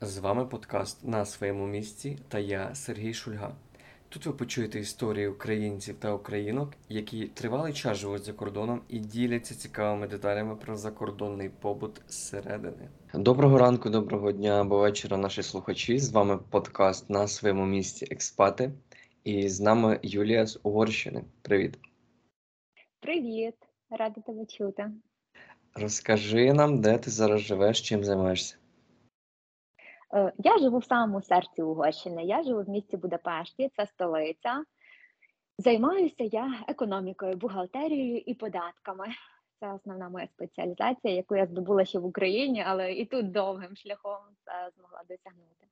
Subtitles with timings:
[0.00, 3.54] З вами подкаст на своєму місці та я Сергій Шульга.
[4.08, 9.54] Тут ви почуєте історії українців та українок, які тривалий час живуть за кордоном і діляться
[9.54, 12.88] цікавими деталями про закордонний побут зсередини.
[13.14, 15.98] Доброго ранку, доброго дня або вечора, наші слухачі.
[15.98, 18.72] З вами подкаст на своєму місці Експати.
[19.24, 21.24] І з нами Юлія з Угорщини.
[21.42, 21.78] Привіт.
[23.00, 23.54] Привіт,
[23.90, 24.90] рада тебе чути.
[25.74, 28.56] Розкажи нам, де ти зараз живеш, чим займаєшся.
[30.14, 32.24] Е, я живу в самому серці Угорщини.
[32.24, 34.64] Я живу в місті Будапешті, це столиця.
[35.58, 39.06] Займаюся я економікою, бухгалтерією і податками.
[39.60, 44.18] Це основна моя спеціалізація, яку я здобула ще в Україні, але і тут довгим шляхом
[44.44, 45.66] це змогла досягнути.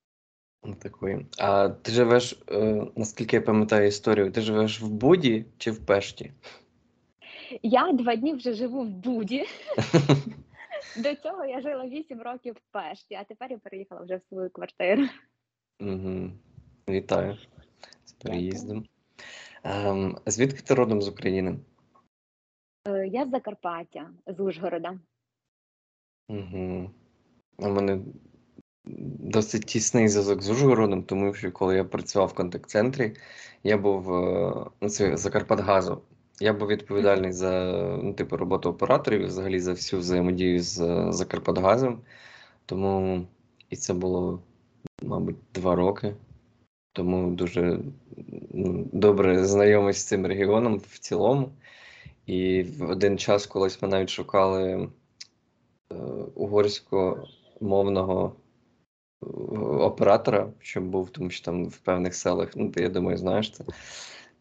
[0.83, 1.27] Такої.
[1.39, 6.33] А ти живеш, е, наскільки я пам'ятаю історію, ти живеш в Буді чи в Пешті?
[7.63, 9.45] Я два дні вже живу в Буді.
[10.97, 14.51] До цього я жила 8 років в Пешті, а тепер я переїхала вже в свою
[14.51, 15.03] квартиру.
[15.81, 16.31] Угу.
[16.89, 17.37] Вітаю
[18.05, 18.87] з переїздом.
[19.65, 21.59] Ем, звідки ти родом з України?
[22.89, 24.99] Е, я з Закарпаття, з Ужгорода.
[26.29, 26.91] Угу.
[27.59, 28.01] У мене
[29.21, 33.17] досить тісний зв'язок з Ужгородом, тому що коли я працював в контакт-центрі,
[33.63, 36.03] я був е, ну, це Закарпатгазу.
[36.41, 41.13] Я був відповідальний за ну, типу роботу операторів, і взагалі за всю взаємодію з е,
[41.13, 42.01] Закарпатгазом.
[42.67, 43.27] Тому
[43.71, 44.43] і це було,
[45.03, 46.15] мабуть, два роки.
[46.93, 47.81] Тому дуже
[48.51, 51.53] ну, добре знайомий з цим регіоном в цілому.
[52.27, 54.89] І в один час колись ми навіть шукали
[55.93, 55.95] е,
[56.35, 58.37] угорськомовного
[59.23, 59.27] е,
[59.61, 63.65] оператора, щоб був, тому що там в певних селах, ну ти я думаю, знаєш це.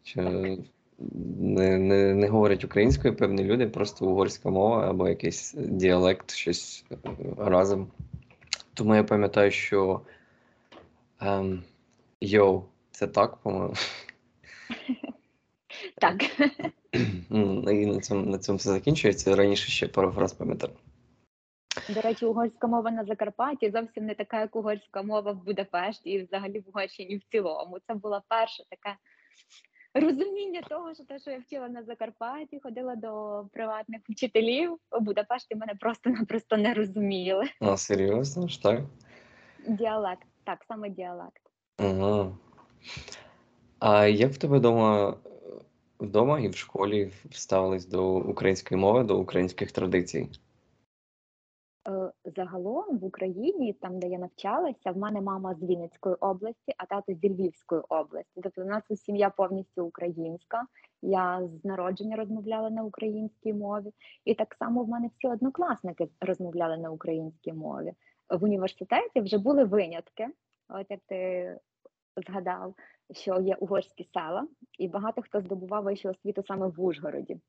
[0.02, 0.56] Що
[0.98, 6.96] не не, не говорять українською певні люди, просто угорська мова або якийсь діалект, щось е,
[7.36, 7.90] разом.
[8.74, 10.00] Тому я пам'ятаю, що
[11.20, 11.62] ем,
[12.20, 13.74] йоу, це так, по-моєму.
[16.00, 16.22] Так.
[17.30, 19.36] І на цьому на цьому все закінчується.
[19.36, 20.72] Раніше ще пару фраз пам'ятаю.
[21.88, 26.22] До речі, угорська мова на Закарпатті зовсім не така, як угорська мова в Будапешті і
[26.22, 27.78] взагалі в Угорщині в цілому.
[27.86, 28.96] Це була перша така
[30.00, 35.54] розуміння того, що те, що я вчила на Закарпатті, ходила до приватних вчителів у Будапешті,
[35.54, 37.44] мене просто-напросто не розуміли.
[37.60, 38.80] А, серйозно ж так?
[39.68, 41.42] Діалект, так, саме діалект.
[41.78, 42.36] Ага.
[43.78, 45.16] А як в тебе вдома
[46.00, 50.28] вдома і в школі ставились до української мови, до українських традицій?
[51.88, 56.86] Е, загалом в Україні, там де я навчалася, в мене мама з Вінницької області, а
[56.86, 58.40] тато зі Львівської області.
[58.42, 60.66] Тобто, у нас сім'я повністю українська.
[61.02, 63.92] Я з народження розмовляла на українській мові,
[64.24, 67.92] і так само в мене всі однокласники розмовляли на українській мові.
[68.30, 70.28] В університеті вже були винятки.
[70.68, 71.58] От як ти
[72.26, 72.74] згадав,
[73.10, 74.48] що є угорські села,
[74.78, 77.40] і багато хто здобував вищу освіту саме в Ужгороді.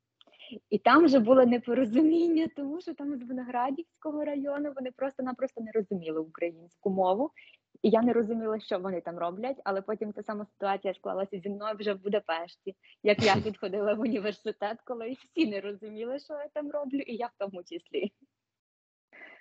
[0.70, 6.20] І там вже було непорозуміння, тому що там з Виноградівського району вони просто-напросто не розуміли
[6.20, 7.32] українську мову.
[7.82, 11.50] І я не розуміла, що вони там роблять, але потім та сама ситуація склалася зі
[11.50, 12.76] мною вже в Будапешті.
[13.04, 17.28] Як я підходила в університет, коли всі не розуміли, що я там роблю, і я
[17.28, 18.12] в тому числі.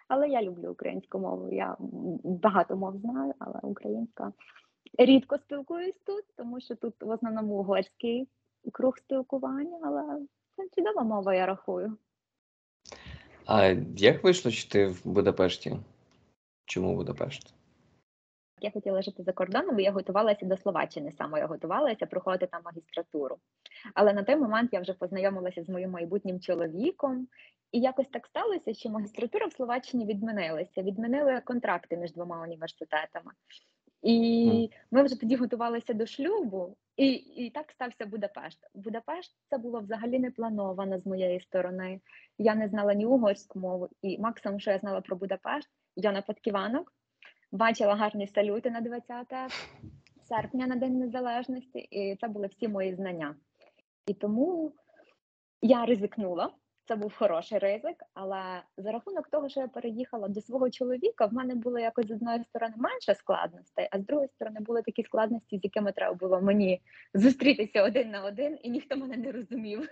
[0.09, 1.53] Але я люблю українську мову.
[1.53, 1.77] Я
[2.25, 4.33] багато мов знаю, але українська
[4.99, 8.29] рідко спілкуюсь тут, тому що тут в основному угорський
[8.73, 10.21] круг спілкування, але
[10.57, 11.97] це чудова мова, я рахую.
[13.47, 15.77] А як вийшло, що ти в Будапешті?
[16.65, 17.55] Чому Будапешт?
[18.61, 22.63] Я хотіла жити за кордоном, бо я готувалася до Словаччини саме я готувалася проходити там
[22.65, 23.39] магістратуру.
[23.95, 27.29] Але на той момент я вже познайомилася з моїм майбутнім чоловіком,
[27.73, 30.83] і якось так сталося, що магістратура в Словаччині відмінилася.
[30.83, 33.33] Відмінили контракти між двома університетами.
[34.03, 38.59] І ми вже тоді готувалися до шлюбу, і і так стався Будапешт.
[38.75, 42.01] Будапешт це було взагалі не плановано з моєї сторони.
[42.39, 46.23] Я не знала ні угорську мову, і максимум, що я знала про Будапешт, я на
[46.23, 46.93] Подківанок
[47.53, 49.27] бачила гарні салюти на 20
[50.29, 53.37] серпня на День Незалежності, і це були всі мої знання.
[54.07, 54.73] І тому
[55.63, 56.53] я ризикнула
[56.89, 61.33] це був хороший ризик, але за рахунок того, що я переїхала до свого чоловіка, в
[61.33, 65.59] мене було якось з одної сторони менше складностей, а з другої сторони були такі складності,
[65.59, 66.81] з якими треба було мені
[67.15, 69.89] зустрітися один на один, і ніхто мене не розумів.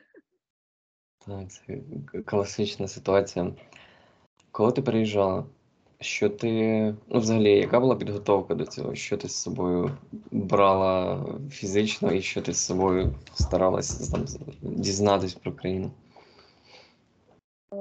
[1.27, 1.81] Так, це
[2.25, 3.53] класична ситуація.
[4.51, 5.45] Коли ти переїжджала,
[6.01, 6.51] що ти
[7.09, 8.95] ну, взагалі, яка була підготовка до цього?
[8.95, 9.91] Що ти з собою
[10.31, 14.25] брала фізично, і що ти з собою старалася там
[14.63, 15.91] дізнатись про країну?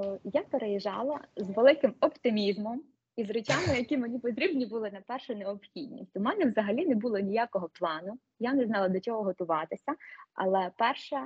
[0.02, 2.82] Е, я переїжджала з великим оптимізмом,
[3.16, 6.16] із речами, які мені потрібні були на першу необхідність.
[6.16, 9.94] У мене взагалі не було ніякого плану, я не знала до чого готуватися.
[10.34, 11.16] Але перше,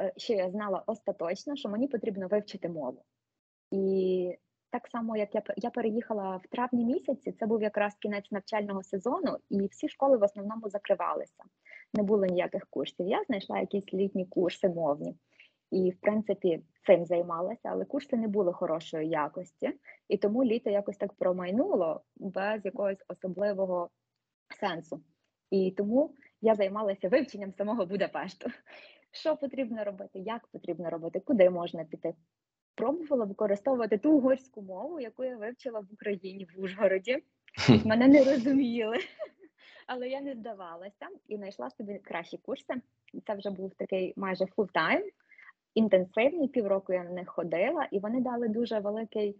[0.00, 3.04] е, що я знала остаточно, що мені потрібно вивчити мову.
[3.70, 4.38] І
[4.70, 9.36] так само, як я я переїхала в травні місяці, це був якраз кінець навчального сезону,
[9.50, 11.44] і всі школи в основному закривалися.
[11.94, 13.08] Не було ніяких курсів.
[13.08, 15.14] Я знайшла якісь літні курси мовні.
[15.70, 19.72] І, в принципі, цим займалася, але курси не були хорошої якості,
[20.08, 23.90] і тому літо якось так промайнуло без якогось особливого
[24.60, 25.00] сенсу.
[25.50, 28.50] І тому я займалася вивченням самого Будапешту.
[29.10, 32.14] Що потрібно робити, як потрібно робити, куди можна піти.
[32.74, 37.22] Пробувала використовувати ту угорську мову, яку я вивчила в Україні в Ужгороді.
[37.84, 38.96] Мене не розуміли,
[39.86, 42.74] але я не здавалася і знайшла собі кращі курси.
[43.26, 45.02] Це вже був такий майже full-time
[45.76, 49.36] інтенсивні, півроку я на них ходила, і вони дали дуже великий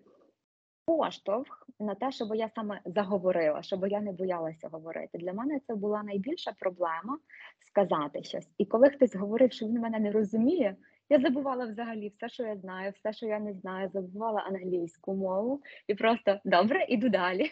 [0.86, 5.18] поштовх на те, щоб я саме заговорила, щоб я не боялася говорити.
[5.18, 7.18] Для мене це була найбільша проблема
[7.60, 8.48] сказати щось.
[8.58, 10.76] І коли хтось говорив, що він мене не розуміє,
[11.08, 15.62] я забувала взагалі все, що я знаю, все, що я не знаю, забувала англійську мову
[15.86, 17.50] і просто добре, іду далі.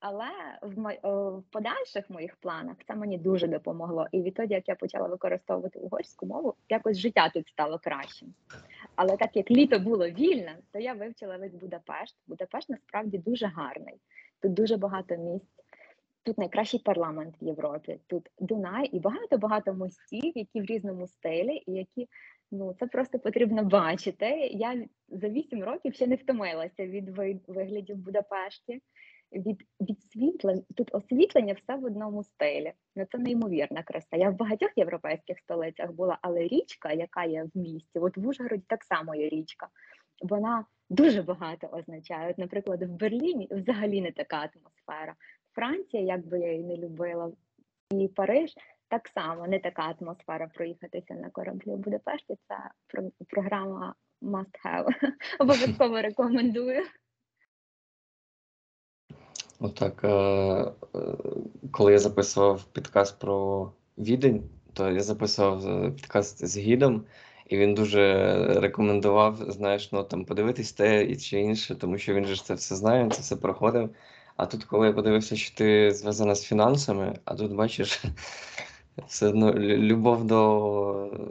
[0.00, 0.30] Але
[0.62, 0.90] в мо...
[1.38, 4.06] в подальших моїх планах це мені дуже допомогло.
[4.12, 8.34] І відтоді, як я почала використовувати угорську мову, якось життя тут стало кращим.
[8.96, 12.16] Але так як літо було вільне, то я вивчила весь Будапешт.
[12.26, 13.94] Будапешт насправді дуже гарний.
[14.42, 15.64] Тут дуже багато місць.
[16.22, 17.98] Тут найкращий парламент в Європі.
[18.06, 22.08] Тут Дунай і багато-багато мостів, які в різному стилі, і які
[22.50, 24.26] ну це просто потрібно бачити.
[24.52, 27.08] Я за вісім років ще не втомилася від
[27.46, 28.80] виглядів в Будапешті
[29.32, 32.72] від від світла, тут освітлення все в одному стилі.
[32.96, 34.16] Ну це неймовірна краса.
[34.16, 38.64] Я в багатьох європейських столицях була, але річка, яка є в місті, от в Ужгороді
[38.66, 39.68] так само є річка.
[40.22, 42.30] Вона дуже багато означає.
[42.30, 45.14] От, Наприклад, в Берліні взагалі не така атмосфера.
[45.54, 47.32] Франція, як би я її не любила,
[47.90, 48.54] і Париж
[48.88, 52.36] так само не така атмосфера проїхатися на кораблі у Будапешті.
[52.48, 52.56] Це
[53.28, 54.88] програма must have.
[55.38, 56.82] Обов'язково рекомендую.
[59.64, 60.72] Отак, е, е,
[61.70, 67.04] коли я записував підкаст про відень, то я записував е, підкаст з гідом,
[67.46, 72.24] і він дуже рекомендував, знаєш, ну там подивитись те і чи інше, тому що він
[72.24, 73.90] же це все знає, це все проходив.
[74.36, 78.02] А тут, коли я подивився, що ти зв'язана з фінансами, а тут бачиш
[79.06, 81.30] все одно любов до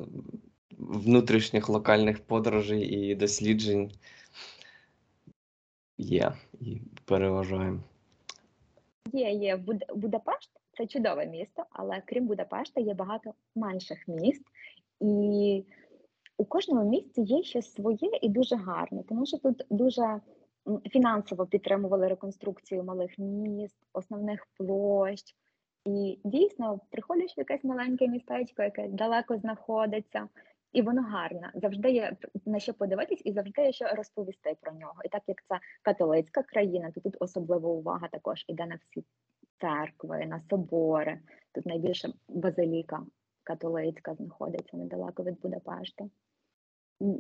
[0.77, 3.91] внутрішніх локальних подорожей і досліджень
[5.97, 7.79] є і переважаємо.
[9.11, 9.83] Є, є Буд...
[9.95, 14.43] Будапешт це чудове місто, але крім Будапешта є багато менших міст,
[14.99, 15.65] і
[16.37, 20.21] у кожному місці є щось своє і дуже гарне, тому що тут дуже
[20.91, 25.35] фінансово підтримували реконструкцію малих міст, основних площ.
[25.85, 30.27] І дійсно приходиш в якесь маленьке містечко, яке далеко знаходиться,
[30.73, 31.51] і воно гарне.
[31.55, 34.95] Завжди є на що подивитись, і завжди є що розповісти про нього.
[35.05, 39.05] І так як це католицька країна, то тут особлива увага також іде на всі
[39.61, 41.19] церкви, на собори.
[41.51, 43.05] Тут найбільше базиліка
[43.43, 46.05] католицька знаходиться недалеко від Будапешта.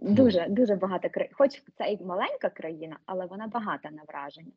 [0.01, 1.33] Дуже дуже багато країн.
[1.33, 4.51] Хоч це і маленька країна, але вона багата на враження.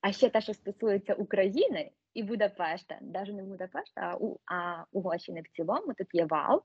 [0.00, 5.40] А ще те, що стосується України і Будапешта, навіть не Будапешта, а у а Угорщини
[5.40, 6.62] в цілому, тут є вал,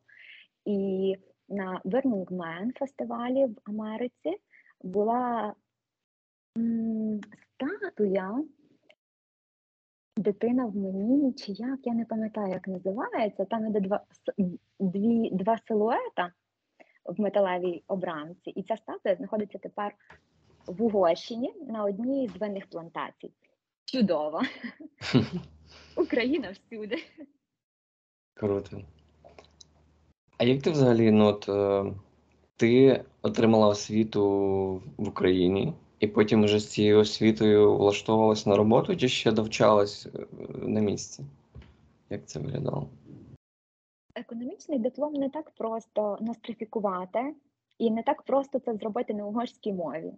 [0.65, 1.15] і
[1.49, 4.37] на Burning Man фестивалі в Америці
[4.81, 5.55] була
[6.57, 7.19] м,
[7.53, 8.43] статуя
[10.17, 13.45] дитина в мені, чи як, я не пам'ятаю, як називається.
[13.45, 14.05] Там іде два
[14.79, 16.33] дві, два силуета
[17.05, 19.95] в металевій обрамці, і ця статуя знаходиться тепер
[20.67, 23.31] в Угорщині на одній з винних плантацій.
[23.85, 24.41] Чудово!
[25.97, 26.97] Україна всюди.
[28.33, 28.81] Круто.
[30.39, 31.93] А як ти взагалі, ну от е,
[32.55, 34.23] ти отримала освіту
[34.97, 40.25] в Україні, і потім вже з цією освітою влаштовувалась на роботу, чи ще довчалась е,
[40.61, 41.23] на місці?
[42.09, 42.89] Як це виглядало?
[44.15, 47.35] Економічний диплом не так просто нострифікувати,
[47.77, 50.13] і не так просто це зробити на угорській мові.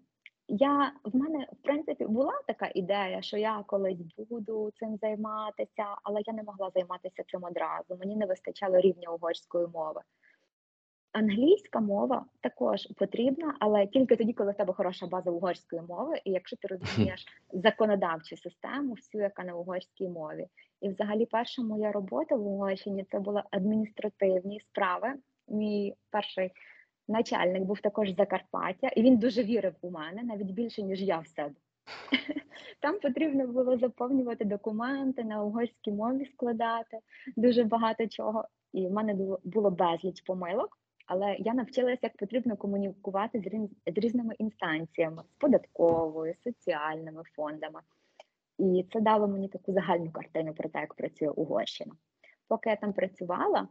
[0.53, 3.97] Я в мене в принципі була така ідея, що я колись
[4.29, 7.97] буду цим займатися, але я не могла займатися цим одразу.
[7.99, 10.01] Мені не вистачало рівня угорської мови.
[11.11, 16.31] Англійська мова також потрібна, але тільки тоді, коли в тебе хороша база угорської мови, і
[16.31, 20.47] якщо ти розумієш законодавчу систему, всю, яка на угорській мові.
[20.81, 25.13] І, взагалі, перша моя робота в Угорщині це були адміністративні справи.
[25.47, 26.51] Мій перший
[27.11, 31.19] начальник був також з Закарпаття, і він дуже вірив у мене навіть більше ніж я
[31.19, 31.55] в себе.
[32.79, 36.99] Там потрібно було заповнювати документи на угорській мові складати
[37.35, 38.45] дуже багато чого.
[38.73, 40.77] І в мене було, безліч помилок,
[41.07, 47.79] але я навчилася, як потрібно комунікувати з, різними інстанціями, з податковою, соціальними фондами.
[48.57, 51.91] І це дало мені таку загальну картину про те, як працює Угорщина.
[52.47, 53.67] Поки я там працювала,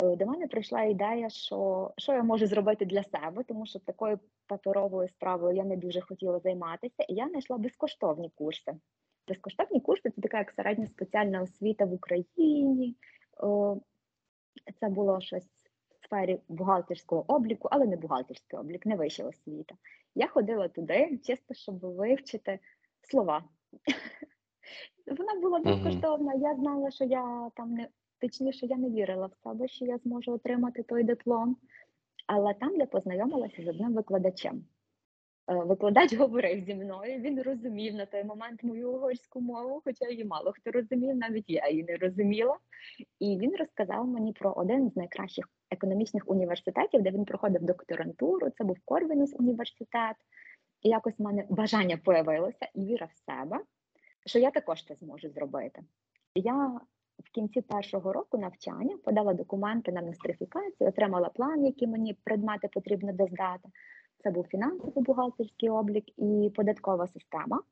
[0.00, 5.08] до мене прийшла ідея, що, що я можу зробити для себе, тому що такою паперовою
[5.08, 8.72] справою я не дуже хотіла займатися, і я знайшла безкоштовні курси.
[9.28, 12.96] Безкоштовні курси це така як середня спеціальна освіта в Україні.
[14.80, 15.46] Це було щось
[15.90, 19.74] в сфері бухгалтерського обліку, але не бухгалтерський облік, не вища освіта.
[20.14, 22.58] Я ходила туди, чисто щоб вивчити
[23.02, 23.44] слова.
[25.18, 26.34] Вона була безкоштовна.
[26.34, 27.88] Я знала, що я там не
[28.20, 31.56] точніше, я не вірила в себе, що я зможу отримати той диплом.
[32.26, 34.64] Але там я познайомилася з одним викладачем.
[35.50, 40.24] Е, Викладач говорив зі мною, він розумів на той момент мою угорську мову, хоча її
[40.24, 42.56] мало хто розумів, навіть я її не розуміла.
[43.20, 48.50] І він розказав мені про один з найкращих економічних університетів, де він проходив докторантуру.
[48.50, 50.16] Це був Корвінус університет.
[50.82, 53.64] І якось в мене бажання появилося і віра в себе,
[54.26, 55.82] що я також це зможу зробити.
[56.34, 56.80] Я
[57.24, 63.12] в кінці першого року навчання подала документи на нострифікацію, отримала план, які мені предмети потрібно
[63.12, 63.68] доздати.
[64.22, 67.62] Це був фінансовий бухгалтерський облік і податкова система.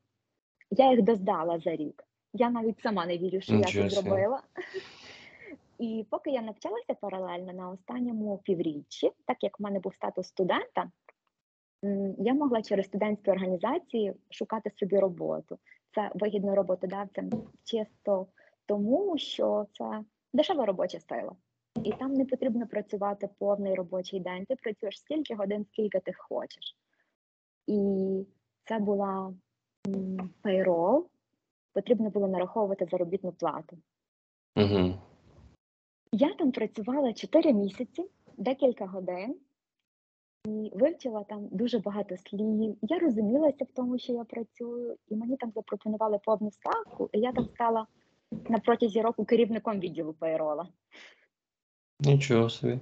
[0.70, 2.04] Я їх доздала за рік.
[2.32, 4.42] Я навіть сама не вірю, що я це зробила.
[5.78, 10.90] І поки я навчалася паралельно на останньому півріччі, так як в мене був статус студента,
[12.18, 15.58] я могла через студентські організації шукати собі роботу.
[15.94, 17.30] Це вигідно роботодавцям
[17.64, 18.26] чисто
[18.66, 21.32] тому, що це дешева робоча сила.
[21.84, 24.44] І там не потрібно працювати повний робочий день.
[24.44, 26.76] Ти працюєш стільки годин, скільки ти хочеш.
[27.66, 28.26] І
[28.64, 29.34] це була
[30.42, 31.04] payroll,
[31.72, 33.78] потрібно було нараховувати заробітну плату.
[34.56, 34.94] Угу.
[36.12, 39.36] Я там працювала 4 місяці, декілька годин,
[40.46, 42.76] і вивчила там дуже багато слів.
[42.82, 47.32] Я розумілася в тому, що я працюю, і мені там запропонували повну ставку, і я
[47.32, 47.86] там стала
[48.32, 50.68] на протязі року керівником відділу пайрола.
[52.00, 52.78] Нічого собі.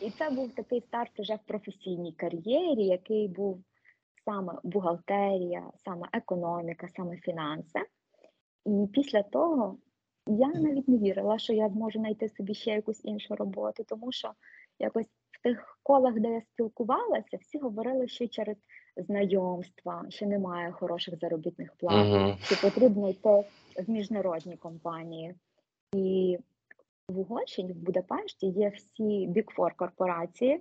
[0.00, 3.64] І це був такий старт вже в професійній кар'єрі, який був
[4.24, 7.80] саме бухгалтерія, саме економіка, саме фінанси.
[8.66, 9.78] І після того
[10.26, 14.32] я навіть не вірила, що я зможу знайти собі ще якусь іншу роботу, тому що
[14.78, 18.56] якось в тих колах, де я спілкувалася, всі говорили, що через
[18.96, 22.36] знайомства, що немає хороших заробітних плат, Угу.
[22.42, 23.44] що потрібно йти
[23.86, 25.34] в міжнародні компанії.
[25.94, 26.38] І
[27.08, 30.60] в Угорщині, в Будапешті є всі Big Four корпорації,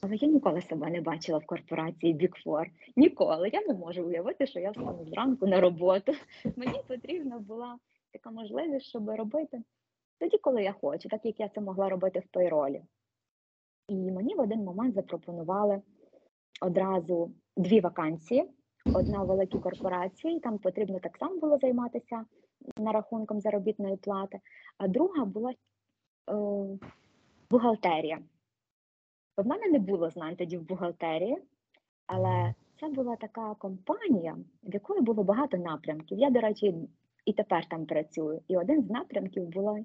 [0.00, 2.66] але я ніколи себе не бачила в корпорації Big Four.
[2.96, 3.50] Ніколи.
[3.52, 6.12] Я не можу уявити, що я встану зранку на роботу.
[6.56, 7.78] Мені потрібна була
[8.12, 9.62] така можливість, щоб робити
[10.18, 12.82] тоді, коли я хочу, так як я це могла робити в пейролі.
[13.88, 15.82] І мені в один момент запропонували
[16.60, 18.50] одразу дві вакансії.
[18.94, 22.24] Одна в великій корпорації, там потрібно так само було займатися
[22.76, 24.40] нарахунком заробітної плати,
[24.78, 25.54] а друга була е,
[27.50, 28.18] бухгалтерія.
[29.36, 31.38] В мене не було знань тоді в бухгалтерії,
[32.06, 36.18] але це була така компанія, в якої було багато напрямків.
[36.18, 36.74] Я, до речі,
[37.24, 38.40] і тепер там працюю.
[38.48, 39.78] І один з напрямків було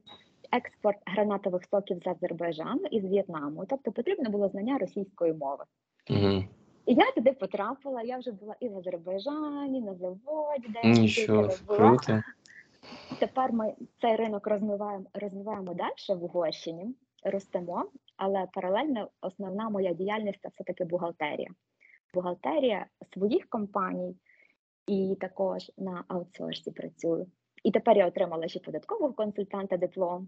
[0.52, 3.66] експорт гранатових соків з Азербайджану і з В'єтнаму.
[3.70, 5.64] Тобто потрібно було знання російської мови.
[6.10, 6.44] Угу.
[6.86, 8.02] І я туди потрапила.
[8.02, 11.78] Я вже була і в Азербайджані, на заводі, де Нічого, була.
[11.78, 12.22] круто.
[13.20, 17.86] Тепер ми цей ринок розвиваємо, розвиваємо далі в Угорщині, ростемо,
[18.18, 21.50] але паралельно основна моя діяльність це все-таки бухгалтерія.
[22.14, 24.16] Бухгалтерія своїх компаній
[24.88, 27.28] і також на аутсорсі працюю.
[27.64, 30.28] І тепер я отримала ще податкового консультанта диплом.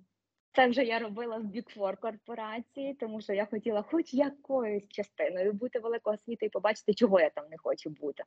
[0.55, 5.53] Це вже я робила в Big Four корпорації, тому що я хотіла хоч якоюсь частиною
[5.53, 8.23] бути великого світу і побачити, чого я там не хочу бути.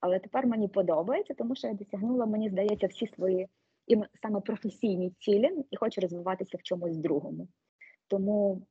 [0.00, 3.48] Але тепер мені подобається, тому що я досягнула, мені здається, всі свої
[3.86, 7.48] і саме професійні цілі і хочу розвиватися в чомусь другому.
[8.08, 8.66] Тому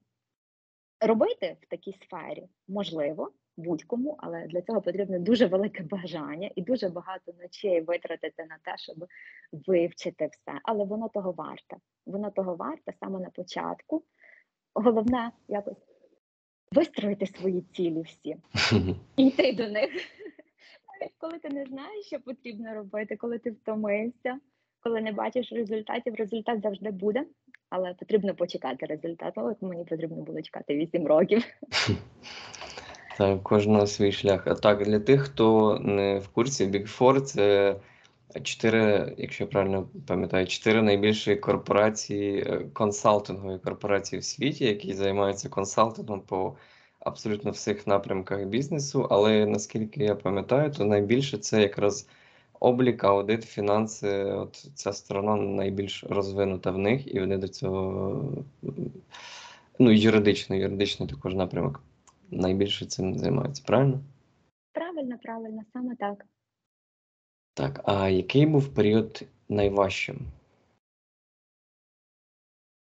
[1.00, 6.89] робити в такій сфері можливо будь-кому, але для цього потрібно дуже велике бажання і дуже
[6.89, 9.05] багато ночей витратити на те, щоб
[9.51, 10.60] вивчити все.
[10.63, 11.77] Але воно того варте.
[12.05, 14.03] Воно того варте саме на початку.
[14.74, 15.91] Головне якось
[16.72, 18.36] вистроїти свої цілі всі
[19.15, 19.89] і йти до них.
[21.00, 24.39] Навіть коли ти не знаєш, що потрібно робити, коли ти втомився,
[24.79, 27.25] коли не бачиш результатів, результат завжди буде,
[27.70, 29.41] але потрібно почекати результату.
[29.41, 31.43] От мені потрібно було чекати 8 років.
[33.18, 34.48] Так, кожного свій шлях.
[34.48, 37.75] А так, для тих, хто не в курсі, Big Four– це
[38.44, 45.50] чотири, якщо я правильно пам'ятаю, чотири найбільші корпорації, е, консалтингові корпорації в світі, які займаються
[45.50, 46.56] консалтингом по
[47.00, 49.08] абсолютно всіх напрямках бізнесу.
[49.10, 52.08] Але наскільки я пам'ятаю, то найбільше це якраз
[52.60, 54.24] облік, аудит, фінанси.
[54.24, 58.24] От ця сторона найбільш розвинута в них, і вони до цього
[59.80, 61.84] ну, юридично, юридично також напрямок
[62.31, 64.00] найбільше цим займаються, правильно?
[64.71, 66.25] Правильно, правильно, саме так.
[67.53, 70.17] Так, а який був період найважчим?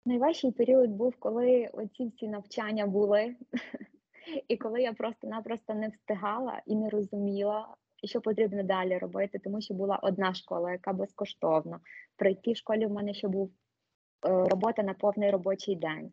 [0.07, 3.37] Найважчий період був, коли оці всі навчання були,
[4.49, 7.69] і коли я просто-напросто не встигала і не розуміла,
[8.05, 11.81] що потрібно далі робити, тому що була одна школа, яка безкоштовна.
[12.17, 13.53] При тій школі в мене ще був е,
[14.29, 16.13] робота на повний робочий день.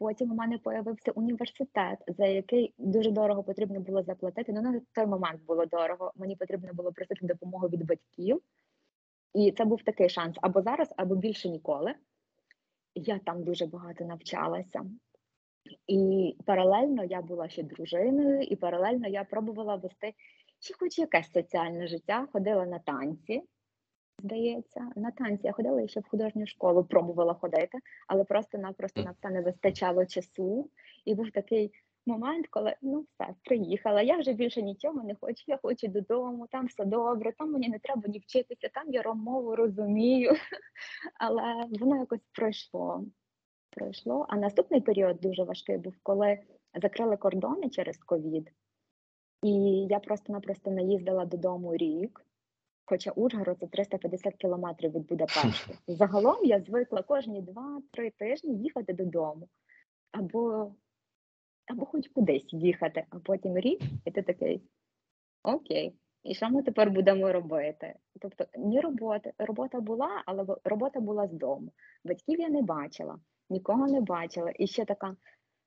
[0.00, 4.52] Потім у мене появився університет, за який дуже дорого потрібно було заплатити.
[4.52, 6.12] Ну на той момент було дорого.
[6.16, 8.40] Мені потрібно було просити допомогу від батьків,
[9.34, 11.94] і це був такий шанс або зараз, або більше ніколи.
[12.94, 14.84] Я там дуже багато навчалася.
[15.86, 20.14] І паралельно я була ще дружиною, і паралельно я пробувала вести
[20.60, 23.42] ще хоч якесь соціальне життя, ходила на танці,
[24.20, 29.30] здається, на танці я ходила ще в художню школу, пробувала ходити, але просто-напросто на це
[29.30, 30.70] не вистачало часу.
[31.04, 31.72] І був такий
[32.06, 34.02] момент, коли ну все, приїхала.
[34.02, 35.44] Я вже більше нічого не хочу.
[35.46, 39.56] Я хочу додому, там все добре, там мені не треба ні вчитися, там я мову
[39.56, 40.32] розумію.
[41.14, 43.04] Але воно якось пройшло.
[43.70, 44.26] Пройшло.
[44.28, 46.38] А наступний період дуже важкий був, коли
[46.82, 48.52] закрили кордони через ковід,
[49.42, 49.52] і
[49.90, 52.26] я просто-напросто не їздила додому рік.
[52.84, 55.72] Хоча Ужгород це 350 кілометрів від Будапешта.
[55.86, 59.48] Загалом я звикла кожні 2-3 тижні їхати додому.
[60.12, 60.74] Або
[61.66, 64.62] або хоч кудись їхати, а потім рік, і ти такий
[65.42, 67.94] окей, і що ми тепер будемо робити?
[68.20, 71.72] Тобто ні роботи, робота була, але робота була з дому.
[72.04, 73.18] Батьків я не бачила,
[73.50, 74.52] нікого не бачила.
[74.58, 75.16] І ще така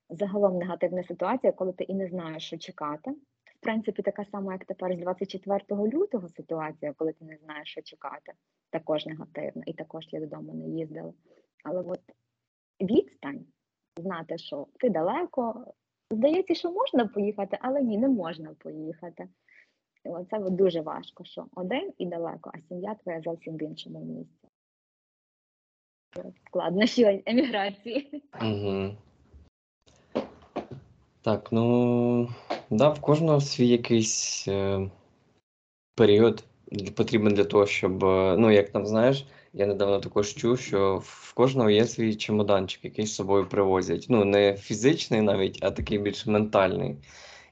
[0.10, 3.16] загалом негативна ситуація, коли ти і не знаєш, що чекати
[3.63, 8.34] принципі, така сама, як тепер з 24 лютого ситуація, коли ти не знаєш, що чекати,
[8.69, 11.13] також негативна, і також я додому не їздила.
[11.63, 11.99] Але от
[12.82, 13.45] відстань,
[13.97, 15.73] знати, що ти далеко,
[16.12, 19.28] здається, що можна поїхати, але ні, не можна поїхати.
[20.06, 24.47] І Це дуже важко, що один і далеко, а сім'я твоя зовсім в іншому місці.
[26.47, 28.23] Складнощі еміграції.
[28.41, 28.97] Угу.
[31.24, 32.30] Так, ну
[32.70, 34.90] да, в кожного свій якийсь е,
[35.96, 36.44] період
[36.96, 41.34] потрібен для того, щоб, е, ну, як там знаєш, я недавно також чув, що в
[41.34, 44.06] кожного є свій чемоданчик, який з собою привозять.
[44.10, 46.96] Ну, не фізичний навіть, а такий більш ментальний.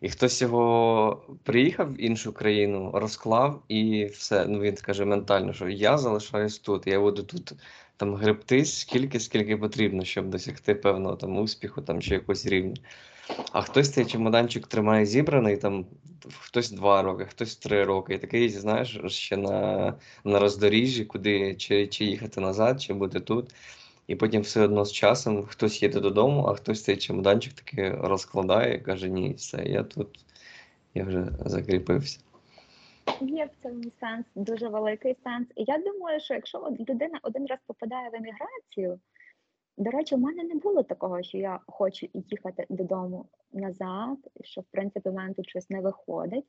[0.02, 4.46] І хтось його приїхав в іншу країну, розклав і все.
[4.46, 7.54] Ну він скаже ментально, що я залишаюсь тут, я буду тут
[7.98, 12.76] там гребтись скільки, скільки потрібно, щоб досягти певного там успіху там чи якогось рівня.
[13.52, 15.86] А хтось цей чемоданчик тримає зібраний, там
[16.40, 18.14] хтось два роки, хтось три роки.
[18.14, 23.54] І такий, знаєш, ще на на роздоріжжі, куди чи, чи їхати назад, чи бути тут.
[24.08, 28.76] І потім все одно з часом хтось їде додому, а хтось цей чемоданчик таки розкладає
[28.76, 30.26] і каже: Ні, все, я тут,
[30.94, 32.20] я вже закріпився.
[33.22, 35.48] Є в цьому сенс, дуже великий сенс.
[35.56, 39.00] І я думаю, що якщо людина один раз попадає в еміграцію,
[39.82, 44.66] до речі, у мене не було такого, що я хочу їхати додому назад, що в
[44.72, 46.46] принципі в мене тут щось не виходить.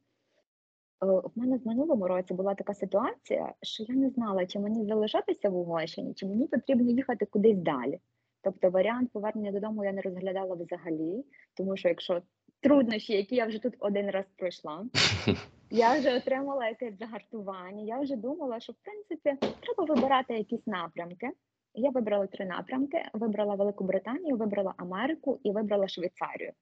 [1.05, 5.49] Е, мене в минулому році була така ситуація, що я не знала, чи мені залишатися
[5.49, 7.99] в Угорщині, чи мені потрібно їхати кудись далі.
[8.43, 11.25] Тобто варіант повернення додому я не розглядала взагалі,
[11.57, 12.23] тому що якщо
[12.61, 14.85] труднощі, які я вже тут один раз пройшла,
[15.71, 17.83] я вже отримала якесь загартування.
[17.83, 21.31] Я вже думала, що в принципі треба вибирати якісь напрямки.
[21.75, 26.53] Я вибрала три напрямки: вибрала Велику Британію, вибрала Америку і вибрала Швейцарію.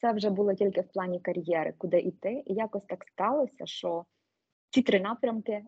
[0.00, 2.42] Це вже було тільки в плані кар'єри, куди йти.
[2.46, 4.04] І якось так сталося, що
[4.70, 5.64] ці три напрямки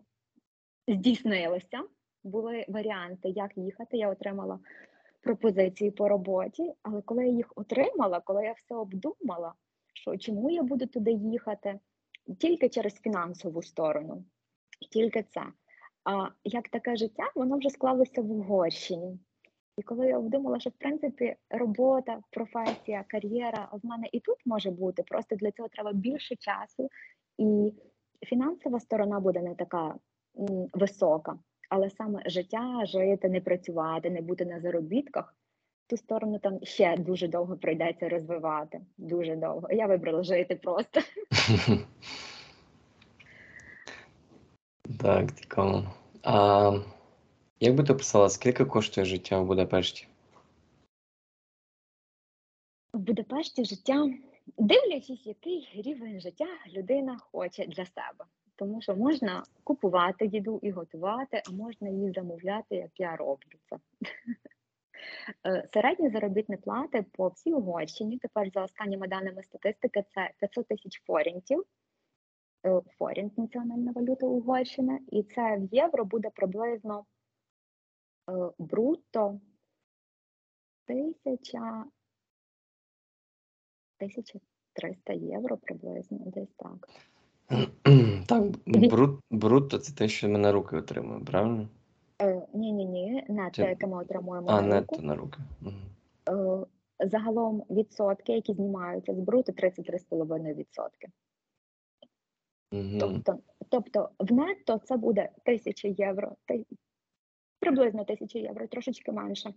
[0.87, 1.83] здійснилися.
[2.23, 3.97] Були варіанти, як їхати.
[3.97, 4.59] Я отримала
[5.21, 9.53] пропозиції по роботі, але коли я їх отримала, коли я все обдумала,
[9.93, 11.79] що чому я буду туди їхати,
[12.39, 14.25] тільки через фінансову сторону,
[14.91, 15.41] тільки це.
[16.03, 19.19] А як таке життя, воно вже склалося в Угорщині.
[19.77, 24.71] І коли я вдумала, що в принципі робота, професія, кар'єра в мене і тут може
[24.71, 26.89] бути, просто для цього треба більше часу,
[27.37, 27.73] і
[28.25, 29.95] фінансова сторона буде не така
[30.39, 35.35] м, висока, але саме життя, жити, не працювати, не бути на заробітках,
[35.87, 38.81] ту сторону там ще дуже довго прийдеться розвивати.
[38.97, 39.71] Дуже довго.
[39.71, 41.01] Я вибрала жити просто.
[44.97, 45.83] Так, цікаво.
[46.23, 46.71] А
[47.59, 50.07] як би ти описала, скільки коштує життя в Будапешті?
[52.93, 54.09] В Будапешті життя,
[54.57, 58.25] дивлячись, який рівень життя людина хоче для себе.
[58.55, 63.77] Тому що можна купувати їду і готувати, а можна її замовляти, як я роблю це.
[65.47, 71.01] Е, Середні заробітні плати по всій Угорщині, тепер за останніми даними статистики, це 500 тисяч
[71.05, 71.65] форінтів.
[72.65, 77.05] Е, Форінт національна валюта Угорщини, і це в євро буде приблизно
[78.29, 79.39] е, брутто
[80.85, 81.85] тисяча
[83.99, 86.89] 1300 євро приблизно, десь так.
[88.27, 91.69] Так, брут, брутто це те, що ми на руки отримуємо, правильно?
[92.21, 95.39] Е, ні, ні, ні, нето, Чи- яке ми отримуємо А, на нетто на руки.
[96.29, 96.65] Е,
[97.07, 101.07] Загалом відсотки, які знімаються з бруту, 33,5
[102.71, 102.99] Мгм.
[102.99, 106.35] Тобто, тобто в нетто це буде 1000 євро,
[107.59, 109.53] приблизно 1000 євро, трошечки менше.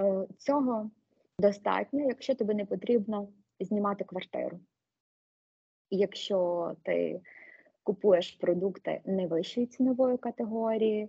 [0.00, 0.90] Е, Цього
[1.38, 3.28] достатньо, якщо тобі не потрібно
[3.60, 4.60] знімати квартиру.
[5.90, 7.20] Якщо ти
[7.82, 11.08] купуєш продукти не вищої цінової категорії,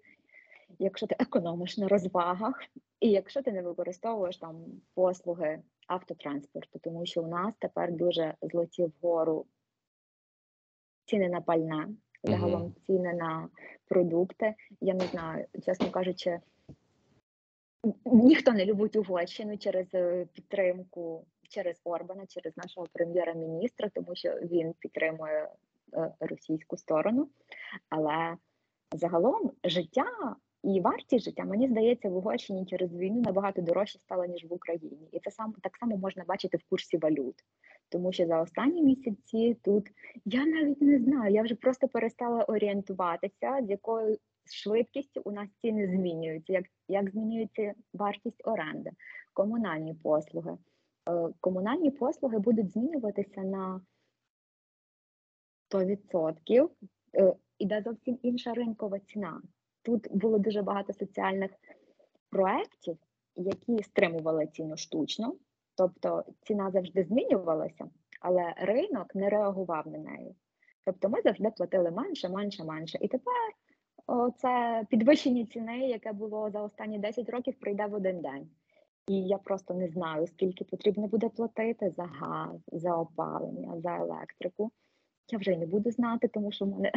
[0.79, 2.63] якщо ти економиш на розвагах,
[2.99, 8.85] і якщо ти не використовуєш там послуги автотранспорту, тому що у нас тепер дуже злеті
[8.85, 9.45] вгору
[11.05, 11.87] ціни на пальне,
[12.23, 13.49] загалом ціни на
[13.87, 14.55] продукти.
[14.81, 16.39] Я не знаю, чесно кажучи,
[18.05, 24.73] ніхто не любить Угорщину через е, підтримку через Орбана, через нашого прем'єра-міністра, тому що він
[24.79, 25.49] підтримує
[25.93, 27.29] е, російську сторону.
[27.89, 28.37] Але
[28.91, 34.45] загалом життя і вартість життя, мені здається, в Угорщині через війну набагато дорожче стало, ніж
[34.45, 35.09] в Україні.
[35.11, 37.35] І це сам так само можна бачити в курсі валют.
[37.93, 39.87] Тому що за останні місяці тут
[40.25, 45.87] я навіть не знаю, я вже просто перестала орієнтуватися, з якою швидкістю у нас ціни
[45.87, 48.91] змінюються, як, як змінюється вартість оренди,
[49.33, 50.57] комунальні послуги.
[51.09, 53.81] Е, Комунальні послуги будуть змінюватися на
[55.69, 56.69] 100%.
[57.15, 59.41] Е, Іде зовсім інша ринкова ціна.
[59.81, 61.51] Тут було дуже багато соціальних
[62.29, 62.97] проєктів,
[63.35, 65.35] які стримували ціну штучно,
[65.75, 67.89] тобто ціна завжди змінювалася,
[68.21, 70.35] але ринок не реагував на неї.
[70.85, 72.97] Тобто ми завжди платили менше, менше, менше.
[73.01, 73.53] І тепер
[74.37, 78.49] це підвищення ціни, яке було за останні 10 років, прийде в один день.
[79.07, 84.71] І я просто не знаю, скільки потрібно буде платити за газ, за опалення, за електрику.
[85.31, 86.91] Я вже не буду знати, тому що в мене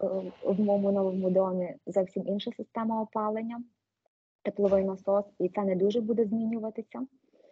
[0.44, 3.62] в моєму новому домі зовсім інша система опалення,
[4.42, 7.06] тепловий насос, і це не дуже буде змінюватися.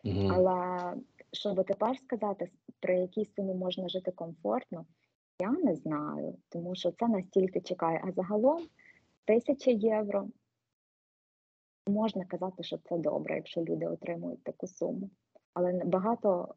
[0.04, 0.32] Мгм.
[0.32, 0.94] Але
[1.32, 4.86] щоб тепер сказати, при якій сумі можна жити комфортно,
[5.40, 8.02] я не знаю, тому що це настільки чекає.
[8.04, 8.66] А загалом
[9.24, 10.28] тисяча євро
[11.86, 15.10] можна казати, що це добре, якщо люди отримують таку суму.
[15.54, 16.54] Але багато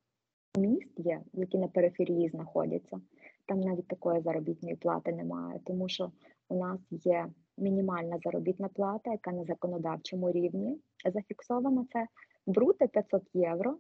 [0.58, 3.02] міст є, які на периферії знаходяться.
[3.45, 6.12] Там навіть такої заробітної плати немає, тому що
[6.49, 10.78] у нас є мінімальна заробітна плата, яка на законодавчому рівні
[11.13, 11.86] зафіксована.
[11.93, 12.08] Це
[12.45, 13.78] бруто 500 євро,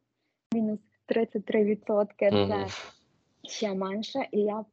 [0.53, 2.15] мінус 33%.
[2.19, 2.67] Це
[3.43, 4.65] ще менше, і я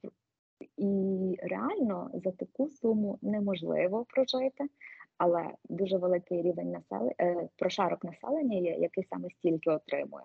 [0.77, 4.65] і реально за таку суму неможливо прожити,
[5.19, 10.25] але дуже великий рівень населення, прошарок населення є, який саме стільки отримує.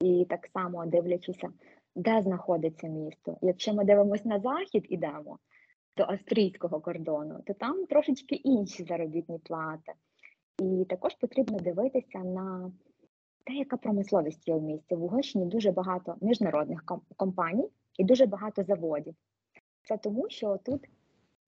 [0.00, 1.48] І так само дивлячися,
[1.96, 3.38] де знаходиться місто.
[3.42, 5.38] Якщо ми дивимося на захід, ідемо
[5.96, 9.92] до австрійського кордону, то там трошечки інші заробітні плати.
[10.58, 12.72] І також потрібно дивитися на
[13.46, 14.94] те, яка промисловість є в місті.
[14.94, 16.84] В Угорщині дуже багато міжнародних
[17.16, 19.14] компаній і дуже багато заводів.
[19.88, 20.88] Це тому, що тут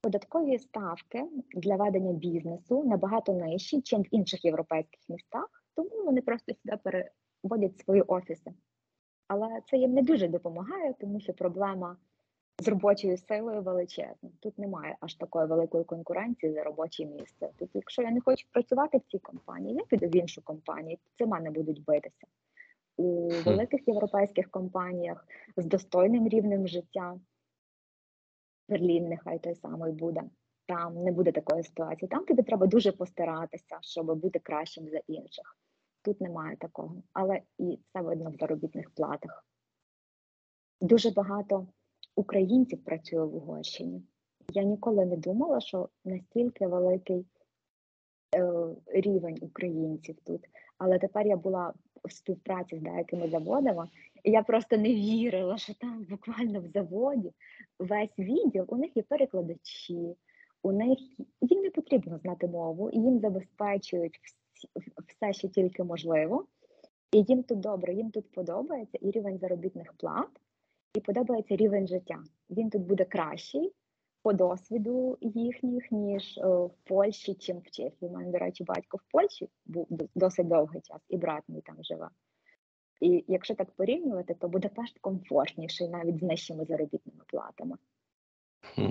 [0.01, 6.55] податкові ставки для ведення бізнесу набагато нижчі, ніж в інших європейських містах, тому вони просто
[6.55, 8.53] сюди переводять свої офіси.
[9.29, 11.97] Але це їм не дуже допомагає, тому що проблема
[12.59, 14.31] з робочою силою величезна.
[14.41, 17.51] Тут немає аж такої великої конкуренції за робоче місце.
[17.59, 21.27] Тут, якщо я не хочу працювати в цій компанії, я піду в іншу компанію, це
[21.27, 22.27] мене будуть битися.
[22.97, 27.21] У великих європейських компаніях з достойним рівнем життя,
[28.69, 30.23] Берлін, нехай той самий буде.
[30.67, 32.09] Там не буде такої ситуації.
[32.09, 35.59] Там тобі треба дуже постаратися, щоб бути кращим за інших.
[36.03, 39.47] Тут немає такого, але і це видно в заробітних платах.
[40.81, 41.67] Дуже багато
[42.17, 44.03] українців працює в Угорщині.
[44.53, 47.27] Я ніколи не думала, що настільки великий
[48.37, 48.53] е,
[48.87, 50.41] рівень українців тут.
[50.79, 51.73] Але тепер я була
[52.05, 53.89] в співпраці з деякими заводами,
[54.25, 57.33] і я просто не вірила, що там буквально в заводі
[57.79, 60.17] весь відділ, у них є перекладачі,
[60.63, 60.99] у них
[61.41, 64.69] їм не потрібно знати мову, і їм забезпечують всі-
[65.07, 66.47] все, що тільки можливо.
[67.13, 70.29] І їм тут добре, їм тут подобається і рівень заробітних плат,
[70.95, 72.23] і подобається рівень життя.
[72.51, 73.73] Він тут буде кращий
[74.23, 78.11] по досвіду їхніх, ніж е, в Польщі чим в Чехії.
[78.11, 81.77] У мене, до речі, батько в Польщі був досить довгий час, і брат мій там
[81.81, 82.09] живе.
[83.01, 87.77] І якщо так порівнювати, то Будапешт комфортніший навіть з нижчими заробітними платами.
[88.61, 88.91] Хм.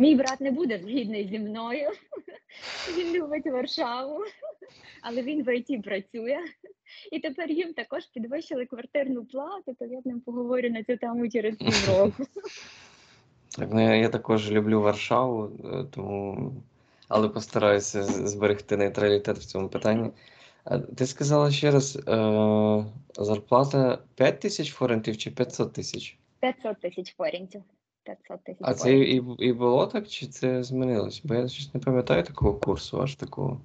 [0.00, 1.90] Мій брат не буде згідний зі мною.
[2.98, 4.18] Він любить Варшаву,
[5.02, 6.38] але він в ІТ працює.
[7.12, 11.28] І тепер їм також підвищили квартирну плату, то я з ним поговорю на цю тему
[11.28, 12.24] через півроку.
[13.58, 16.52] Так, ну я, я також люблю Варшаву, е, тому
[17.08, 20.10] але постараюся зберегти нейтралітет в цьому питанні.
[20.96, 22.84] Ти сказала ще раз, е,
[23.16, 26.18] зарплата 5 тисяч форентів чи 500 тисяч?
[26.40, 27.62] 500 тисяч форінтів.
[28.04, 31.20] 500 тисяч А це і, і було так, чи це змінилось?
[31.24, 33.60] Бо я щось не пам'ятаю такого курсу, аж такого.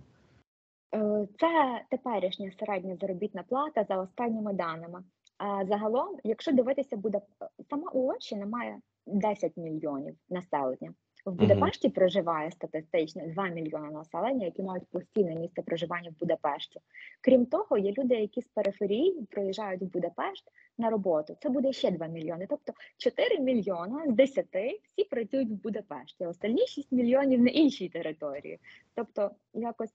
[0.95, 5.03] Е, Це теперішня середня заробітна плата за останніми даними.
[5.37, 7.21] А загалом, якщо дивитися, буде
[7.69, 10.93] сама Угорщина має 10 мільйонів населення.
[11.25, 11.31] В.
[11.31, 16.79] Будапешті проживає статистично 2 мільйони населення, які мають постійне місце проживання в Будапешті.
[17.21, 21.37] Крім того, є люди, які з периферії приїжджають в Будапешт на роботу.
[21.41, 22.45] Це буде ще 2 мільйони.
[22.49, 24.45] Тобто 4 мільйона з 10
[24.83, 28.59] всі працюють в Будапешті, остальні 6 мільйонів на іншій території.
[28.95, 29.93] Тобто, якось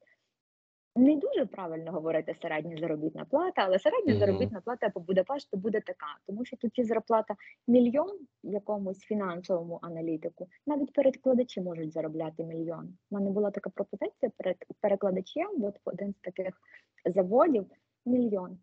[0.96, 4.20] не дуже правильно говорити середня заробітна плата, але середня Мгм.
[4.20, 7.34] заробітна плата по Будапешту буде така, тому що тут є зарплата
[7.68, 10.48] мільйон якомусь фінансовому аналітику.
[10.66, 12.98] Навіть перекладачі можуть заробляти мільйон.
[13.10, 16.60] У мене була така пропозиція перед перекладачем, от один з таких
[17.04, 17.66] заводів
[18.06, 18.58] мільйон.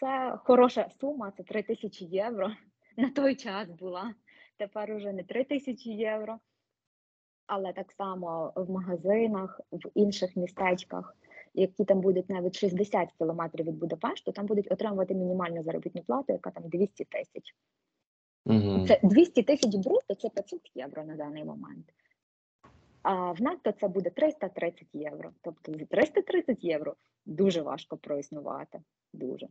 [0.00, 2.50] Це хороша сума, це 3 тисячі євро.
[2.96, 4.14] На той час була.
[4.56, 6.38] Тепер уже не 3 тисячі євро.
[7.46, 11.16] Але так само в магазинах, в інших містечках,
[11.54, 16.50] які там будуть навіть 60 кілометрів від Будапешту, там будуть отримувати мінімальну заробітну плату, яка
[16.50, 17.54] там 200 тисяч.
[18.46, 18.86] Угу.
[18.86, 21.86] Це 200 тисяч брутто, це 500 євро на даний момент.
[23.02, 25.32] А в НАТО це буде 330 євро.
[25.42, 28.80] Тобто за 330 євро дуже важко проіснувати.
[29.12, 29.48] Дуже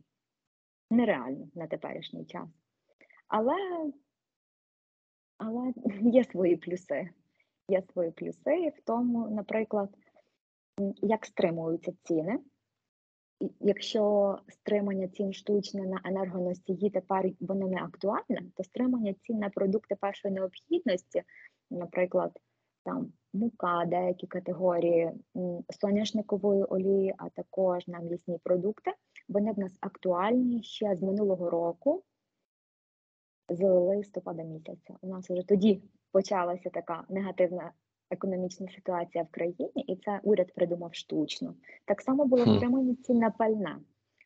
[0.90, 2.48] нереально на теперішній час.
[3.28, 3.56] Але,
[5.38, 7.08] але є свої плюси.
[7.68, 9.88] Є свої плюси в тому, наприклад,
[11.02, 12.38] як стримуються ціни.
[13.60, 19.94] Якщо стримання цін штучне на енергоносії тепер воно не актуальне, то стримання цін на продукти
[19.94, 21.22] першої необхідності,
[21.70, 22.38] наприклад,
[22.84, 25.10] там мука, деякі категорії
[25.80, 28.90] соняшникової олії, а також на м'ясні продукти,
[29.28, 32.02] вони в нас актуальні ще з минулого року,
[33.48, 34.96] з листопада місяця.
[35.00, 37.72] У нас вже тоді почалася така негативна
[38.10, 41.54] економічна ситуація в країні, і це уряд придумав штучно.
[41.84, 43.76] Так само було стримання цін на пальне.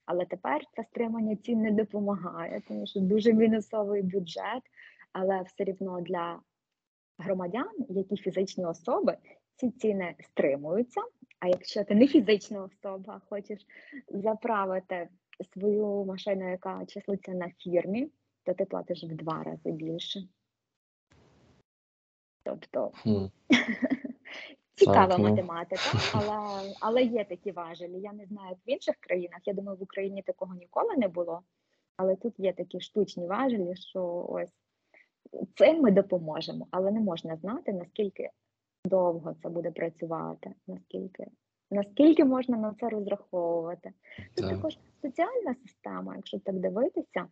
[0.07, 4.63] Але тепер це стримання цін не допомагає, тому що дуже мінусовий бюджет,
[5.13, 6.41] але все рівно для
[7.19, 9.17] громадян, які фізичні особи,
[9.57, 11.01] ці ціни стримуються.
[11.41, 13.67] А якщо ти не фізична особа, хочеш
[14.09, 15.09] заправити
[15.53, 18.09] свою машину, яка числиться на фірмі,
[18.45, 20.21] то ти платиш в два рази більше.
[22.43, 22.93] Тобто
[24.75, 28.01] цікава Так, математика, але, але є такі важелі.
[28.01, 29.39] Я не знаю, як в інших країнах.
[29.45, 31.43] Я думаю, в Україні такого ніколи не було.
[31.97, 34.53] Але тут є такі штучні важелі, що ось
[35.55, 38.31] цим ми допоможемо, але не можна знати, наскільки
[38.85, 41.27] довго це буде працювати, наскільки,
[41.71, 43.93] наскільки можна на це розраховувати.
[44.35, 44.57] Тут Так.
[44.57, 47.27] також соціальна система, якщо так дивитися,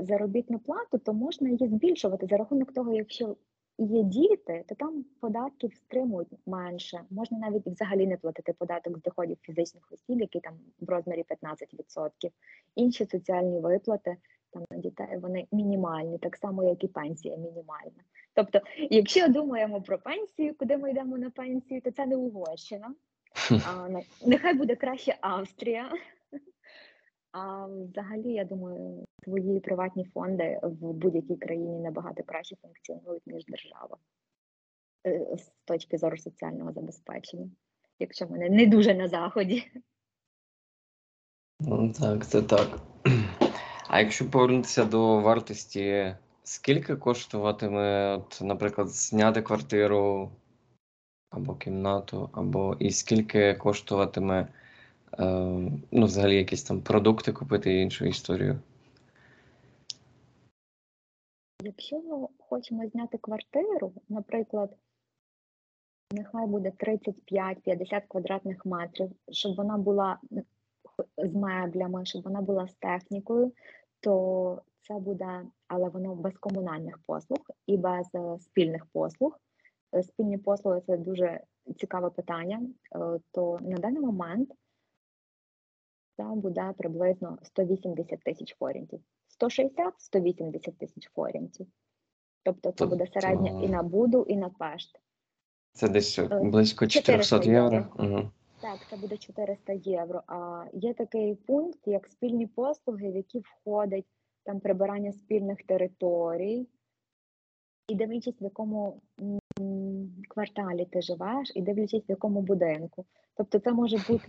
[0.00, 3.36] заробітну плату, то можна її збільшувати за рахунок того, якщо
[3.78, 7.00] є діти, то там податків стримують менше.
[7.10, 12.30] Можна навіть взагалі не платити податок з доходів фізичних осіб, який там в розмірі 15%.
[12.74, 14.16] Інші соціальні виплати
[14.50, 18.02] там на дітей вони мінімальні, так само як і пенсія мінімальна.
[18.34, 18.60] Тобто,
[18.90, 22.94] якщо думаємо про пенсію, куди ми йдемо на пенсію, то це не Угорщина.
[23.50, 23.88] А,
[24.26, 25.90] нехай буде краще Австрія.
[27.32, 33.96] А взагалі, я думаю, свої приватні фонди в будь-якій країні набагато краще функціонують, ніж держава
[35.06, 37.50] е, з точки зору соціального забезпечення,
[37.98, 39.64] якщо ми не- дуже на заході.
[41.60, 42.78] Ну, так, це так.
[43.88, 50.30] А якщо повернутися до вартості, скільки коштуватиме, от, наприклад, зняти квартиру
[51.30, 54.48] або кімнату, або і скільки коштуватиме,
[55.90, 58.58] ну, взагалі, якісь там продукти купити і іншу історію.
[61.62, 64.76] Якщо ми хочемо зняти квартиру, наприклад,
[66.12, 70.18] нехай буде 35-50 квадратних метрів, щоб вона була
[71.18, 73.52] з меблями, щоб вона була з технікою,
[74.00, 79.40] то це буде, але воно без комунальних послуг і без е, спільних послуг.
[79.94, 81.40] Е, Спільні послуги це дуже
[81.76, 82.62] цікаве питання.
[82.96, 84.52] Е, То на даний момент
[86.18, 89.00] це буде приблизно 180 тисяч форінтів.
[89.40, 91.66] 160-180 тисяч форінтів.
[92.42, 95.00] Тобто це буде Тобто- середня і на Буду, і на Пешт.
[95.72, 97.76] Це десь Е, близько 400 400 євро.
[97.76, 98.18] євро.
[98.18, 98.30] Угу.
[98.60, 100.22] Так, це буде 400 євро.
[100.26, 104.06] А є такий пункт, як спільні послуги, в які входить
[104.44, 106.68] там прибирання спільних територій,
[107.88, 109.00] і дивлячись, в якому
[110.28, 113.04] кварталі ти живеш, і дивлячись, в якому будинку.
[113.36, 114.28] Тобто це може бути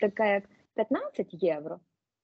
[0.00, 1.80] таке як 15 євро,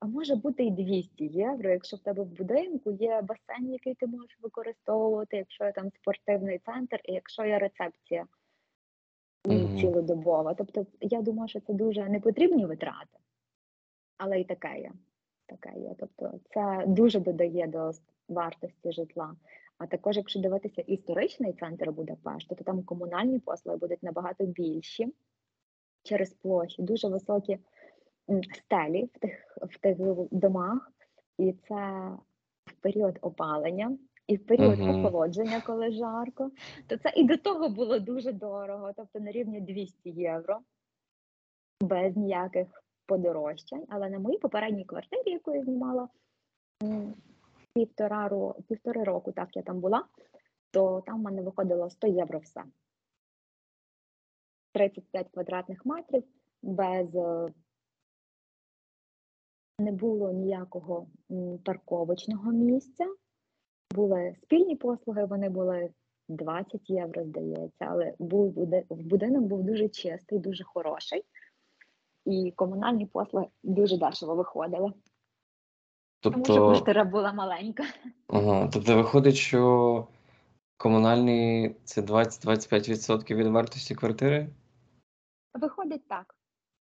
[0.01, 4.07] а може бути і 200 євро, якщо в тебе в будинку є басейн, який ти
[4.07, 8.27] можеш використовувати, якщо є там спортивний центр, і якщо є рецепція
[9.47, 9.79] Мгм.
[9.79, 10.55] цілодобова.
[10.55, 13.19] Тобто, я думаю, що це дуже непотрібні витрати,
[14.19, 14.93] але і таке є.
[15.47, 15.95] Таке є.
[15.99, 17.91] Тобто, це дуже додає до
[18.29, 19.37] вартості житла.
[19.79, 25.15] А також, якщо дивитися історичний центр Будапешту, то там комунальні послуги будуть набагато більші
[26.03, 27.59] через площі, дуже високі
[28.53, 29.97] стелі в тих, в тих
[30.31, 30.93] домах,
[31.39, 32.11] і це
[32.67, 33.99] в період опалення.
[34.27, 34.91] І в період Мгм.
[34.91, 36.51] охолодження, коли жарко,
[36.87, 40.61] то це і до того було дуже дорого, тобто на рівні 200 євро,
[41.81, 43.85] без ніяких подорожчань.
[43.89, 46.09] Але на моїй попередній квартирі, яку я знімала
[47.75, 50.05] півтора ро, півтори року, так я там була,
[50.71, 52.63] то там в мене виходило 100 євро все.
[54.73, 56.25] 35 квадратних метрів,
[56.63, 57.49] без е,
[59.79, 61.07] не було ніякого
[61.65, 63.05] парковочного місця.
[63.95, 65.91] Були спільні послуги, вони були
[66.29, 68.53] 20 євро, здається, але був
[68.91, 71.25] будинок був дуже чистий, дуже хороший,
[72.25, 74.93] і комунальні послуги дуже дешево виходили.
[76.21, 77.85] Тому що Тобто, квартира була маленька.
[78.29, 80.07] ага, тобто виходить, що
[80.77, 84.49] комунальні це 20-25% від вартості квартири?
[85.55, 86.35] Виходить так.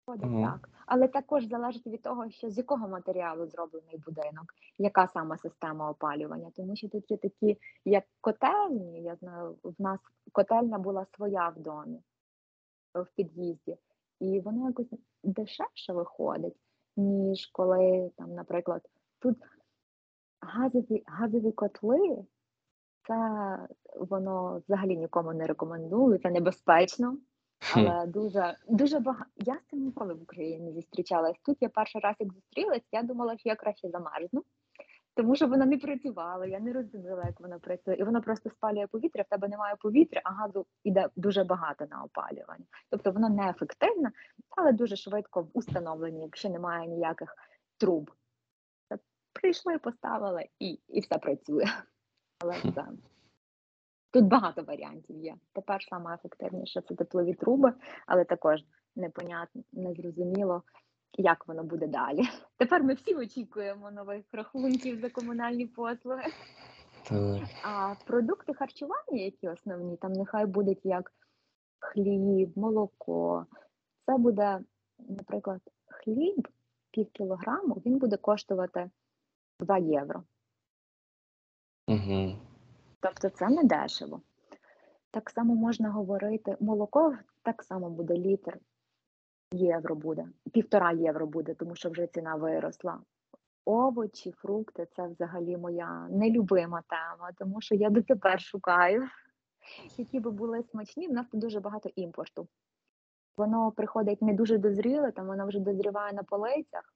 [0.09, 0.45] Мгм.
[0.45, 0.69] так.
[0.87, 6.51] Але також залежить від того, що з якого матеріалу зроблений будинок, яка саме система опалювання.
[6.57, 9.03] Тому що тут є такі, як котельні.
[9.03, 10.01] Я знаю, в нас
[10.33, 12.01] котельня була своя в домі,
[12.95, 13.77] в під'їзді,
[14.21, 14.91] і воно якось
[15.25, 16.57] дешевше виходить,
[16.97, 18.83] ніж коли там, наприклад,
[19.19, 19.39] тут
[20.41, 22.25] газові, газові котли.
[23.09, 23.59] Це
[24.01, 27.17] воно взагалі нікому не рекомендую, це небезпечно.
[27.75, 29.31] Але дуже дуже багато.
[29.37, 31.37] Я з цим ніколи в Україні зустрічалась.
[31.43, 34.45] Тут я перший раз як зустрілась, я думала, що я краще замерзну,
[35.15, 37.95] тому що вона не працювала, я не розуміла, як вона працює.
[37.95, 42.03] І вона просто спалює повітря, в тебе немає повітря, а газу йде дуже багато на
[42.03, 42.65] опалювання.
[42.91, 44.13] Тобто воно неефективне,
[44.51, 47.35] але дуже швидко в установленні, якщо немає ніяких
[47.79, 48.11] труб.
[49.33, 51.65] Прийшли, поставили і, і все працює.
[52.39, 52.87] Але це.
[54.11, 55.35] Тут багато варіантів є.
[55.53, 57.73] Тепер саме ефективніше це теплові труби,
[58.07, 58.61] але також
[58.97, 60.63] непонятно, незрозуміло,
[61.19, 62.23] як воно буде далі.
[62.57, 66.25] Тепер ми всі очікуємо нових рахунків за комунальні послуги.
[67.09, 67.43] Так.
[67.63, 71.13] А продукти харчування, які основні, там нехай будуть як
[71.79, 73.47] хліб, молоко.
[74.07, 74.61] Це буде,
[74.99, 76.49] наприклад, хліб
[76.91, 78.91] пів кілограму, він буде коштувати
[79.61, 80.23] 2 євро.
[81.89, 82.37] Угу.
[83.01, 84.21] Тобто це не дешево.
[85.11, 88.59] Так само можна говорити, молоко так само буде літр
[89.53, 93.01] євро буде, півтора євро буде, тому що вже ціна виросла.
[93.65, 99.09] Овочі, фрукти це взагалі моя нелюбима тема, тому що я дотепер шукаю,
[99.97, 101.09] які би були смачні.
[101.09, 102.49] В нас тут дуже багато імпорту.
[103.37, 106.96] Воно приходить не дуже дозріле, там воно вже дозріває на полицях.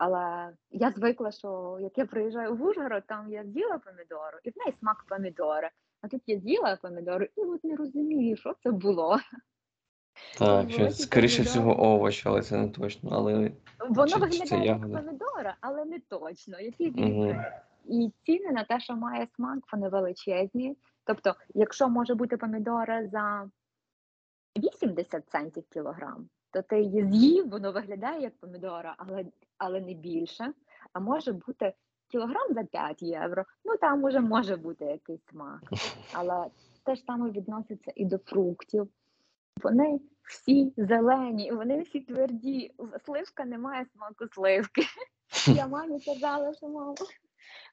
[0.00, 4.52] Але я звикла, що як я приїжджаю в Ужгород, там я з'їла помідору, і в
[4.56, 5.70] неї смак помідори.
[6.00, 9.18] А тут я з'їла помідору і от не розумію, що це було.
[10.38, 11.42] Так, що скоріше помідори.
[11.42, 13.10] всього овоч, але це не точно.
[13.12, 13.52] Але
[13.88, 16.60] Воно Чи- чи це виглядає як помідора, але не точно.
[16.60, 17.52] Які вітри.
[17.84, 20.76] І ціни на те, що має смак, вони величезні.
[21.04, 23.50] Тобто, якщо може бути помідора за
[24.56, 29.24] 80 центів кілограм, то ти її з'їв, воно виглядає як помідора, але,
[29.60, 30.52] але не більше.
[30.92, 31.72] А може бути
[32.08, 33.44] кілограм за 5 євро.
[33.64, 35.60] Ну там уже може бути якийсь смак.
[36.12, 36.46] Але
[36.84, 38.88] те ж саме відноситься і до фруктів.
[39.62, 42.74] Вони всі зелені, вони всі тверді.
[43.04, 44.82] Сливка не має смаку сливки.
[45.46, 46.94] Я мамі казала, що мама,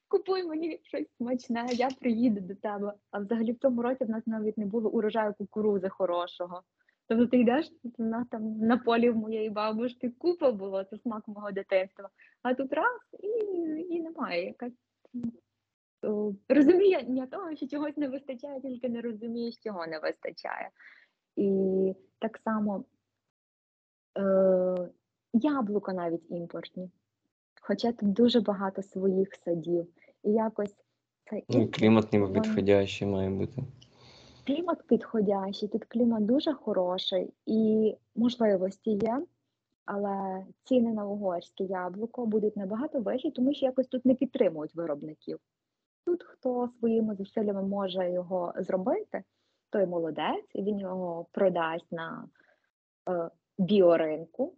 [0.08, 2.94] купуй мені щось смачне, я приїду до тебе.
[3.12, 6.62] А взагалі в цьому році в нас навіть не було урожаю кукурузи хорошого.
[7.08, 11.28] Тобто ти йдеш, у нас там на полі в моєї бабушки купа було, це смак
[11.28, 12.10] мого дитинства.
[12.42, 13.28] А тут раз і,
[13.96, 14.74] і немає якась
[16.50, 20.70] розуміння того, що чогось не вистачає, тільки не розумієш, чого не вистачає.
[21.36, 22.86] І так само
[24.18, 24.90] е,
[25.34, 26.90] яблука навіть імпортні.
[27.62, 29.88] Хоча тут дуже багато своїх садів.
[30.24, 30.76] І якось
[31.30, 33.64] це Ну, і клімат ніби підходящий має бути.
[34.48, 39.26] Клімат підходящий, тут клімат дуже хороший і можливості є,
[39.86, 45.40] але ціни на угорське яблуко будуть набагато вищі, тому що якось тут не підтримують виробників.
[46.06, 49.24] Тут хто своїми зусиллями може його зробити,
[49.70, 52.28] той молодець, він його продасть на
[53.10, 54.54] е, біоринку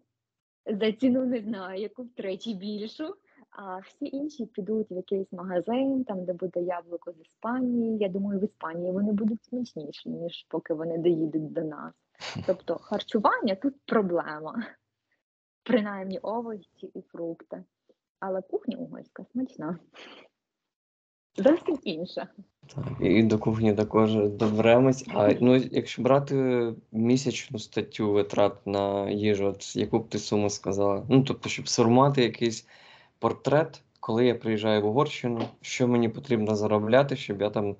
[0.65, 3.15] за ціну не знаю, яку втричі більшу.
[3.51, 7.97] А всі інші підуть в якийсь магазин, там де буде яблуко з Іспанії.
[7.97, 11.93] Я думаю, в Іспанії вони будуть смачніші, ніж поки вони доїдуть до нас.
[12.45, 14.63] Тобто харчування тут проблема,
[15.63, 17.63] принаймні овочі і фрукти.
[18.19, 19.79] Але кухня угорська смачна.
[21.37, 22.27] Зовсім інша.
[22.75, 25.05] Так, і до кухні також доберемось.
[25.13, 31.05] А ну, якщо брати місячну статтю витрат на їжу, от яку б ти суму сказала?
[31.09, 32.67] Ну, тобто, щоб сформувати якийсь
[33.19, 37.75] портрет, коли я приїжджаю в Угорщину, що мені потрібно заробляти, щоб я там,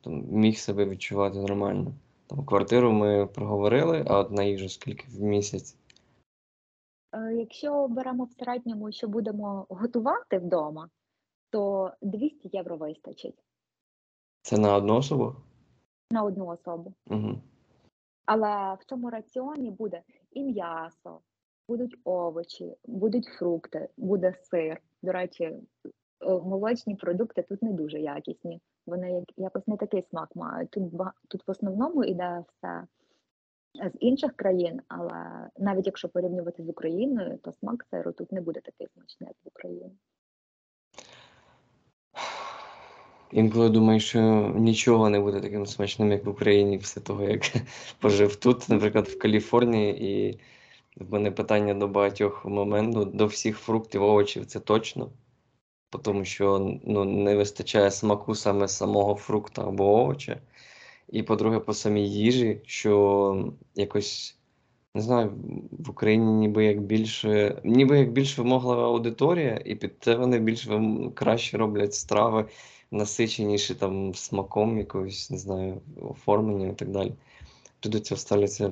[0.00, 1.92] там міг себе відчувати нормально.
[2.26, 5.76] Там квартиру ми проговорили, а от на їжу скільки в місяць?
[7.12, 10.88] Е, Якщо беремо в середньому, що будемо готувати вдома,
[11.50, 13.44] то 200 євро вистачить
[14.42, 15.34] Це на одну особу?
[16.10, 16.94] на одну особу.
[17.06, 17.40] Угу.
[18.26, 21.20] Але в цьому раціоні буде і м'ясо,
[21.68, 24.80] будуть овочі, будуть фрукти, буде сир.
[25.02, 25.58] До речі, е,
[26.20, 28.60] молочні продукти тут не дуже якісні.
[28.86, 30.70] Вони як- якось не такий смак мають.
[30.70, 30.92] Тут
[31.28, 32.86] тут в основному йде все
[33.74, 38.60] з інших країн, але навіть якщо порівнювати з Україною, то смак сиру тут не буде
[38.60, 39.92] такий смачний, як в Україні.
[43.32, 44.20] Інколи думаю, що
[44.56, 47.42] нічого не буде таким смачним, як в Україні, після того, як
[48.00, 50.40] пожив тут, наприклад, в Каліфорнії, і
[50.96, 55.10] в мене питання до багатьох моментів, до всіх фруктів, овочів, це точно.
[56.02, 60.40] Тому що ну, не вистачає смаку саме самого фрукта або овоча.
[61.08, 64.38] І по-друге, по самій їжі, що якось,
[64.94, 65.32] не знаю,
[65.70, 70.68] в Україні ніби як більше, ніби як більш вимоглива аудиторія, і під це вони більш
[71.14, 72.48] краще роблять страви
[72.90, 77.12] насиченіші там смаком якогось, не знаю, оформленням і так далі.
[77.80, 78.70] Тут до цього ставляться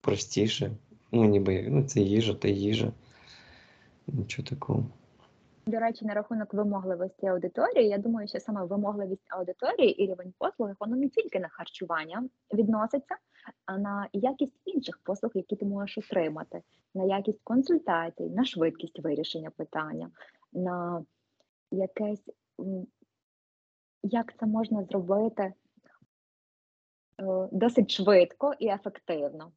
[0.00, 0.76] простіше.
[1.14, 2.92] Ну, ніби ну, це їжа, та їжа.
[4.06, 4.86] Нічого такого.
[5.66, 10.70] До речі, на рахунок вимогливості аудиторії, я думаю, що саме вимогливість аудиторії і рівень послуг,
[10.80, 13.16] воно не тільки на харчування відноситься,
[13.66, 16.62] а на якість інших послуг, які ти можеш отримати,
[16.94, 20.10] на якість консультацій, на швидкість вирішення питання,
[20.52, 21.04] на
[21.70, 22.30] якесь
[24.02, 25.54] як це можна зробити е,
[27.52, 29.52] досить швидко і ефективно.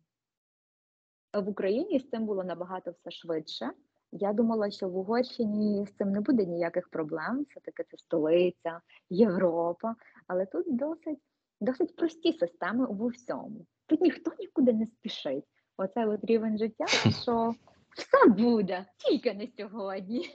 [1.41, 3.71] В Україні з цим було набагато все швидше.
[4.11, 7.45] Я думала, що в Угорщині з цим не буде ніяких проблем.
[7.49, 9.95] Все-таки це столиця, Європа,
[10.27, 11.19] але тут досить,
[11.61, 13.65] досить прості системи у всьому.
[13.85, 15.45] Тут ніхто нікуди не спішить.
[15.77, 16.87] Оце от рівень життя,
[17.21, 17.53] що
[17.95, 20.29] все буде, тільки не сьогодні.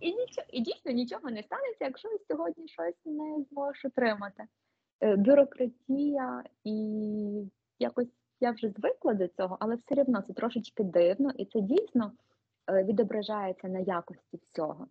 [0.00, 4.44] І нічого, і дійсно нічого не станеться, якщо сьогодні щось не зможеш отримати.
[5.00, 6.74] Е, Бюрократія і
[7.78, 8.08] якось
[8.40, 12.12] я вже звикла до цього, але все одно це трошечки дивно, і це дійсно
[12.70, 14.86] е, відображається на якості всього.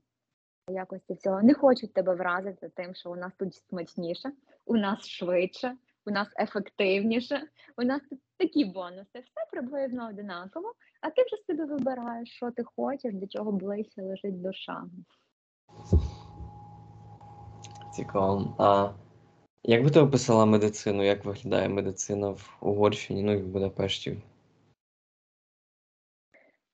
[0.68, 1.42] На якості всього.
[1.42, 4.32] Не хочуть тебе вразити тим, що у нас тут смачніше,
[4.66, 5.76] у нас швидше,
[6.06, 7.42] у нас ефективніше,
[7.78, 9.20] у нас тут такі бонуси.
[9.20, 14.42] Все приблизно одинаково, а ти вже собі вибираєш, що ти хочеш, до чого ближче лежить
[14.42, 14.84] душа.
[17.96, 18.56] Цікаво.
[19.64, 21.04] Як би ти описала медицину?
[21.04, 24.18] Як виглядає медицина в Угорщині, ну і в Будапешті?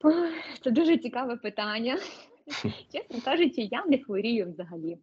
[0.03, 0.31] Ой,
[0.63, 1.99] Це дуже цікаве питання.
[2.91, 4.97] Чесно кажучи, я не хворію взагалі.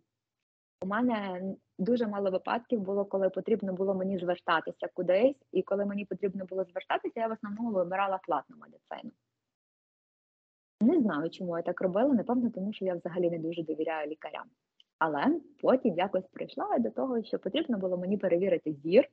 [0.83, 1.43] У мене
[1.79, 6.65] дуже мало випадків було, коли потрібно було мені звертатися кудись, і коли мені потрібно було
[6.65, 9.13] звертатися, я в основному вибирала платну медицину.
[10.81, 14.47] Не знаю, чому я так робила, напевно, тому що я взагалі не дуже довіряю лікарям.
[15.05, 19.09] Але потім якось прийшла до того, що потрібно було мені перевірити зір.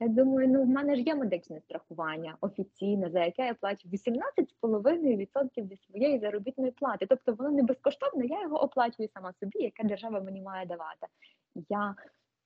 [0.00, 3.88] Я думаю, ну в мене ж є медичне страхування офіційне, за яке я плачу
[4.62, 7.06] 18,5% від своєї заробітної плати.
[7.08, 11.06] Тобто воно не безкоштовно, я його оплачую сама собі, яке держава мені має давати.
[11.68, 11.94] Я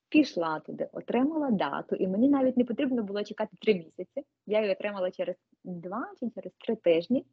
[0.08, 4.26] пішла туди, отримала дату, і мені навіть не потрібно було чекати три місяці.
[4.46, 7.26] Я її отримала через два чи через три тижні.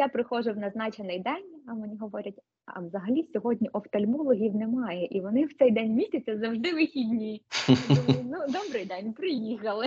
[0.00, 2.34] Я приходжу в назначений день, а мені говорять,
[2.66, 7.42] а взагалі сьогодні офтальмологів немає, і вони в цей день місяця завжди вихідні.
[7.88, 9.86] Думаю, ну добрий день, приїхали.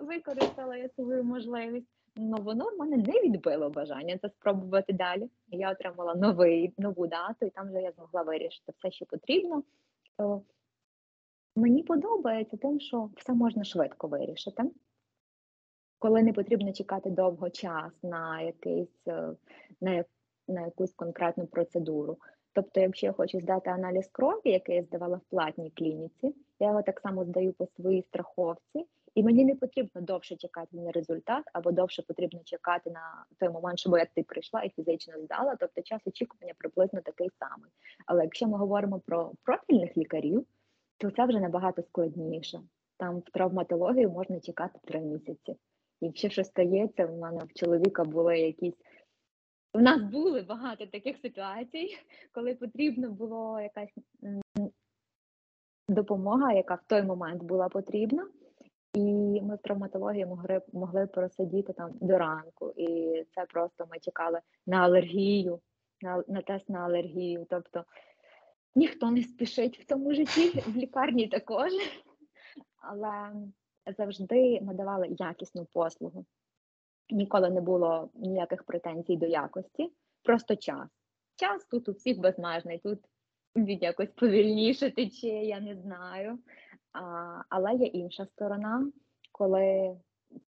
[0.00, 1.86] Використала я свою можливість.
[2.16, 5.30] Ну воно в мене не відбило бажання це спробувати далі.
[5.48, 9.62] Я отримала новий нову дату, і там вже я змогла вирішити все, що потрібно.
[10.18, 10.42] То
[11.56, 14.62] мені подобається тим, що все можна швидко вирішити
[15.98, 19.28] коли не потрібно чекати довго час на якийсь е,
[19.80, 20.06] на, як-
[20.48, 22.16] на якусь конкретну процедуру.
[22.52, 26.82] Тобто, якщо я хочу здати аналіз крові, який я здавала в платній клініці, я його
[26.82, 31.72] так само здаю по своїй страховці, і мені не потрібно довше чекати на результат, або
[31.72, 35.56] довше потрібно чекати на той момент, щоб я ти прийшла і фізично здала.
[35.60, 37.70] Тобто час очікування приблизно такий самий.
[38.06, 40.46] Але якщо ми говоримо про профільних лікарів,
[40.98, 42.60] то це вже набагато складніше.
[42.96, 45.56] Там в травматологію можна чекати три місяці.
[46.00, 48.74] Якщо щось стається, в мене в чоловіка були якісь.
[49.72, 51.98] У нас були багато таких ситуацій,
[52.34, 53.94] коли потрібно було якась
[55.88, 58.28] допомога, яка в той момент була потрібна.
[58.94, 62.72] І ми в травматології могли, могли просидіти там до ранку.
[62.76, 65.60] І це просто ми чекали на алергію,
[66.02, 67.46] на, на тест на алергію.
[67.50, 67.84] Тобто
[68.74, 71.72] ніхто не спішить в цьому житті, в лікарні також.
[72.76, 73.32] Але
[73.92, 76.24] завжди надавали якісну послугу.
[77.10, 80.88] Ніколи не було ніяких претензій до якості, просто час.
[81.36, 82.98] Час тут у всіх безмежний, тут
[83.56, 86.38] він якось повільніше тече, я не знаю.
[86.92, 88.92] А, але є інша сторона,
[89.32, 89.96] коли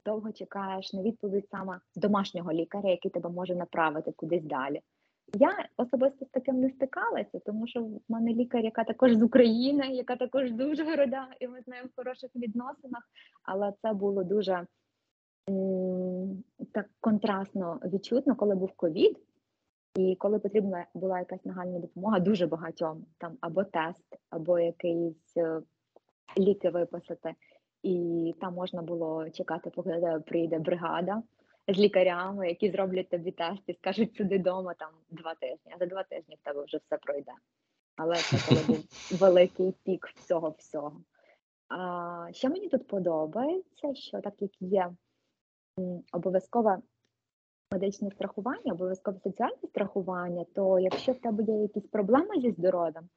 [0.05, 4.81] довго чекаєш на відповідь саме домашнього лікаря, який тебе може направити кудись далі.
[5.35, 9.87] Я особисто з таким не стикалася, тому що в мене лікар, яка також з України,
[9.87, 13.03] яка також з Ужгорода, і ми з нею в хороших відносинах.
[13.43, 14.67] Але це було дуже
[16.73, 19.19] так контрастно відчутно, коли був ковід,
[19.97, 25.61] і коли потрібна була якась нагальна допомога дуже багатьом, там або тест, або якийсь е,
[26.39, 27.35] ліки виписати.
[27.83, 31.23] І там можна було чекати, поки прийде бригада
[31.69, 35.87] з лікарями, які зроблять тобі тест і скажуть сюди вдома там два тижні, а за
[35.87, 37.33] два тижні в тебе вже все пройде.
[37.97, 38.85] Але це коли був
[39.21, 41.03] великий пік всього всього.
[41.69, 44.91] А, що мені тут подобається, що так як є
[46.13, 46.79] обов'язкове
[47.73, 53.09] медичне страхування, обов'язкове соціальне страхування, то якщо в тебе є якісь проблеми зі здоров'ям,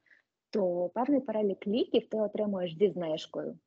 [0.50, 3.58] то певний перелік ліків ти отримуєш зі знижкою.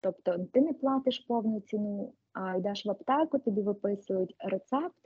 [0.00, 4.96] Тобто ти не платиш повну ціну, а йдеш в аптеку, тобі виписують рецепт,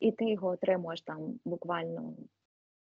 [0.00, 2.14] і ти його отримуєш там буквально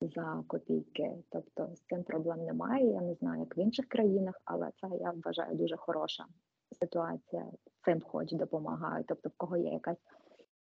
[0.02, 1.16] за копійки.
[1.30, 2.92] Тобто з цим проблем немає.
[2.92, 6.26] Я не знаю, як в інших країнах, але це я вважаю дуже хороша
[6.80, 7.46] ситуація.
[7.86, 9.08] Цим хоч допомагають.
[9.08, 9.98] Тобто, в кого є якась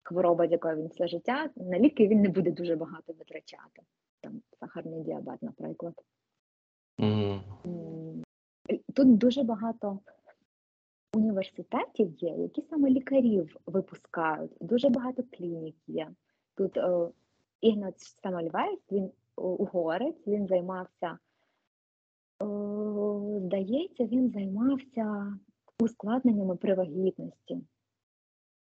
[0.03, 3.83] хвороба, з якою він все життя, на ліки він не буде дуже багато витрачати.
[4.21, 5.95] Там сахарний діабет, наприклад.
[7.01, 7.43] М,
[8.95, 9.99] Тут дуже багато
[11.19, 14.53] університетів є, які саме лікарів випускають.
[14.61, 16.09] Дуже багато клінік є.
[16.55, 17.09] Тут е,
[17.61, 21.19] Ігнац Самольвейс, він угорець, він займався,
[22.43, 22.47] е,
[23.41, 25.39] здається, він займався
[25.81, 27.59] ускладненнями при вагітності.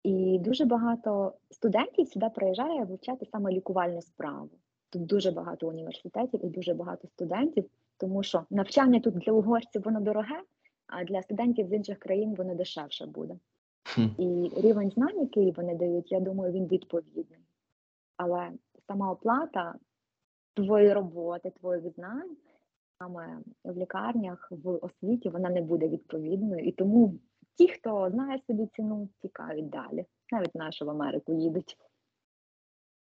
[0.03, 4.49] І дуже багато студентів сюди приїжджає вивчати саме лікувальну справу.
[4.89, 7.65] Тут дуже багато університетів і дуже багато студентів,
[7.97, 10.41] тому що навчання тут для угорців воно дороге,
[10.87, 13.35] а для студентів з інших країн воно дешевше буде.
[13.83, 14.07] Хм.
[14.17, 17.39] І рівень знань, який вони дають, я думаю, він відповідний.
[18.17, 18.51] Але
[18.87, 19.75] сама оплата
[20.53, 22.37] твоєї роботи, твоїх знань
[22.99, 26.65] саме в лікарнях, в освіті, вона не буде відповідною.
[26.65, 27.13] І тому
[27.55, 30.05] ті, хто знає собі ціну, тікають далі.
[30.31, 31.77] Навіть наші в Америку їдуть.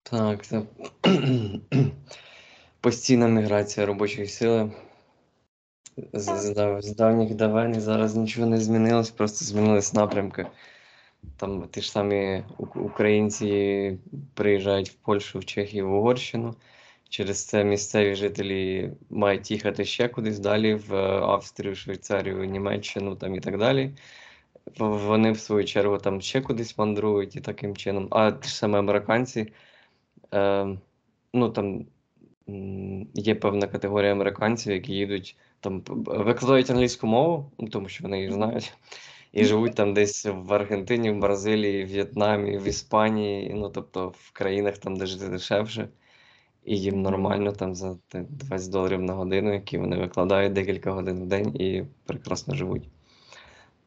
[0.03, 0.63] Так, це
[2.81, 4.71] постійна міграція робочої сили.
[6.13, 10.47] З, з, з давніх давен і зараз нічого не змінилось, просто змінились напрямки.
[11.37, 12.43] Там ті ж самі
[12.75, 13.97] українці
[14.33, 16.55] приїжджають в Польщу, в Чехію, в Угорщину.
[17.09, 23.35] Через це місцеві жителі мають їхати ще кудись далі, в е, Австрію, Швейцарію, Німеччину там
[23.35, 23.91] і так далі.
[24.79, 28.07] Вони, в свою чергу, там ще кудись мандрують і таким чином.
[28.11, 29.53] А ті ж самі американці,
[30.33, 30.67] е,
[31.33, 31.85] ну там
[33.13, 38.31] є певна категорія американців, які їдуть там викладають англійську мову, ну, тому що вони її
[38.31, 38.73] знають.
[39.31, 44.31] і живуть там десь в Аргентині, в Бразилії, в В'єтнамі, в Іспанії, ну тобто в
[44.31, 45.87] країнах там, де жити дешевше,
[46.65, 51.27] і їм нормально там за 20 доларів на годину, які вони викладають декілька годин в
[51.27, 52.89] день і прекрасно живуть.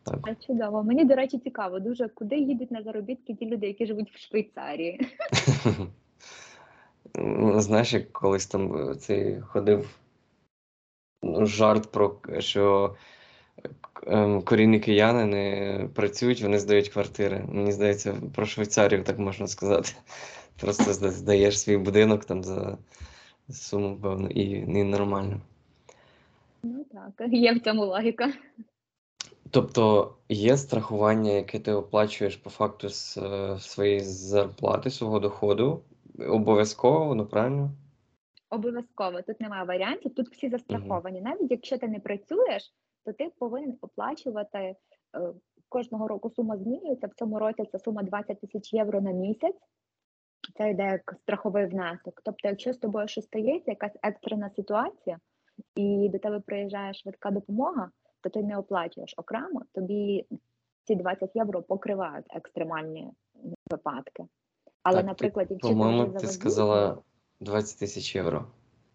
[0.02, 0.20] Так.
[0.24, 0.82] Це чудово.
[0.82, 5.00] Мені, до речі, цікаво дуже, куди їдуть на заробітки ті люди, які живуть в Швейцарії.
[7.14, 9.99] Ну, Знаєш, як колись там е, цей ходив
[11.22, 12.94] жарт про що
[14.06, 17.44] ем, корінні кияни не працюють, вони здають квартири.
[17.48, 19.92] Мені здається, про Швейцарію так можна сказати.
[20.60, 22.78] Просто здаєш свій будинок там за
[23.50, 25.40] суму, певну, і, і нормально.
[26.62, 28.32] Ну так, є в цьому логіка.
[29.50, 35.80] Тобто є страхування, яке ти оплачуєш по факту з е, своєї зарплати, свого доходу,
[36.28, 37.70] обов'язково, ну правильно?
[38.50, 41.20] Обов'язково тут немає варіантів, тут всі застраховані.
[41.20, 42.72] Навіть якщо ти не працюєш,
[43.04, 44.76] то ти повинен оплачувати е,
[45.68, 47.06] кожного року сума змінюється.
[47.06, 49.56] В цьому році це сума 20 тисяч євро на місяць.
[50.58, 52.20] Це йде як страховий внесок.
[52.24, 55.18] Тобто, якщо з тобою щось стається, якась екстрена ситуація,
[55.74, 57.90] і до тебе приїжджає швидка допомога,
[58.20, 60.26] то ти не оплачуєш окремо, тобі
[60.84, 63.10] ці 20 євро покривають екстремальні
[63.70, 64.24] випадки.
[64.82, 66.98] Але, Так, наприклад, якщо По-моєму, вже ти сказала
[67.40, 68.46] 20 тисяч євро.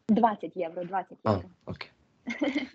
[0.09, 1.49] 20 євро, 20 А, євро.
[1.65, 1.91] окей.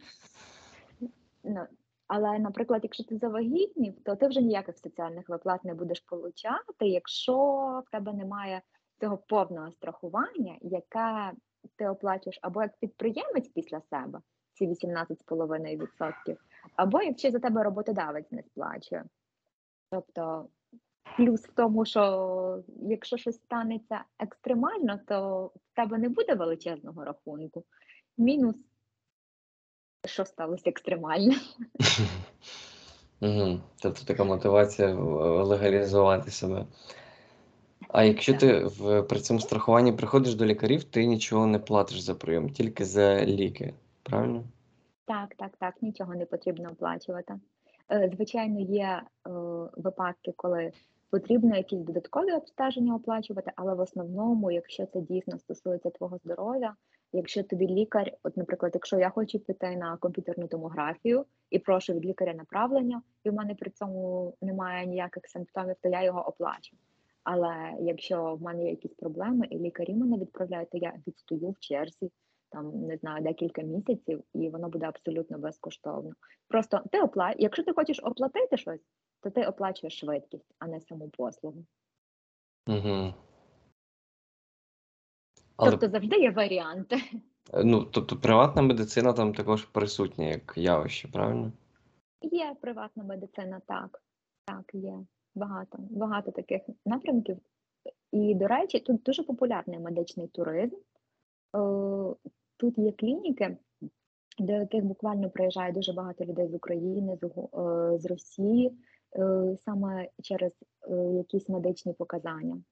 [1.44, 1.66] Ну,
[2.06, 7.36] але, наприклад, якщо ти завагітнів, то ти вже ніяких соціальних виплат не будеш получати, якщо
[7.86, 8.62] в тебе немає
[9.00, 11.32] цього повного страхування, яке
[11.76, 14.20] ти оплачуєш або як підприємець після себе,
[14.52, 16.36] ці 18,5%,
[16.76, 19.04] або якщо за тебе роботодавець не сплачує.
[19.90, 20.48] Тобто
[21.16, 27.64] плюс в тому, що якщо щось станеться екстремально, то в тебе не буде величезного рахунку.
[28.18, 28.56] Мінус
[30.04, 31.34] що сталося екстремально.
[33.22, 33.60] Угу.
[33.82, 34.94] Тобто така мотивація е,
[35.42, 36.66] легалізувати себе.
[37.88, 42.14] А якщо ти в, при цьому страхуванні приходиш до лікарів, ти нічого не платиш за
[42.14, 44.44] прийом, тільки за ліки, правильно?
[45.04, 47.34] Так, так, так, нічого не потрібно оплачувати.
[47.92, 49.30] Е, Звичайно, є е,
[49.76, 50.72] випадки, коли
[51.10, 56.74] потрібно якісь додаткові обстеження оплачувати, але в основному, якщо це дійсно стосується твого здоров'я,
[57.12, 62.04] якщо тобі лікар, от, наприклад, якщо я хочу піти на комп'ютерну томографію і прошу від
[62.04, 66.76] лікаря направлення, і в мене при цьому немає ніяких симптомів, то я його оплачу.
[67.24, 71.58] Але якщо в мене є якісь проблеми, і лікарі мене відправляють, то я відстою в
[71.58, 72.10] черзі,
[72.50, 76.12] там не знаю, декілька місяців, і воно буде абсолютно безкоштовно.
[76.48, 77.34] Просто ти опла...
[77.38, 78.80] якщо ти хочеш оплатити щось,
[79.20, 81.64] то ти оплачуєш швидкість, а не саму послугу.
[82.68, 83.14] Угу.
[85.56, 86.96] Але Тобто завжди є варіанти.
[87.54, 91.52] е, ну, тобто приватна медицина там також присутня як явище, правильно?
[92.22, 94.02] Є приватна медицина, так.
[94.44, 94.94] Так, є
[95.34, 97.38] багато, багато таких напрямків.
[98.12, 100.76] І, до речі, тут дуже популярний медичний туризм.
[102.60, 103.56] Тут є клініки,
[104.38, 108.72] до яких буквально приїжджає дуже багато людей з України, з, е, з Росії,
[109.16, 110.52] е, саме через
[110.90, 112.62] е, якісь медичні показання.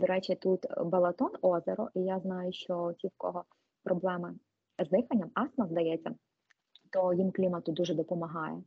[0.00, 3.44] До речі, тут Балатон озеро, і я знаю, що ті, в кого
[3.84, 4.34] проблеми
[4.84, 6.14] з диханням, астма, здається,
[6.92, 8.62] то їм клімат тут дуже допомагає.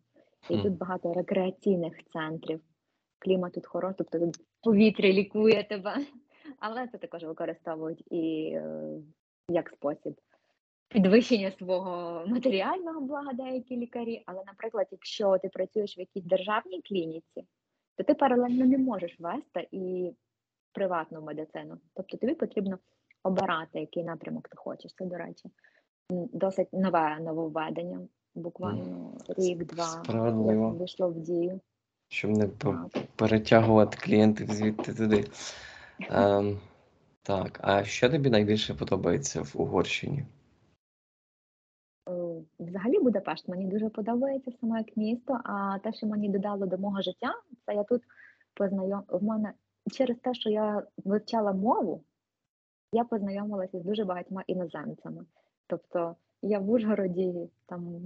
[0.49, 2.61] І тут багато рекреаційних центрів.
[3.19, 5.95] Клімат тут хороший, тобто тут повітря лікує тебе.
[6.59, 8.57] Але це також використовують і
[9.49, 10.13] як спосіб
[10.93, 14.23] підвищення свого матеріального блага деякі лікарі.
[14.25, 17.43] Але, наприклад, якщо ти працюєш в якійсь державній клініці,
[17.97, 20.13] то ти паралельно не можеш вести і
[20.73, 21.77] приватну медицину.
[21.93, 22.77] Тобто тобі потрібно
[23.23, 24.93] обирати, який напрямок ти хочеш.
[24.93, 25.49] Це, до речі,
[26.09, 27.99] досить нове нововведення.
[28.35, 30.69] Буквально рік-два Справедливо.
[30.69, 31.59] вийшло в дію.
[32.07, 32.47] Щоб не
[33.15, 35.25] перетягувати клієнтів звідти туди.
[36.09, 36.59] Ем,
[37.23, 40.25] так, а що тобі найбільше подобається в Угорщині?
[42.63, 47.01] Взагалі Будапешт мені дуже подобається саме як місто, а те, що мені додало до мого
[47.01, 47.33] життя,
[47.65, 48.01] це я тут
[48.53, 49.03] познайом...
[49.09, 49.53] в мене
[49.91, 52.03] через те, що я вивчала мову,
[52.91, 55.25] я познайомилася з дуже багатьма іноземцями.
[55.67, 58.01] Тобто я в Ужгороді там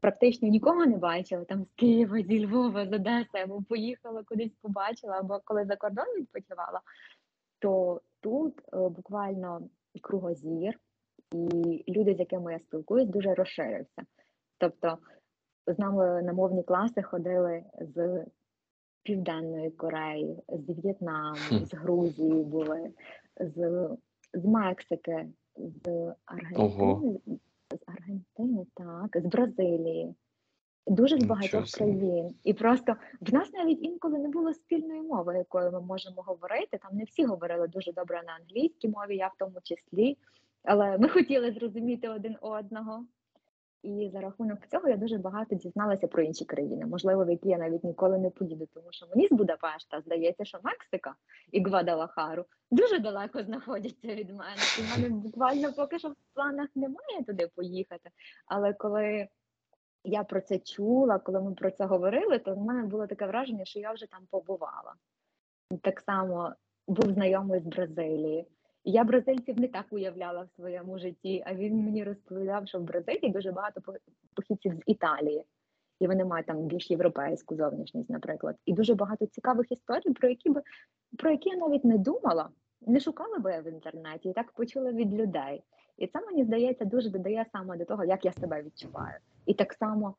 [0.00, 5.18] практично нікого не бачила, там з Києва, зі Львова, з Одеси, або поїхала кудись побачила,
[5.18, 6.80] або коли за кордон відпочивала,
[7.58, 9.60] то тут е, буквально
[10.02, 10.78] кругозір,
[11.34, 14.02] і люди, з якими я спілкуюсь, дуже розширився.
[14.58, 14.98] Тобто
[15.66, 18.24] з нами на мовні класи ходили з
[19.02, 22.90] Південної Кореї, з В'єтнаму, з Грузії були,
[23.40, 23.88] з,
[24.34, 25.26] з Мексики,
[25.56, 27.20] з Аргентини,
[27.70, 30.14] з Аргентини, так, з Бразилії.
[30.86, 32.34] Дуже з багатьох країн.
[32.44, 36.78] І просто в нас навіть інколи не було спільної мови, якою ми можемо говорити.
[36.82, 40.16] Там не всі говорили дуже добре на англійській мові, я в тому числі.
[40.64, 43.06] Але ми хотіли зрозуміти один одного.
[43.82, 47.58] І за рахунок цього я дуже багато дізналася про інші країни, можливо, в які я
[47.58, 51.14] навіть ніколи не поїду, тому що мені з Будапешта здається, що Мексика
[51.52, 54.60] і Гвадалахару дуже далеко знаходяться від мене.
[54.78, 58.10] І в мене буквально поки що в планах немає туди поїхати.
[58.46, 59.28] Але коли
[60.04, 63.64] я про це чула, коли ми про це говорили, то в мене було таке враження,
[63.64, 64.94] що я вже там побувала.
[65.82, 66.54] Так само
[66.88, 68.46] був знайомий з Бразилії.
[68.84, 73.32] Я бразильців не так уявляла в своєму житті, а він мені розповідав, що в Бразилії
[73.32, 73.80] дуже багато
[74.34, 75.44] похідців з Італії,
[76.00, 78.56] і вони мають там більш європейську зовнішність, наприклад.
[78.66, 80.62] І дуже багато цікавих історій, про які би
[81.18, 82.48] про які я навіть не думала,
[82.80, 85.62] не шукала би я в інтернеті, і так почула від людей.
[85.96, 89.18] І це мені здається дуже додає саме до того, як я себе відчуваю.
[89.46, 90.14] І так само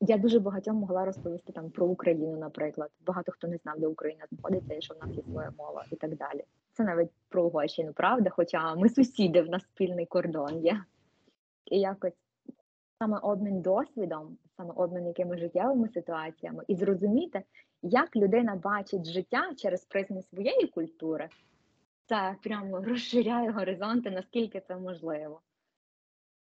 [0.00, 2.90] я дуже багатьом могла розповісти там про Україну, наприклад.
[3.06, 5.96] Багато хто не знав, де Україна знаходиться, і що в нас є своя мова, і
[5.96, 6.44] так далі.
[6.78, 10.84] Це навіть про Угорщину, правда, хоча ми сусіди, в нас спільний кордон є.
[11.66, 12.12] І якось
[12.98, 17.42] саме обмін досвідом, саме обмін якими життєвими ситуаціями, і зрозуміти,
[17.82, 21.28] як людина бачить життя через призму своєї культури,
[22.06, 25.40] це прямо розширяє горизонти, наскільки це можливо.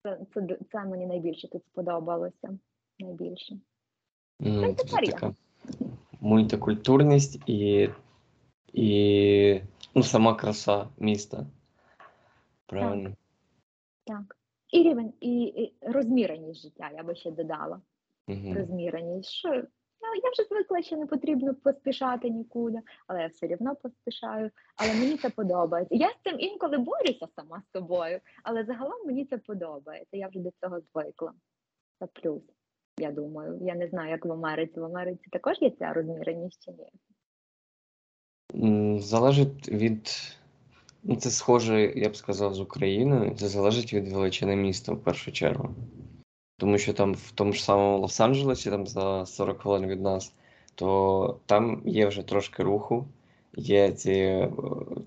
[0.02, 2.58] Це, це, це мені найбільше тут сподобалося.
[2.98, 3.56] Найбільше.
[4.40, 5.12] Ну, це тепер я.
[5.12, 5.34] така
[6.20, 7.88] мультикультурність і,
[8.72, 9.60] і
[9.94, 11.46] ну, сама краса міста.
[12.66, 13.16] Правильно.
[14.04, 14.36] Так.
[14.70, 17.80] І рівень, і, і розміреність життя, я би ще додала.
[18.28, 18.54] Угу.
[18.54, 19.30] Розміреність.
[19.30, 24.50] Що ну, я вже звикла, що не потрібно поспішати нікуди, але я все рівно поспішаю.
[24.76, 25.94] Але мені це подобається.
[25.94, 30.16] Я з цим інколи борюся сама з собою, але загалом мені це подобається.
[30.16, 31.32] Я вже до цього звикла.
[31.98, 32.42] Це плюс,
[32.98, 33.58] я думаю.
[33.62, 34.80] Я не знаю, як в Америці.
[34.80, 36.88] В Америці також є ця розміреність чи ні?
[38.98, 40.10] Залежить від.
[41.02, 43.34] Ну, це схоже, я б сказав, з Україною.
[43.38, 45.74] Це залежить від величини міста в першу чергу.
[46.58, 50.32] Тому що там в тому ж самому Лос-Анджелесі, там за 40 хвилин від нас,
[50.74, 53.06] то там є вже трошки руху,
[53.56, 54.50] є ці е,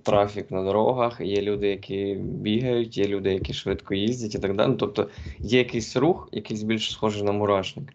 [0.04, 4.70] трафік на дорогах, є люди, які бігають, є люди, які швидко їздять і так далі.
[4.70, 7.94] Ну, Тобто є якийсь рух, якийсь більш схожий на мурашник.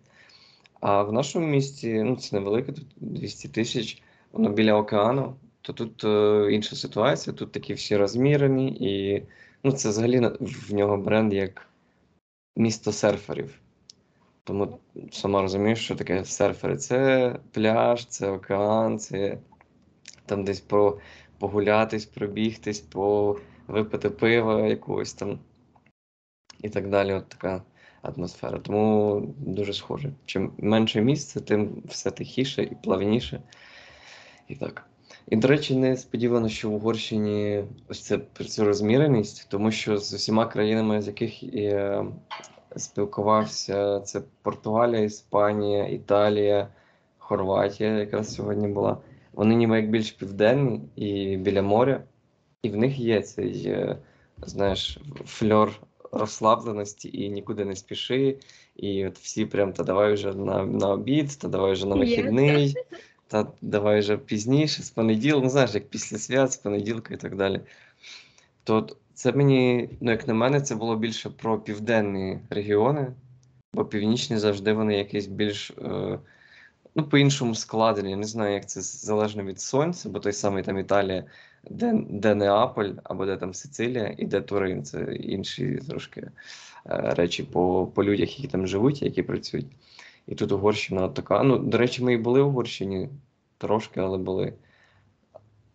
[0.80, 4.02] А в нашому місті, ну це невелике, тут 200 тисяч,
[4.32, 9.22] воно біля океану, то тут е, інша ситуація, тут такі всі розмірені, і
[9.64, 11.66] ну, це взагалі в нього бренд як
[12.56, 13.60] місто серферів.
[14.44, 14.78] Тому
[15.12, 16.76] сама розумієш, що таке серфери.
[16.76, 19.38] Це пляж, це океан, це
[20.26, 20.98] там десь про
[21.38, 22.86] погулятись, пробігтись,
[23.68, 25.38] випити пива якогось там
[26.62, 27.12] і так далі.
[27.12, 27.62] От така
[28.02, 28.58] атмосфера.
[28.58, 30.12] Тому дуже схоже.
[30.26, 33.42] Чим менше місце, тим все тихіше і плавніше.
[34.50, 34.86] І так.
[35.28, 40.46] І, до речі, несподівано, що в Угорщині ось це цю розміреність, тому що з усіма
[40.46, 42.06] країнами, з яких я
[42.76, 46.68] спілкувався, це Португалія, Іспанія, Італія,
[47.18, 48.96] Хорватія, якраз сьогодні була.
[49.32, 52.04] Вони ніби як більш південні і біля моря,
[52.62, 53.98] і в них є цей, е,
[54.46, 55.80] знаєш, фльор
[56.12, 58.38] розслабленості і нікуди не спіши.
[58.76, 62.74] І от всі прям та давай вже на, на обід, та давай вже на вихідний,
[63.30, 67.36] та давай вже пізніше, з понеділка, ну знаєш, як після свят, з понеділка і так
[67.36, 67.60] далі.
[68.64, 73.12] То це мені, ну як на мене, це було більше про південні регіони,
[73.74, 75.70] бо північні завжди вони якісь більш.
[75.70, 76.18] Е,
[76.94, 78.10] ну, по-іншому складені.
[78.10, 81.24] Я не знаю, як це залежно від сонця, бо той самий там Італія,
[81.70, 84.84] де, де Неаполь, або де там Сицилія, і де Турин.
[84.84, 86.30] Це інші трошки е,
[86.86, 89.66] речі по, по людях, які там живуть, які працюють.
[90.30, 91.42] І тут Угорщина така.
[91.42, 93.08] Ну, до речі, ми і були в Угорщині
[93.58, 94.52] трошки, але були.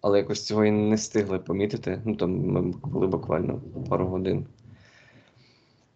[0.02, 2.02] Але якось цього і не встигли помітити.
[2.06, 4.48] Ну там ми були буквально пару годин.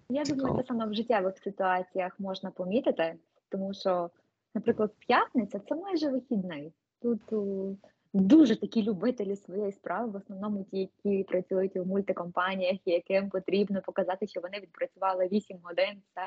[0.10, 3.16] Я думаю, це саме в життєвих ситуаціях можна помітити,
[3.50, 4.10] тому що,
[4.56, 6.74] наприклад, п'ятниця це майже вихідний.
[7.02, 7.76] Тут у,
[8.14, 13.82] дуже такі любителі своєї справи, в основному ті, які працюють у мультикомпаніях, і яким потрібно
[13.82, 16.22] показати, що вони відпрацювали 8 годин, все,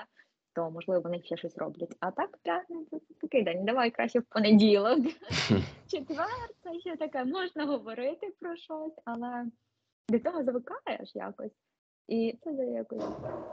[0.54, 1.96] то можливо вони ще щось роблять.
[2.00, 3.64] А так, п'ятниця це такий день.
[3.64, 4.98] Давай краще в понеділок.
[5.86, 6.26] Четвер
[6.62, 9.46] це ще таке, можна говорити про щось, але
[10.08, 11.52] до цього звикаєш якось.
[12.08, 13.04] І це якось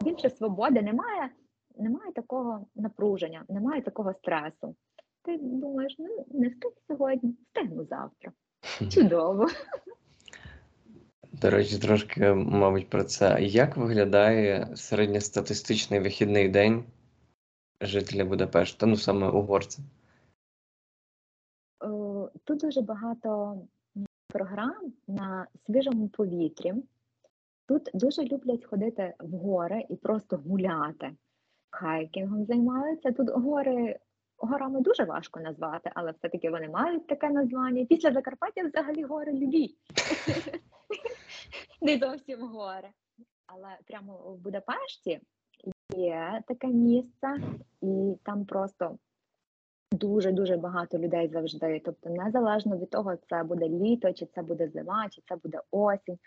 [0.02, 1.30] більше свободи, немає,
[1.78, 4.76] немає такого напруження, немає такого стресу.
[5.24, 8.32] Ти думаєш, ну не встиг сьогодні, встигну завтра.
[8.89, 9.47] Чудово.
[11.42, 13.38] До речі, трошки, мабуть, про це.
[13.42, 16.84] Як виглядає середньостатистичний вихідний день
[17.82, 19.80] жителі Будапешта, ну саме угорці?
[21.84, 21.88] Е,
[22.44, 23.58] Тут дуже багато
[24.28, 26.74] програм на свіжому повітрі.
[27.68, 31.12] Тут дуже люблять ходити в гори і просто гуляти.
[31.70, 33.12] Хайкінгом займаються.
[33.12, 34.00] Тут гори
[34.40, 37.86] горами дуже важко назвати, але все-таки вони мають таке названня.
[37.86, 39.72] Після Закарпаття взагалі гори любі.
[41.82, 42.90] Не зовсім гори.
[43.48, 45.20] Але прямо в Будапешті
[45.96, 47.38] є таке місце,
[47.82, 48.98] і там просто
[49.92, 51.82] дуже дуже багато людей завжди.
[51.86, 56.20] Тобто, незалежно від того, це буде літо, чи це буде зима, чи це буде осінь.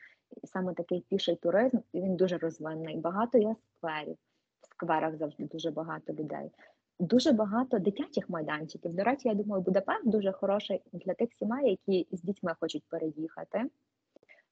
[0.43, 2.97] І саме такий піший туризм, і він дуже розвинений.
[2.97, 4.17] Багато є скверів.
[4.61, 6.51] В скверах завжди дуже багато людей.
[6.99, 8.95] Дуже багато дитячих майданчиків.
[8.95, 13.65] До речі, я думаю, Будапешт дуже хороший для тих сімей, які з дітьми хочуть переїхати.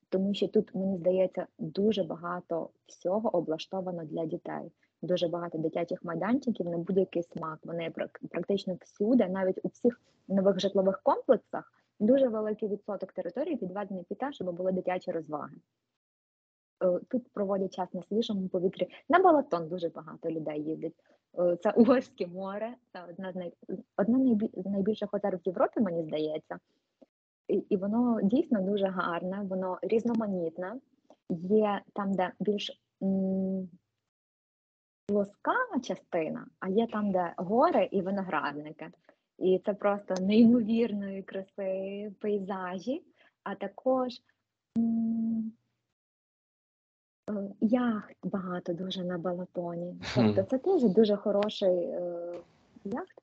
[0.08, 4.72] Тому що тут, мені здається, дуже багато всього облаштовано для дітей.
[5.02, 7.58] Дуже багато дитячих майданчиків на будь-який смак.
[7.64, 7.92] Вони
[8.30, 14.32] практично всюди, навіть у всіх нових житлових комплексах, дуже великий відсоток території відведений під те,
[14.32, 15.56] щоб були дитячі розваги.
[16.84, 18.88] Е, Тут проводять час на свіжому повітрі.
[19.08, 20.94] На Балатон дуже багато людей їздить.
[21.38, 23.52] Е, Це Угорське море, це одна з най...
[23.96, 26.58] одна з найбільших озер в Європі, мені здається.
[27.48, 30.76] І, і воно дійсно дуже гарне, воно різноманітне.
[31.30, 33.68] Є там, де більш м,
[35.06, 38.88] плоска частина, а є там, де гори і виноградники.
[39.38, 43.02] І це просто неймовірної краси пейзажі,
[43.44, 44.12] а також
[44.78, 45.19] м,
[47.60, 49.94] яхт багато дуже на Балатоні.
[50.14, 52.34] Тобто це теж дуже хороший е,
[52.84, 53.22] яхт.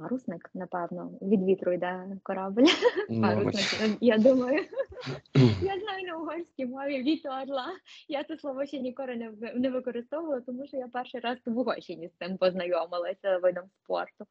[0.00, 2.64] Парусник, напевно, від вітру йде корабль.
[3.10, 4.64] Ну, Парусник, я думаю.
[5.62, 7.66] Я знаю на угорській мові орла.
[8.08, 12.08] Я це слово ще ніколи не, не використовувала, тому що я перший раз в Угорщині
[12.08, 14.26] з цим познайомилася видом спорту.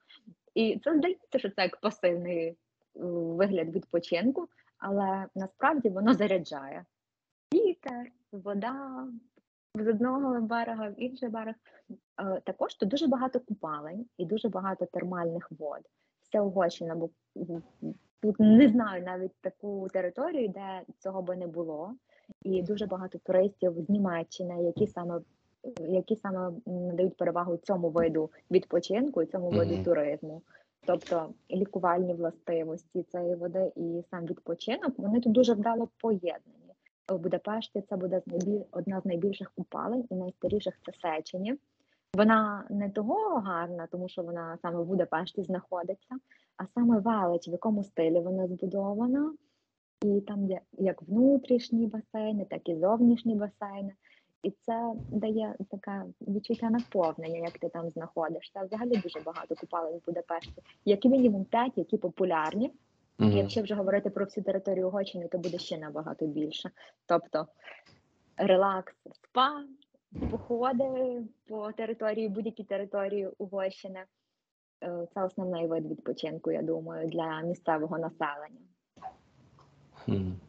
[0.55, 2.55] І це здається, що це як пасивний е,
[2.95, 4.47] вигляд відпочинку,
[4.78, 6.86] але насправді воно заряджає.
[7.53, 9.08] Вітер, вода
[9.76, 11.56] з одного берега в інший берег.
[12.22, 15.80] Е, Також тут дуже багато купалень і дуже багато термальних вод.
[16.22, 17.10] Вся Угорщина, бо
[18.22, 21.96] тут не знаю навіть таку територію, де цього би не було.
[22.44, 25.22] І дуже багато туристів з Німеччини, які саме
[25.80, 29.84] які саме надають перевагу цьому виду відпочинку і цьому виду Мгм.
[29.84, 30.42] туризму.
[30.86, 36.59] Тобто лікувальні властивості цієї води і сам відпочинок, вони тут дуже вдало поєднані.
[37.10, 38.22] В Будапешті це буде
[38.72, 41.55] одна з найбільших купалень і найстаріших це Сечені.
[42.14, 46.16] Вона не того гарна, тому що вона саме в Будапешті знаходиться,
[46.57, 49.34] а саме велич, в якому стилі вона збудована,
[50.01, 53.93] і там є як внутрішні басейни, так і зовнішні басейни.
[54.43, 58.64] І це дає таке відчуття наповнення, як ти там знаходишся.
[58.64, 60.62] Взагалі дуже багато купалень в Будапешті.
[60.86, 62.72] Як мінімум п'ять, які популярні.
[63.20, 63.38] Мгм.
[63.38, 66.70] Якщо вже говорити про всю територію Угорщини, то буде ще набагато більше.
[67.05, 67.47] Тобто
[68.38, 69.63] релакс, спа,
[70.32, 73.99] походи по території, будь-якій території Угорщини.
[74.84, 78.61] Е, Це основний вид відпочинку, я думаю, для місцевого населення.
[80.07, 80.39] Мгм.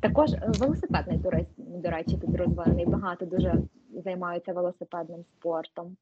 [0.00, 2.86] Також е, велосипедний туризм, до речі, тут розвинений.
[2.86, 3.54] Багато дуже
[4.04, 5.96] займаються велосипедним спортом.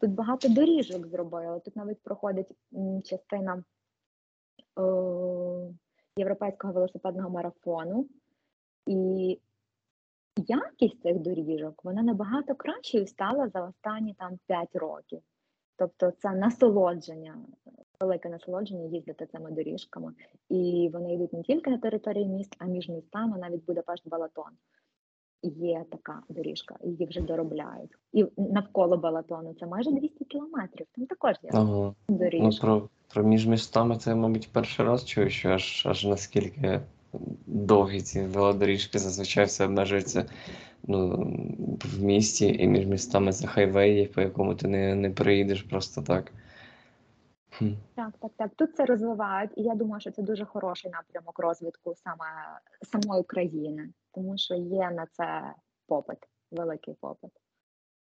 [0.00, 1.60] Тут багато доріжок зробили.
[1.60, 2.50] Тут навіть проходить
[3.04, 3.62] частина
[6.16, 8.06] європейського велосипедного марафону.
[8.86, 9.38] І
[10.36, 15.20] якість цих доріжок вона набагато кращою стала за останні там 5 років.
[15.78, 17.36] Тобто це насолодження,
[18.00, 20.12] велике насолодження їздити цими доріжками.
[20.48, 24.50] І вони йдуть не тільки на території міст, а між містами, навіть Будапешт-Балатон.
[25.42, 27.90] Є така доріжка, її вже доробляють.
[28.12, 30.86] І навколо Балатону це майже 200 кілометрів.
[30.96, 31.64] Там також є Ага.
[31.64, 32.66] Ну, доріжка.
[33.08, 36.80] Про, про між містами це, мабуть, перший раз чую, що аж, аж наскільки
[37.46, 40.26] довгі ці велодоріжки зазвичай все обмежується
[40.82, 41.16] ну,
[41.84, 46.32] в місті і між містами це хайвей, по якому ти не, не приїдеш просто так.
[47.94, 48.50] Так, так, так.
[48.56, 52.24] Тут це розвивають, і я думаю, що це дуже хороший напрямок розвитку саме
[52.82, 55.54] самої країни, тому що є на це
[55.86, 56.18] попит,
[56.50, 57.30] великий попит.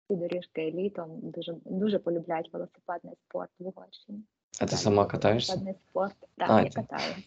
[0.08, 4.24] Ці доріжки літом дуже дуже полюбляють велосипедний спорт в Угорщині.
[4.60, 5.54] А ти Так, сама катаєшся?
[5.54, 6.16] Велосипедний спорт.
[6.38, 7.22] Так, А, я ти- катаюся.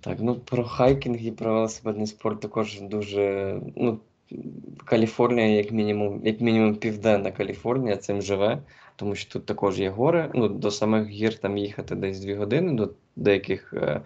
[0.00, 3.56] Так, ну про хайкінг і про велосипедний спорт також дуже.
[3.76, 4.00] Ну,
[4.84, 8.62] Каліфорнія, як мінімум, як мінімум Південна Каліфорнія цим живе,
[8.96, 10.30] тому що тут також є гори.
[10.34, 14.00] Ну, до самих гір там їхати десь дві години, до деяких, е,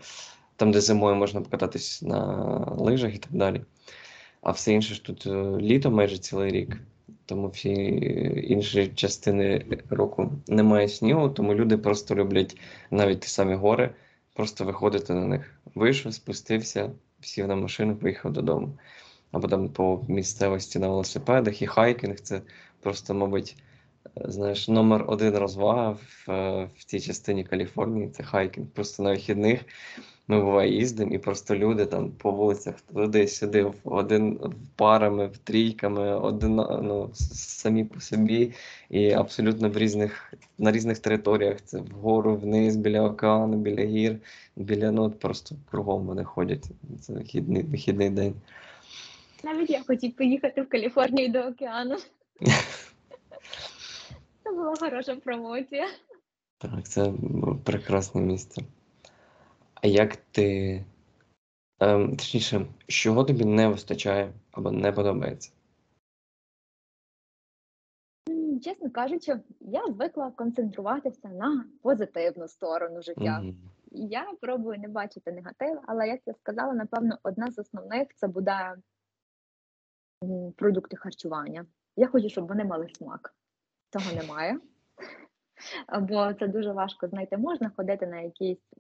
[0.57, 2.27] там, де зимою можна покататись на
[2.79, 3.63] лижах і так далі.
[4.43, 6.77] А все інше ж тут е, літо майже цілий рік.
[7.33, 7.73] Тому всі
[8.49, 12.57] інші частини року немає снігу, тому люди просто люблять
[12.91, 13.91] навіть ті самі гори,
[14.35, 15.55] просто виходити на них.
[15.75, 18.79] Вийшов, спустився, сів на машину, поїхав додому.
[19.31, 22.43] Або там по місцевості на велосипедах і хайкінг це
[22.81, 23.57] просто, мабуть,
[24.17, 26.29] знаєш, номер один розвага в,
[26.77, 28.67] в цій частині Каліфорнії це хайкінг.
[28.67, 29.61] Просто на вихідних
[30.29, 34.41] ми буває їздимо, і просто люди там по вулицях туди-сюди, один
[34.77, 38.53] парами, в трійками, один ну, самі по собі,
[38.91, 41.61] і абсолютно в різних на різних територіях.
[41.65, 44.19] Це вгору, вниз, біля океану, біля гір,
[44.57, 46.65] біля ну просто кругом вони ходять.
[47.01, 48.35] Це вихідний, вихідний день.
[49.45, 51.97] Навіть я хотів поїхати в Каліфорнію до океану.
[54.45, 55.89] Це була хороша промоція.
[56.59, 57.13] Так, це
[57.65, 58.63] прекрасне місце.
[59.83, 60.85] А як ти,
[61.81, 65.53] ем, точніше, чого тобі не вистачає або не подобається?
[68.65, 73.41] Чесно кажучи, я звикла концентруватися на позитивну сторону життя.
[73.41, 73.57] Мгм.
[73.91, 78.75] Я пробую не бачити негатив, але як я сказала, напевно, одна з основних це буде
[80.57, 81.67] продукти харчування.
[81.97, 83.35] Я хочу, щоб вони мали смак.
[83.91, 84.59] Цього немає.
[86.01, 87.37] Бо це дуже важко знайти.
[87.37, 88.71] Можна ходити на якісь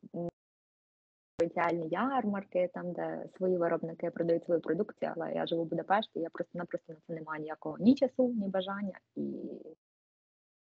[1.42, 6.30] спеціальні ярмарки, там, де свої виробники продають свою продукцію, але я живу в Будапешті, я
[6.30, 9.50] просто-напросто на це не маю ніякого ні часу, ні бажання, і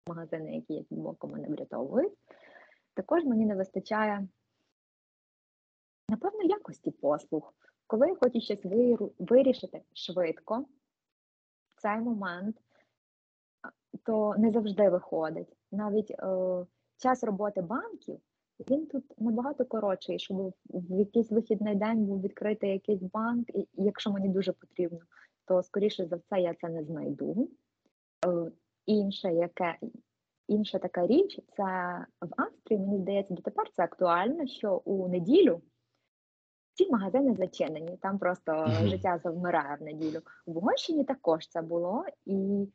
[0.07, 2.13] магазини, які є під боком, мене врятовують.
[2.93, 4.28] Також мені не вистачає,
[6.09, 7.53] напевно, якості послуг.
[7.88, 8.65] Коли я хочу щось
[9.20, 10.65] вирішити швидко,
[11.76, 12.57] в цей момент,
[14.05, 15.57] то не завжди виходить.
[15.72, 16.65] Навіть е,
[16.97, 18.20] час роботи банків
[18.70, 24.12] він тут набагато коротший, щоб в- якийсь вихідний день був відкритий якийсь банк, і якщо
[24.12, 24.99] мені дуже потрібно,
[25.45, 27.49] то скоріше за все я це не знайду.
[28.28, 28.51] Е,
[28.86, 29.78] інше, яке
[30.47, 31.64] інша така річ, це
[32.22, 35.62] в Австрії, мені здається, дотепер це актуально, що у неділю
[36.74, 40.20] ці магазини зачинені, там просто життя завмирає в неділю.
[40.45, 42.68] В Угорщині також це було, і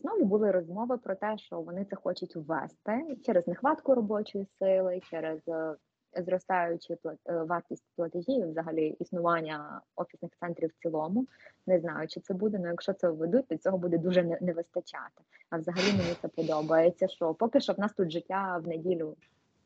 [0.00, 5.48] знову були розмови про те, що вони це хочуть ввести через нехватку робочої сили, через
[5.48, 5.76] е,
[6.16, 11.26] зростаючу е, вартість платежів, взагалі існування офісних центрів в цілому.
[11.66, 15.22] Не знаю, чи це буде, але якщо це введуть, то цього буде дуже не, вистачати.
[15.50, 19.16] А взагалі мені це подобається, що поки що в нас тут життя в неділю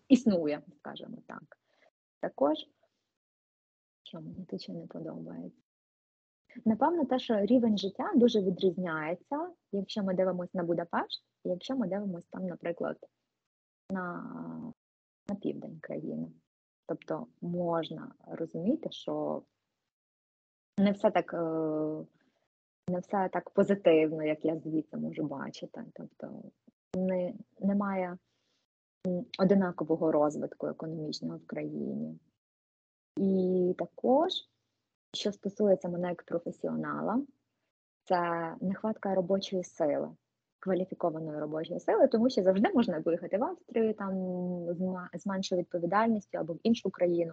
[0.09, 1.59] існує, скажімо так.
[2.21, 2.57] Також,
[4.03, 5.66] що мені тут ще не подобається.
[6.65, 11.89] Напевно, те, що рівень життя дуже відрізняється, якщо ми дивимося на Будапешт, і якщо ми
[11.89, 12.97] дивимося там, наприклад,
[13.91, 14.23] на,
[15.29, 16.29] на південь країни.
[16.87, 19.43] Тобто можна розуміти, що
[20.79, 22.07] не все так, е,
[22.89, 25.85] не все так позитивно, як я звідси можу бачити.
[25.95, 26.43] Тобто
[26.97, 28.19] не, немає
[29.39, 32.19] одинакового розвитку економічного в країні.
[33.17, 34.33] І також,
[35.17, 37.23] що стосується мене як професіонала,
[38.05, 40.09] це нехватка робочої сили,
[40.59, 44.15] кваліфікованої робочої сили, тому що завжди можна виїхати в Австрію там
[45.15, 47.33] з меншою відповідальністю або в іншу країну,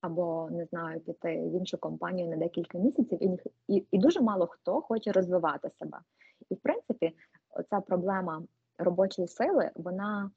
[0.00, 4.46] або не знаю, піти в іншу компанію на декілька місяців, і, і, і дуже мало
[4.46, 5.98] хто хоче розвивати себе.
[6.50, 7.12] І в принципі,
[7.70, 8.42] ця проблема
[8.78, 10.30] робочої сили, вона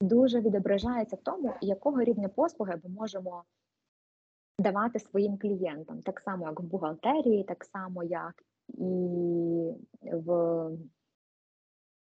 [0.00, 3.44] дуже відображається в тому, якого рівня послуги ми можемо
[4.58, 8.34] давати своїм клієнтам, так само як в бухгалтерії, так само як
[8.68, 8.82] і
[10.02, 10.68] в,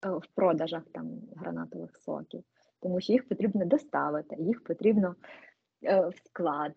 [0.02, 2.44] в продажах там гранатових соків,
[2.80, 5.14] тому що їх потрібно доставити, їх потрібно
[5.84, 6.72] е, в склад.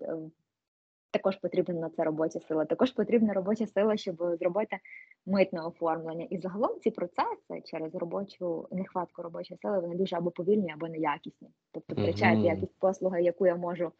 [1.11, 2.65] Також потрібна на це робоча сила.
[2.65, 4.77] Також потрібна робоча сила, щоб зробити
[5.25, 6.27] митне оформлення.
[6.29, 11.49] І загалом ці процеси через робочу нехватку робочої сили вони дуже або повільні, або неякісні.
[11.71, 12.47] Тобто втрачають Мгм.
[12.47, 13.91] якість послуги, яку я можу,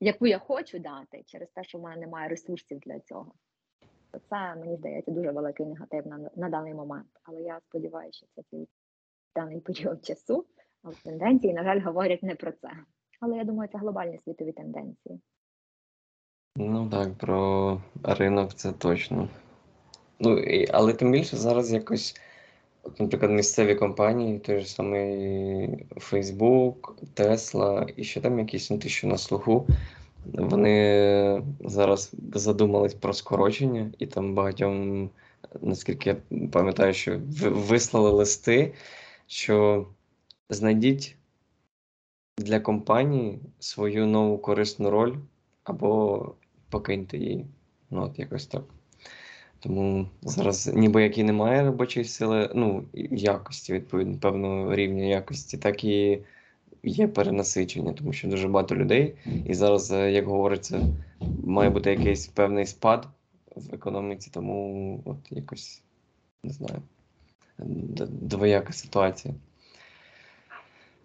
[0.00, 3.32] яку я хочу дати, через те, що в мене немає ресурсів для цього.
[4.12, 7.08] То Це мені здається дуже великий негатив на, на даний момент.
[7.24, 8.70] Але я сподіваюся, що це тільки
[9.36, 10.46] даний період часу.
[10.82, 12.70] Але тенденції, на жаль, говорять не про це.
[13.20, 15.20] Але я думаю, це глобальні світові тенденції.
[16.58, 19.28] Ну так, про ринок це точно.
[20.20, 22.20] Ну, і, але тим більше зараз якось,
[22.82, 25.06] от, наприклад, місцеві компанії, той же самий
[25.96, 26.74] Facebook,
[27.16, 29.66] Tesla і ще там якісь ну, ті, що на слуху,
[30.24, 35.10] вони зараз задумались про скорочення, і там багатьом,
[35.60, 36.16] наскільки я
[36.52, 38.74] пам'ятаю, що вислали листи,
[39.26, 39.86] що
[40.50, 41.16] знайдіть
[42.38, 45.14] для компанії свою нову корисну роль
[45.64, 46.34] або
[46.70, 47.46] покиньте її.
[47.90, 48.62] Ну, от якось так.
[49.60, 55.84] Тому зараз ніби як і немає робочої сили, ну, якості, відповідно, певного рівня якості, так
[55.84, 56.18] і
[56.82, 59.14] є перенасичення, тому що дуже багато людей.
[59.46, 60.80] І зараз, е, як говориться,
[61.44, 63.08] має бути якийсь певний спад
[63.56, 65.82] в економіці, тому от якось
[66.42, 66.82] не знаю.
[68.08, 69.34] Двояка ситуація.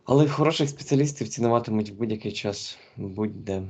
[0.05, 3.63] Але хороших спеціалістів цінуватимуть в будь-який час, будь-де.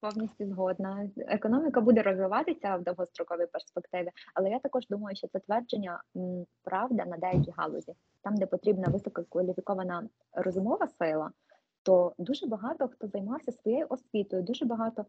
[0.00, 1.10] Повністю згодна.
[1.16, 6.02] Економіка буде розвиватися в довгостроковій перспективі, але я також думаю, що це твердження
[6.62, 7.94] правда на деякій галузі.
[8.22, 11.30] Там, де потрібна висококваліфікована розумова сила,
[11.82, 15.04] то дуже багато хто займався своєю освітою, дуже багато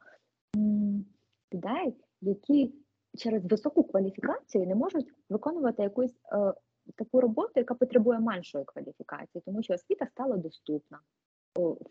[1.53, 2.73] людей, які
[3.17, 6.53] через високу кваліфікацію не можуть виконувати якусь е,
[6.95, 10.99] таку роботу, яка потребує меншої кваліфікації, тому що освіта стала доступна.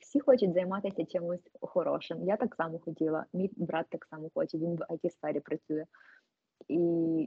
[0.00, 2.24] Всі хочуть займатися чимось хорошим.
[2.24, 3.26] Я так само хотіла.
[3.32, 4.58] Мій брат так само хоче.
[4.58, 5.84] Він в it сфері працює,
[6.68, 6.78] і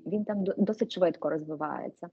[0.06, 2.10] він там досить швидко розвивається.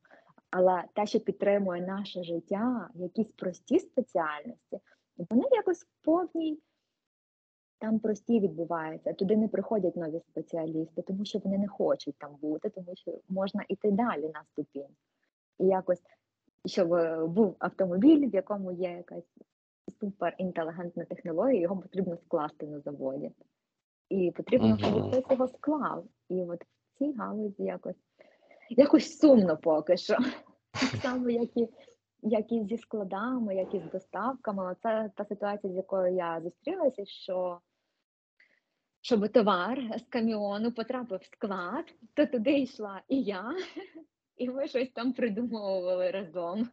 [0.50, 4.78] Але те, що підтримує наше життя, якісь прості спеціальності,
[5.16, 6.58] вони якось повній
[7.78, 9.12] там прості відбуваються.
[9.12, 13.64] Туди не приходять нові спеціалісти, тому що вони не хочуть там бути, тому що можна
[13.68, 14.96] йти далі на ступінь.
[15.58, 16.02] І якось,
[16.66, 19.34] щоб е, був автомобіль, в якому є якась
[19.90, 23.30] суперінтелігентна технологія, його потрібно скласти на заводі.
[24.08, 25.10] І потрібно, щоб Мгм.
[25.10, 26.04] хтось його склав.
[26.28, 27.96] І от в цій галузі якось,
[28.70, 30.16] якось сумно поки що.
[30.72, 31.68] Так само, як і,
[32.22, 34.76] як і зі складами, як і з доставками.
[34.82, 37.60] Це та ситуація, з якою я зустрілася, що
[39.02, 41.84] щоб товар з каміону потрапив в склад,
[42.14, 43.54] то туди йшла і я,
[44.36, 46.68] і ми щось там придумовували разом.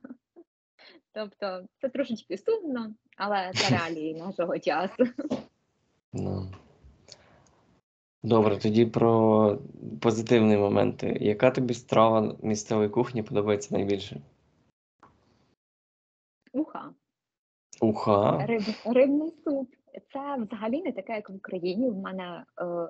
[1.13, 5.05] Тобто це трошечки сумно, але це реалії нашого часу.
[6.13, 6.47] Ну.
[8.23, 9.59] Добре, тоді про
[10.01, 11.17] позитивні моменти.
[11.21, 14.21] Яка тобі страва місцевої кухні подобається найбільше?
[16.53, 16.93] Уха.
[17.81, 18.45] Уха.
[18.45, 19.75] Риб, рибний суп.
[20.13, 21.89] Це взагалі не таке, як в Україні.
[21.89, 22.89] В мене е,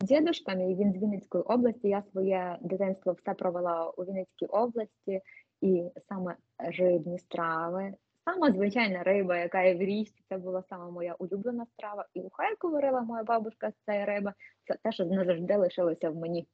[0.00, 1.88] дідушка мій, він з Вінницької області.
[1.88, 5.20] Я своє дитинство все провела у Вінницькій області,
[5.60, 7.94] і саме рибні страви.
[8.24, 12.06] Сама звичайна риба, яка є в річці, це була сама моя улюблена страва.
[12.14, 14.32] І уха, яку варила моя бабушка з цієї риби,
[14.68, 16.46] це те, що назавжди лишилося в мені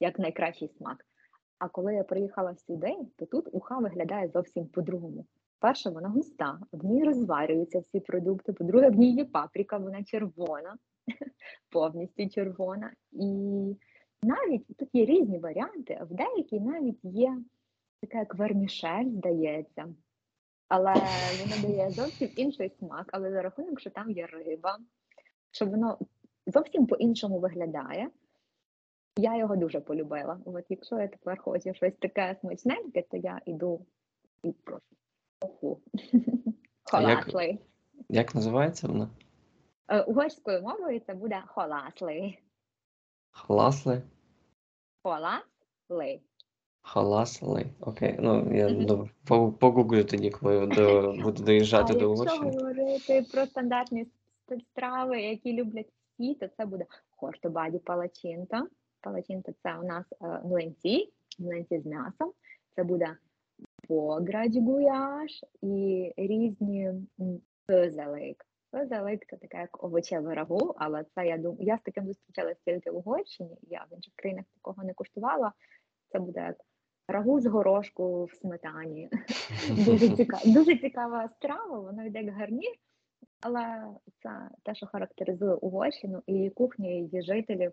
[0.00, 1.04] як найкращий смак.
[1.58, 5.26] А коли я приїхала сюди, то тут уха виглядає зовсім по-другому.
[5.58, 8.52] Перше, вона густа, в ній розварюються всі продукти.
[8.52, 10.76] По-друге, в ній є паприка, вона червона,
[11.70, 12.92] повністю червона.
[13.12, 13.26] І
[14.22, 17.38] навіть тут є різні варіанти, в деякій навіть є
[18.06, 19.94] така як вермішель, здається.
[20.68, 20.94] Але
[21.40, 24.78] воно дає зовсім інший смак, але за рахунок, що там є риба,
[25.50, 25.98] що воно
[26.46, 28.10] зовсім по-іншому виглядає.
[29.18, 30.40] Я його дуже полюбила.
[30.44, 33.86] От якщо я тепер хочу щось таке смачненьке, то я йду
[34.42, 34.82] і прошу.
[35.44, 35.80] Уху.
[36.92, 37.24] А як-
[38.08, 39.08] Як називається вона?
[39.88, 42.38] Е, Угорською мовою це буде холаслий.
[43.30, 44.02] Халасли?
[45.02, 46.22] Холаслий.
[46.84, 47.66] Халасли.
[47.80, 48.16] Окей.
[48.20, 48.86] Ну, я Мгм.
[48.86, 49.10] добре.
[49.26, 52.50] по- Погуглю тоді, коли до, буду доїжджати а до якщо Угорщини.
[52.50, 54.06] говорити про стандартні
[54.50, 58.66] с- страви, які люблять всі, то це буде хортобаді палачинта.
[59.00, 62.32] Палачинта це у нас е, млинці, млинці з м'ясом.
[62.76, 63.16] Це буде
[63.88, 66.92] бограч гуяш і різні
[67.70, 68.46] фюзелик.
[68.72, 72.90] Фюзелик це таке як овочеве рагу, але це я думаю, я з таким зустрічалася тільки
[72.90, 75.52] в Угорщині, я в інших країнах такого не куштувала.
[76.12, 76.56] Це буде як
[77.08, 79.10] рагу з горошку в сметані.
[79.86, 82.72] Дуже цікава, дуже цікава страва, вона йде як гарнір,
[83.40, 83.86] але
[84.22, 87.72] це те, що характеризує Угорщину і її кухню, і її жителів.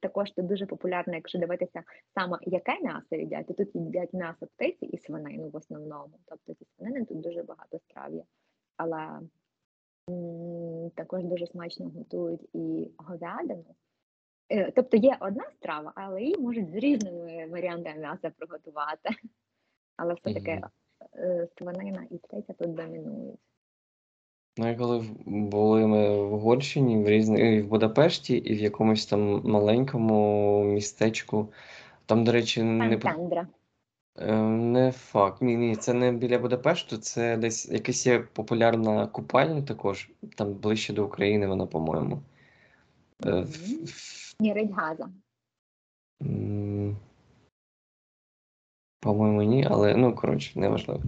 [0.00, 1.82] Також тут дуже популярно, якщо дивитися
[2.14, 6.14] саме яке м'ясо їдять, то тут їдять м'ясо птиці і свинину в основному.
[6.26, 8.22] Тобто зі свинини тут дуже багато страв є.
[8.76, 9.20] Але
[10.10, 13.64] м, також дуже смачно готують і говядину.
[14.54, 19.08] Е, Тобто є одна страва, але її можуть з різними варіантами м'яса приготувати.
[19.96, 20.64] Але все-таки Мгм.
[21.14, 23.40] е, свинина і птиця тут домінують.
[24.56, 29.06] Ну, і коли були ми в Угорщині, в різних, і в Будапешті, і в якомусь
[29.06, 31.52] там маленькому містечку.
[32.06, 33.00] Там, до речі, не,
[34.16, 35.42] е, не факт.
[35.42, 40.10] Ні, ні, це не біля Будапешту, це десь якась є популярна купальня також.
[40.36, 42.22] Там ближче до України вона, по-моєму.
[43.26, 43.44] Е,
[44.40, 44.70] в- Мгм.
[46.20, 46.96] в- Ні,
[49.00, 51.02] По-моєму, ні, але ну коротше, неважливо.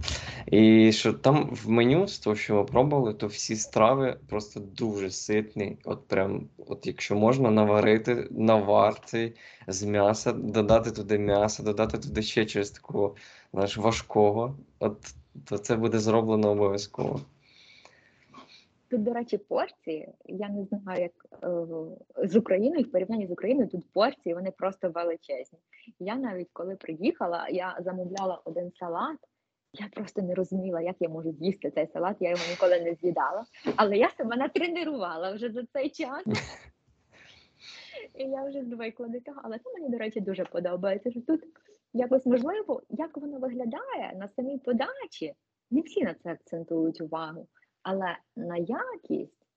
[0.45, 5.11] І що там в меню, з того, що ми пробували, то всі страви просто дуже
[5.11, 5.77] ситні.
[5.85, 9.35] От прям, от якщо можна наварити навар цей
[9.67, 13.15] з м'яса, додати туди м'ясо, додати туди ще чогось такого,
[13.53, 17.19] знаєш, важкого, от то це буде зроблено обов'язково.
[18.89, 20.09] Тут, до речі, порції.
[20.25, 21.11] Я не знаю, як
[21.43, 25.59] е, з Україною в порівнянні з Україною тут порції вони просто величезні.
[25.99, 29.17] Я навіть коли приїхала, я замовляла один салат.
[29.73, 33.45] Я просто не розуміла, як я можу з'їсти цей салат, я його ніколи не з'їдала.
[33.75, 36.23] Але я себе натренувала вже за цей час.
[38.15, 39.41] І я вже звикла до цього.
[39.43, 41.11] Але це мені, до речі, дуже подобається.
[41.11, 41.43] що Тут
[41.93, 45.33] якось можливо, як воно виглядає на самій подачі.
[45.71, 47.47] Не всі на це акцентують увагу.
[47.89, 49.47] Але на якість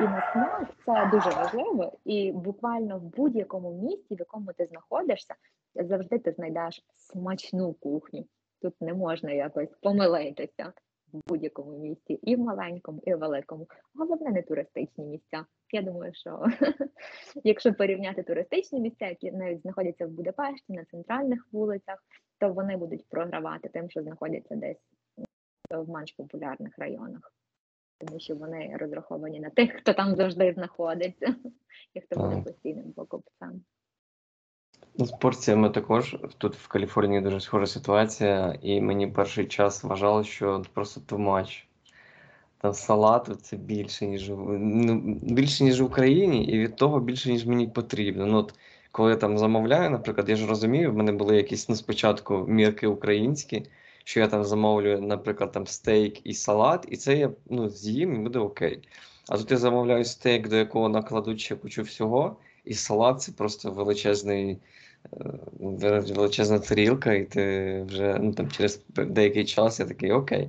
[0.00, 1.98] і на смак це дуже важливо.
[2.04, 5.34] І буквально в будь-якому місті, в якому ти знаходишся,
[5.74, 8.24] завжди ти знайдеш смачну кухню.
[8.62, 10.72] Тут не можна якось помилитися
[11.12, 13.66] в будь-якому місті, і в маленькому, і в великому.
[13.94, 15.44] Головне, не туристичні місця.
[15.72, 16.44] Я думаю, що
[17.44, 21.98] якщо порівняти туристичні місця, які навіть знаходяться в Будапешті на центральних вулицях,
[22.38, 24.80] то вони будуть програвати тим, що знаходяться десь
[25.70, 27.32] в менш популярних районах,
[27.98, 31.34] тому що вони розраховані на тих, хто там завжди знаходиться,
[31.94, 33.64] і хто буде постійним покупцем.
[34.98, 40.24] Ну, з порціями також тут в Каліфорнії дуже схожа ситуація, і мені перший час вважало,
[40.24, 41.64] що просто much.
[42.58, 47.46] Там салату це більше, ніж ну, більше, ніж в Україні, і від того більше, ніж
[47.46, 48.26] мені потрібно.
[48.26, 48.54] Ну, от,
[48.92, 52.86] коли я там замовляю, наприклад, я ж розумію, в мене були якісь ну, спочатку мірки
[52.86, 53.66] українські,
[54.06, 58.18] що я там замовлю, наприклад, там стейк і салат, і це я ну, з'їм і
[58.18, 58.88] буде окей.
[59.28, 63.70] А тут я замовляю стейк, до якого накладуть ще кучу всього, і салат це просто
[63.70, 64.58] величезний,
[65.12, 70.48] е, величезна тарілка, і ти вже ну, там, через деякий час я такий окей,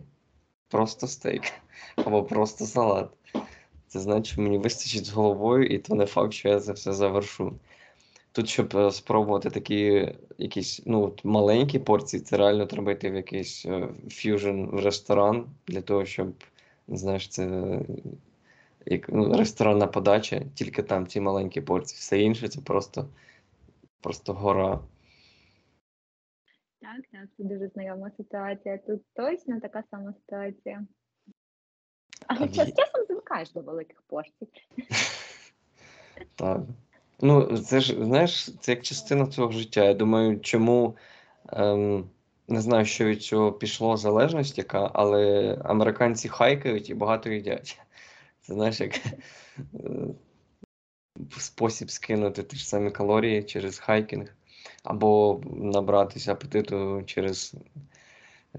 [0.68, 1.44] просто стейк
[1.96, 3.10] або просто салат.
[3.88, 7.54] Це значить, мені вистачить з головою, і то не факт, що я це все завершу.
[8.38, 13.66] Тут, щоб е, спробувати такі якісь ну, маленькі порції, це реально треба йти в якийсь
[13.66, 16.34] е, ф'южн в ресторан для того, щоб,
[16.88, 17.80] знаєш, це
[18.86, 21.98] як ну, ресторанна подача, тільки там ці маленькі порції.
[21.98, 23.10] Все інше це просто,
[24.02, 24.80] просто гора.
[26.82, 28.78] Так, так, це дуже знайома ситуація.
[28.78, 30.86] Тут точно така сама ситуація.
[32.28, 34.48] Але з часом звикаєш до великих порцій.
[36.36, 36.62] Так.
[37.22, 39.84] Ну, це ж, знаєш, це як частина цього життя.
[39.84, 40.96] Я думаю, чому
[41.50, 42.10] ем,
[42.48, 47.80] не знаю, що від цього пішло залежність яка, але американці хайкають і багато їдять.
[48.42, 49.14] Це знаєш, як е,
[51.38, 54.36] спосіб скинути ті ж самі калорії через хайкінг,
[54.84, 57.56] або набратися апетиту через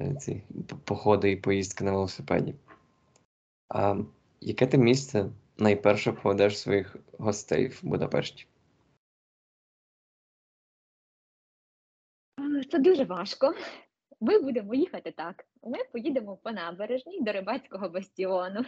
[0.00, 0.42] е, ці
[0.84, 2.54] походи і поїздки на велосипеді.
[3.68, 3.96] А
[4.40, 5.26] яке ти місце
[5.58, 8.46] найперше поведеш своїх гостей в Будапешті?
[12.40, 13.54] Е, Це дуже важко.
[14.20, 15.44] Ми будемо їхати так.
[15.62, 18.64] Ми поїдемо по набережній до рибацького бастіону.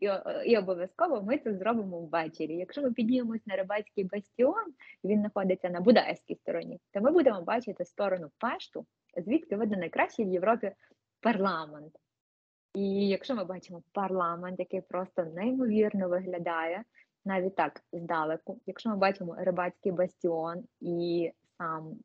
[0.00, 0.10] І,
[0.46, 2.56] і обов'язково ми це зробимо ввечері.
[2.56, 4.74] Якщо ми піднімемось на рибацький бастіон,
[5.04, 10.28] він знаходиться на Будайській стороні, то ми будемо бачити сторону Пешту, звідки видно найкращий в
[10.28, 10.72] Європі
[11.20, 11.92] парламент.
[12.74, 16.84] І якщо ми бачимо парламент, який просто неймовірно виглядає,
[17.24, 21.96] навіть так здалеку, якщо ми бачимо рибацький бастіон і сам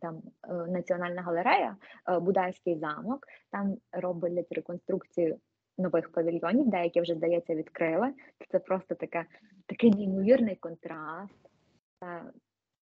[0.00, 1.76] там е, Національна галерея,
[2.08, 5.38] е, Будайський замок, там роблять реконструкцію
[5.78, 8.12] нових павільйонів, деякі вже, здається, відкрили.
[8.50, 9.26] Це просто таке,
[9.66, 11.50] такий неймовірний контраст.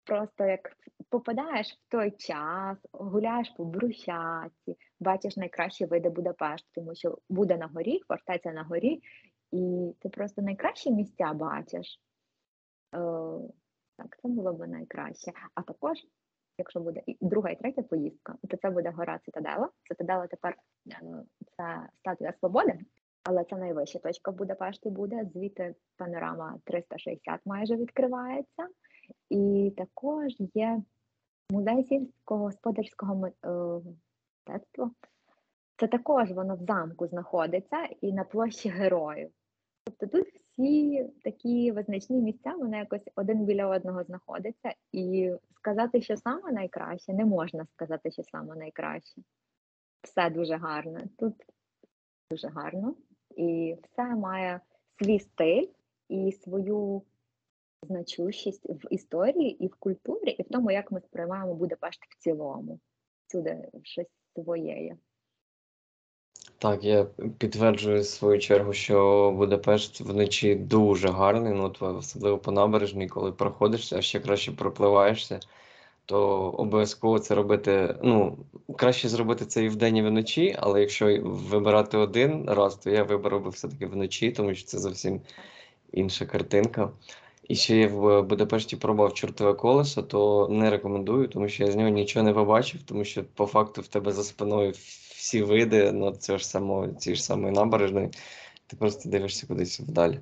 [0.05, 0.77] Просто як
[1.09, 7.67] попадаєш в той час, гуляєш по брусчатці, бачиш найкращі види Будапешту, тому що буде на
[7.67, 9.03] горі, фортеця на горі,
[9.53, 12.01] і ти просто найкращі місця бачиш.
[12.95, 12.99] Е,
[13.97, 15.33] так, це було б найкраще.
[15.55, 15.99] А також,
[16.59, 19.71] якщо буде і друга і третя поїздка, то це буде гора Цитадела.
[19.89, 20.57] Цитадела тепер
[20.87, 21.25] е,
[21.57, 22.79] це статуя свободи,
[23.23, 25.25] але це найвища точка в Будапешті буде.
[25.35, 28.69] Звідти панорама 360 майже відкривається.
[29.31, 30.83] І також є
[31.51, 33.81] музей сільськогосподарського ми- е,
[34.47, 34.91] мистецтва.
[35.77, 39.31] Це також воно в замку знаходиться і на площі героїв.
[39.85, 46.17] Тобто тут всі такі визначні місця, вони якось один біля одного знаходяться, і сказати, що
[46.17, 49.23] саме найкраще, не можна сказати, що саме найкраще.
[50.03, 51.01] Все дуже гарно.
[51.19, 51.35] Тут
[52.31, 52.95] дуже гарно,
[53.37, 54.61] і все має
[55.03, 55.67] свій стиль
[56.09, 57.03] і свою
[57.85, 62.81] значущість в історії і в культурі, і в тому, як ми сприймаємо Будапешт в цілому.
[63.27, 64.97] Всюди щось своє є.
[66.59, 67.05] Так, я
[67.39, 73.99] підтверджую в свою чергу, що Будапешт вночі дуже гарний, ну особливо по набережній, коли проходишся,
[73.99, 75.41] а ще краще пропливаєшся,
[76.07, 76.21] то
[76.51, 77.97] обов'язково це робити.
[78.03, 78.39] Ну,
[78.77, 83.41] краще зробити це і вдень, і вночі, але якщо вибирати один раз, то я виберу
[83.41, 85.21] би все-таки вночі, тому що це зовсім
[85.93, 86.91] інша картинка.
[87.49, 91.77] І ще я в Будапешті пробував чортове колесо, то не рекомендую, тому що я з
[91.77, 94.73] нього нічого не побачив, тому що по факту в тебе за спиною
[95.17, 98.11] всі види ну, цього ж самого, цієї ж самої набережної,
[98.67, 100.21] ти просто дивишся кудись вдалі.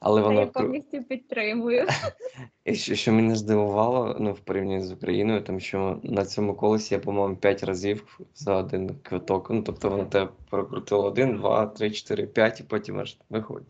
[0.00, 1.86] Але воно я повністю підтримую.
[2.64, 6.94] і що, що мене здивувало, ну, в порівнянні з Україною, тому що на цьому колесі
[6.94, 9.50] я, по-моєму, 5 разів за один квиток.
[9.50, 13.68] Ну, тобто воно тебе прокрутило один, два, три, чотири, п'ять, і потім аж виходить.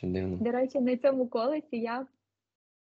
[0.00, 0.36] Що дивно.
[0.36, 2.06] До речі, на цьому колесі я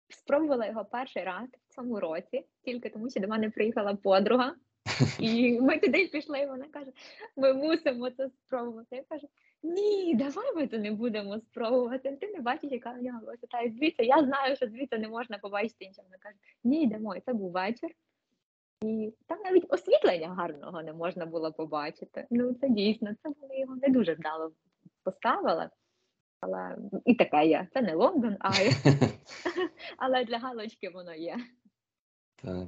[0.10, 4.56] спробувала його перший раз в цьому році, тільки тому, що до мене приїхала подруга,
[5.20, 6.92] і ми туди пішли, і вона каже:
[7.36, 8.96] ми мусимо це спробувати.
[8.96, 9.28] Я кажу:
[9.64, 12.18] ні, давай ми це не будемо спробувати.
[12.22, 13.62] Ти не бачиш, яка в нього висота.
[13.62, 16.08] І звідси я знаю, що звідси не можна побачити іншого.
[16.08, 17.16] Вона каже: ні, йдемо.
[17.16, 17.90] І це був вечір.
[18.82, 22.28] І там навіть освітлення гарного не можна було побачити.
[22.30, 24.52] Ну, це дійсно, це вони його не дуже вдало
[25.04, 25.70] поставили.
[26.40, 27.68] Але і таке є.
[27.74, 28.52] Це не Лондон, а
[29.98, 31.38] але для галочки воно є.
[32.36, 32.68] Так.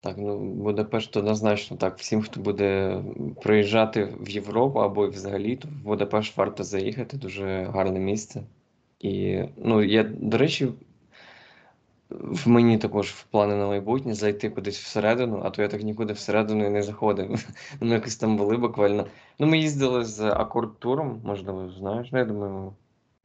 [0.00, 1.98] Так, ну Будапешт однозначно так.
[1.98, 3.02] Всім, хто буде
[3.42, 7.16] приїжджати в Європу або взагалі, то в Будапешт варто заїхати.
[7.16, 8.42] Дуже гарне місце.
[9.00, 10.68] І, ну, я, до речі,
[12.10, 16.12] в мені також в плани на майбутнє зайти кудись всередину, а то я так нікуди
[16.12, 17.46] всередину і не заходив.
[17.80, 19.06] Ми якось там були буквально.
[19.38, 22.72] Ну, ми їздили з акорд-туром, можливо, знаєш, ну, я думаю.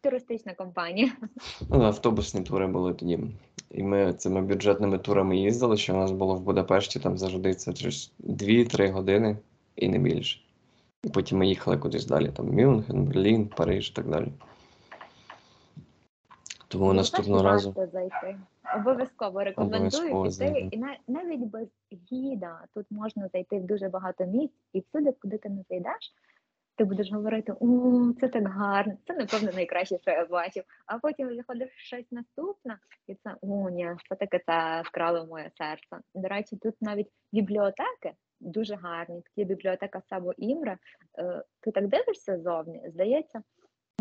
[0.01, 1.11] Туристична компанія.
[1.69, 3.19] Ну, автобусні тури були тоді.
[3.71, 7.71] І ми цими бюджетними турами їздили, що в нас було в Будапешті, там завжди це
[7.71, 9.37] 2-3 години
[9.75, 10.39] і не більше.
[11.03, 14.27] І потім ми їхали кудись далі, там Мюнхен, Берлін, Париж і так далі.
[16.71, 17.73] Тому Ну, наступного разу.
[17.91, 18.37] зайти.
[18.75, 20.23] Обов'язково рекомендую Обов'язково
[20.53, 20.69] піти.
[20.71, 21.67] І на- навіть без
[22.11, 26.13] гіда тут можна зайти в дуже багато місць, і всюди, куди ти не зайдеш,
[26.75, 27.67] ти будеш говорити: о,
[28.19, 30.63] це так гарно, це напевно найкраще, що я бачив.
[30.85, 32.77] А потім заходиш в щось наступне,
[33.07, 35.97] і це о, ні, що таке це вкрало моє серце.
[36.15, 39.21] До речі, тут навіть бібліотеки дуже гарні.
[39.21, 40.77] Такі бібліотека Сабо Імре.
[41.19, 43.41] Е, Ти так дивишся ззовні, здається,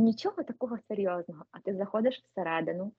[0.00, 1.44] нічого такого серйозного.
[1.52, 2.92] А ти заходиш всередину,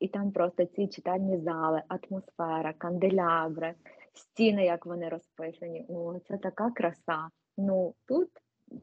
[0.00, 3.74] і там просто ці читальні зали, атмосфера, канделябри,
[4.14, 5.86] стіни, як вони розписані.
[5.88, 7.28] О, це така краса.
[7.58, 8.28] Ну тут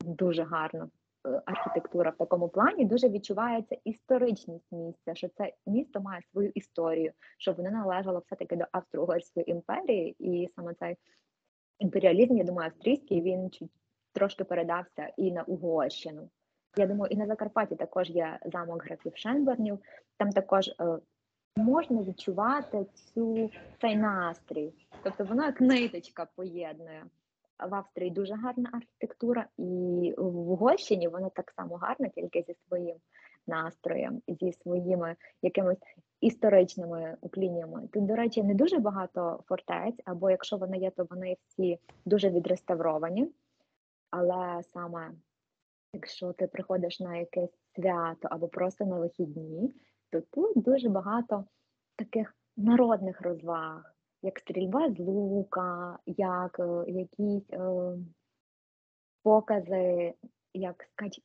[0.05, 0.89] дуже гарно.
[1.27, 7.11] е, Архітектура в такому плані дуже відчувається історичність місця, що це місто має свою історію,
[7.37, 10.95] що воно належало все-таки до Австро-Угорської імперії, і саме цей
[11.79, 13.49] імперіалізм, я думаю, австрійський він
[14.13, 16.29] трошки передався і на Угорщину.
[16.77, 19.79] Я думаю, і на Закарпатті також є замок графів Шенбернів.
[20.17, 20.99] Там також е,
[21.55, 23.49] можна відчувати цю
[23.81, 24.73] цей настрій.
[25.03, 27.05] Тобто воно як ниточка поєднує.
[27.69, 32.95] В Австрії дуже гарна архітектура, і в Угорщині воно так само гарне, тільки зі своїм
[33.47, 35.77] настроєм, зі своїми якимись
[36.21, 37.87] історичними укліннями.
[37.93, 42.29] Тут, до речі, не дуже багато фортець, або якщо вони є, то вони всі дуже
[42.29, 43.31] відреставровані.
[44.09, 45.11] Але саме
[45.93, 49.73] якщо ти приходиш на якесь свято або просто на вихідні,
[50.11, 51.45] то тут дуже багато
[51.95, 57.59] таких народних розваг, як стрільба з лука, як е, якісь е,
[59.23, 60.13] покази,
[60.53, 61.19] як скач,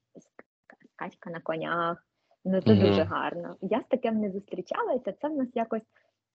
[0.94, 2.06] скачка на конях.
[2.44, 3.08] Ну це дуже Мгм.
[3.08, 3.56] гарно.
[3.60, 5.12] Я з таким не зустрічалася.
[5.12, 5.82] Це в нас якось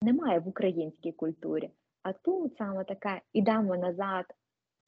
[0.02, 1.70] немає в українській культурі.
[2.04, 4.26] А тут саме таке ідемо назад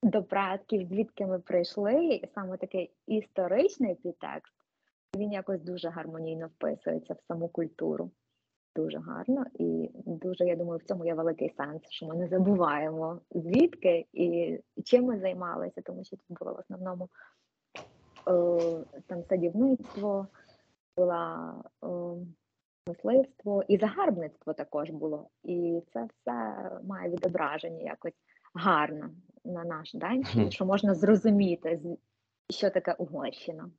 [0.03, 4.53] до предків, звідки ми прийшли, і саме такий історичний підтекст,
[5.15, 8.11] він якось дуже гармонійно вписується в саму культуру.
[8.75, 13.21] Дуже гарно і дуже, я думаю, в цьому є великий сенс, що ми не забуваємо
[13.31, 17.09] звідки і чим ми займалися, тому що тут було в основному
[18.27, 20.27] е, там садівництво,
[20.97, 21.87] була е,
[22.87, 25.29] мисливство і загарбництво також було.
[25.43, 28.13] І це все має відображення якось
[28.53, 29.09] гарно
[29.45, 31.79] на наш день, що можна зрозуміти,
[32.49, 33.69] що таке Угорщина.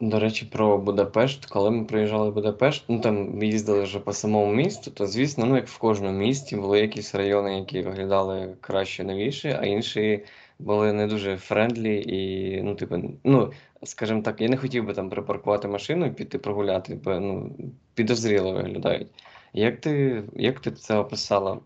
[0.00, 1.46] До речі, про Будапешт.
[1.46, 5.56] Коли ми приїжджали в Будапешт, ну там їздили вже по самому місту, то звісно, ну
[5.56, 10.24] як в кожному місті були якісь райони, які виглядали краще новіше, а інші
[10.58, 13.52] були не дуже friendly і, ну, типу, ну,
[13.82, 17.56] скажімо так, я не хотів би там припаркувати машину і піти прогуляти, бо ну,
[17.94, 19.08] підозріло виглядають.
[19.52, 21.58] Як ти, як ти це описала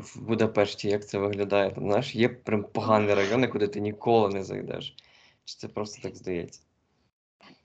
[0.00, 0.88] в Будапешті?
[0.88, 1.70] Як це виглядає?
[1.70, 4.96] Там, знаєш, є прям погані райони, куди ти ніколи не зайдеш.
[5.44, 6.60] Чи це просто так здається?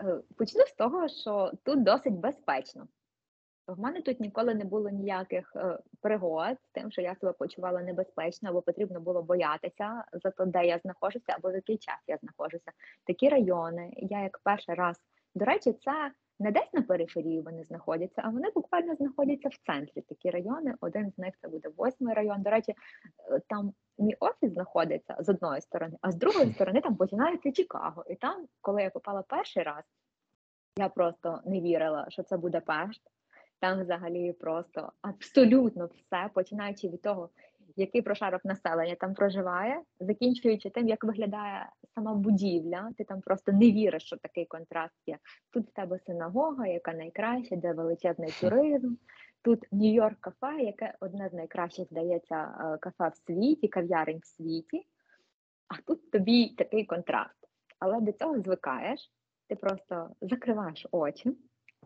[0.01, 2.87] Е, Почну з того, що тут досить безпечно.
[3.67, 7.81] В мене тут ніколи не було ніяких е, пригод з тим, що я себе почувала
[7.81, 12.17] небезпечно, або потрібно було боятися за те, де я знаходжуся, або в який час я
[12.17, 12.71] знаходжуся.
[13.03, 14.97] Такі райони, я як перший раз,
[15.35, 20.01] до речі, це не десь на периферії вони знаходяться, а вони буквально знаходяться в центрі.
[20.01, 20.75] Такі райони.
[20.81, 22.41] Один з них це буде восьмий район.
[22.41, 22.71] До речі,
[23.31, 28.05] е, там мій офіс знаходиться з одної сторони, а з другої сторони там починається Чикаго.
[28.09, 29.83] І там, коли я попала перший раз,
[30.77, 33.01] я просто не вірила, що це буде Пешт.
[33.59, 37.29] Там взагалі просто абсолютно все, починаючи від того,
[37.75, 42.91] який прошарок населення там проживає, закінчуючи тим, як виглядає сама будівля.
[42.97, 45.17] Ти там просто не віриш, що такий контраст є.
[45.53, 48.95] Тут в тебе синагога, яка найкраща, де величезний туризм.
[49.41, 54.87] Тут Нью-Йорк кафе, яке одне з найкращих, здається, е, кафе в світі, кав'ярень в світі.
[55.67, 57.37] А тут тобі такий контраст.
[57.79, 59.11] Але до цього звикаєш,
[59.47, 61.37] ти просто закриваєш очі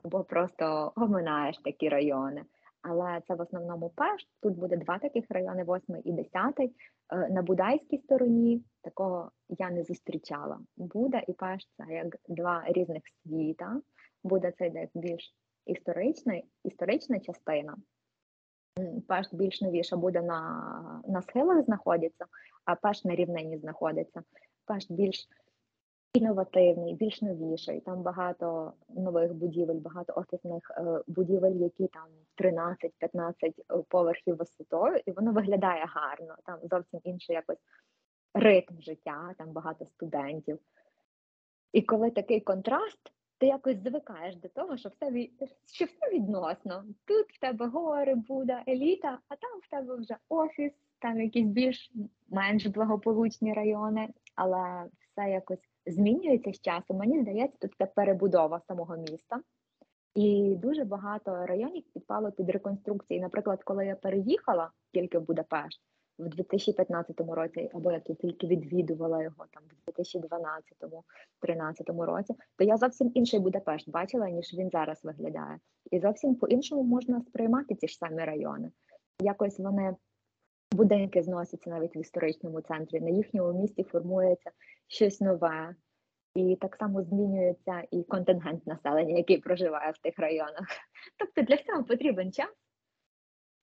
[0.04, 2.46] або просто оминаєш такі райони.
[2.82, 4.28] Але це в основному Пешт.
[4.42, 6.76] Тут буде два таких райони, восьмий і десятий.
[7.14, 10.60] Е, На Будайській стороні такого я не зустрічала.
[10.78, 13.82] Буда і Пешт це як два різних світа.
[14.24, 15.34] Буда це йде більш
[15.66, 17.78] історичний, історична частина.
[18.80, 22.26] М, Пешт більш новіша буде на, на схилах знаходиться,
[22.66, 24.24] а Пешт на рівнині знаходиться.
[24.66, 25.28] Пешт більш
[26.14, 27.80] інновативний, більш новіший.
[27.80, 32.08] Там багато нових будівель, багато офісних е, будівель, які там
[32.38, 36.36] 13-15 поверхів висотою, і воно виглядає гарно.
[36.46, 37.58] Там зовсім інший якось
[38.34, 40.60] ритм життя, там багато студентів.
[41.74, 43.00] І коли такий контраст,
[43.38, 45.28] ти якось звикаєш до того, що все
[45.74, 46.86] що все відносно.
[47.06, 51.92] Тут в тебе гори, буде еліта, а там в тебе вже офіс, там якісь більш
[52.30, 56.98] менш благополучні райони, але все якось змінюється з часом.
[56.98, 59.42] Мені здається, тут це перебудова самого міста.
[60.16, 63.20] І дуже багато районів підпало під реконструкції.
[63.20, 65.82] Наприклад, коли я переїхала тільки в Будапешт
[66.20, 69.92] в 2015 році, або як я тільки відвідувала його там в
[71.46, 75.60] 2012-2013 році, то я зовсім інший Будапешт бачила, ніж він зараз виглядає.
[75.92, 78.72] І зовсім по-іншому можна сприймати ці ж самі райони.
[79.22, 79.96] Якось вони
[80.72, 83.00] будинки зносяться навіть в історичному центрі.
[83.00, 84.52] На їхньому місці формується
[84.88, 85.76] щось нове.
[86.36, 90.68] І так само змінюється і контингент населення, який проживає в тих районах.
[91.18, 92.50] Тобто для всього потрібен час,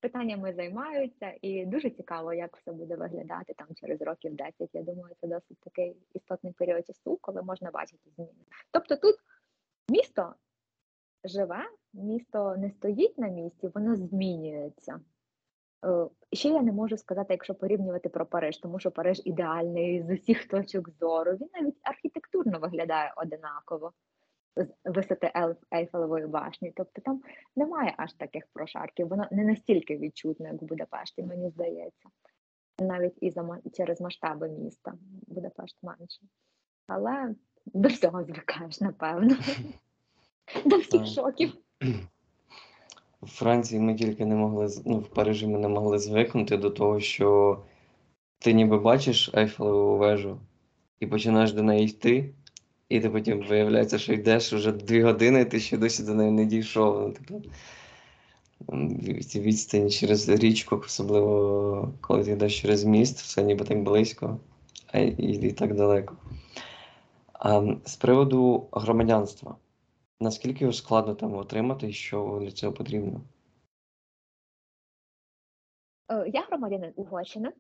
[0.01, 4.71] питаннями займаються, і дуже цікаво, як все буде виглядати там через років 10.
[4.73, 8.45] Я думаю, це досить такий істотний період часу, коли можна бачити зміни.
[8.71, 9.17] Тобто тут
[9.89, 10.35] місто
[11.25, 15.01] живе, місто не стоїть на місці, воно змінюється.
[15.85, 20.11] Е, Ще я не можу сказати, якщо порівнювати про Париж, тому що Париж ідеальний з
[20.11, 21.33] усіх точок зору.
[21.33, 23.93] Він навіть архітектурно виглядає одинаково
[24.57, 26.73] з висоти Ел- Ейфелевої башні.
[26.77, 27.23] Тобто там
[27.57, 29.09] немає аж таких прошарків.
[29.09, 32.09] Воно не настільки відчутно, як в Будапешті, мені здається.
[32.79, 34.95] Навіть і за через масштаби міста
[35.27, 36.23] Будапешт менше.
[36.87, 37.35] Але
[37.67, 39.37] до всього звикаєш, напевно.
[40.67, 41.53] До всіх шоків.
[43.27, 47.01] В Франції ми тільки не могли, ну, в Парижі ми не могли звикнути до того,
[47.01, 47.59] що
[48.39, 50.39] ти ніби бачиш Ейфелеву вежу
[51.01, 52.35] і починаєш до неї йти,
[52.89, 56.31] і ти потім виявляється, що йдеш вже дві години, і ти ще досі до неї
[56.31, 57.01] не дійшов.
[57.01, 57.43] Ну, типу,
[59.21, 64.41] ці відстані через річку, особливо коли ти йдеш через міст, все ніби так близько,
[64.93, 66.17] а і, і так далеко.
[67.33, 69.57] А з приводу громадянства.
[70.21, 73.21] Наскільки його складно там отримати і що для цього потрібно?
[76.09, 77.53] Е, Я громадянин Угорщини,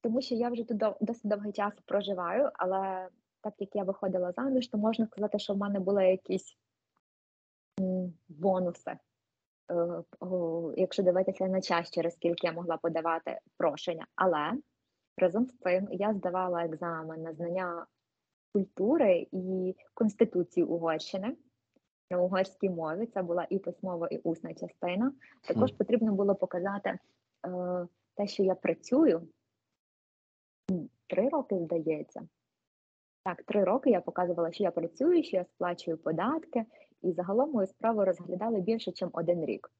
[0.00, 3.08] тому що я вже тут досить довгий час проживаю, але
[3.40, 6.56] так як я виходила заміж, то можна сказати, що в мене були якісь
[8.28, 8.98] бонуси.
[9.70, 10.02] Е,
[10.76, 14.06] Якщо дивитися на час, через скільки я могла подавати прошення.
[14.14, 14.52] Але
[15.18, 17.86] разом з цим я здавала екзамен на знання
[18.52, 21.36] культури і конституції Угорщини
[22.10, 23.06] на угорській мові.
[23.06, 25.12] Це була і письмова, і усна частина.
[25.48, 26.98] Також потрібно було показати е,
[28.14, 29.28] те, що я працюю.
[31.06, 32.28] Три роки, здається.
[33.24, 36.64] Так, три роки я показувала, що я працюю, що я сплачую податки,
[37.02, 39.70] і загалом мою справу розглядали більше, ніж один рік.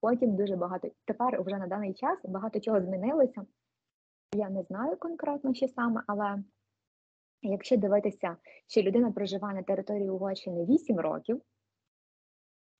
[0.00, 0.88] Потім дуже багато.
[1.04, 3.46] Тепер вже на даний час багато чого змінилося.
[4.34, 6.42] Я не знаю конкретно, що саме, але
[7.42, 8.36] Якщо дивитися,
[8.66, 11.42] що людина проживає на території Угорщини 8 років,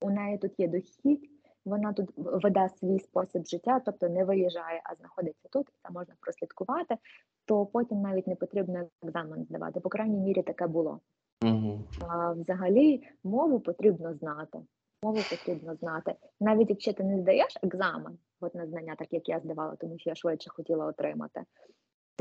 [0.01, 1.29] у неї тут є дохід,
[1.65, 6.13] вона тут веде свій спосіб життя, тобто не виїжджає, а знаходиться тут, і це можна
[6.19, 6.97] прослідкувати,
[7.45, 9.79] то потім навіть не потрібно екзамен здавати.
[9.79, 10.99] По крайній мірі таке було.
[11.45, 11.79] Угу.
[12.07, 14.59] А взагалі мову потрібно знати.
[15.03, 16.15] Мову потрібно знати.
[16.39, 20.09] Навіть якщо ти не здаєш екзамен, от на знання, так як я здавала, тому що
[20.09, 21.43] я швидше хотіла отримати,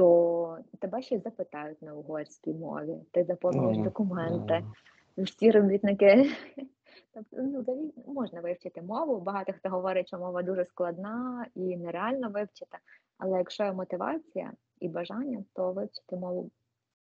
[0.01, 2.97] то тебе ще запитають на угорській мові.
[3.11, 4.65] Ти заповнюєш Ну, документи,
[5.19, 6.31] всі робітники.
[7.15, 9.21] Тобто, ну, можна вивчити мову.
[9.21, 12.79] Багато хто говорить, що мова дуже складна і нереально вивчити.
[13.19, 16.51] Але якщо є мотивація і бажання, то вивчити мову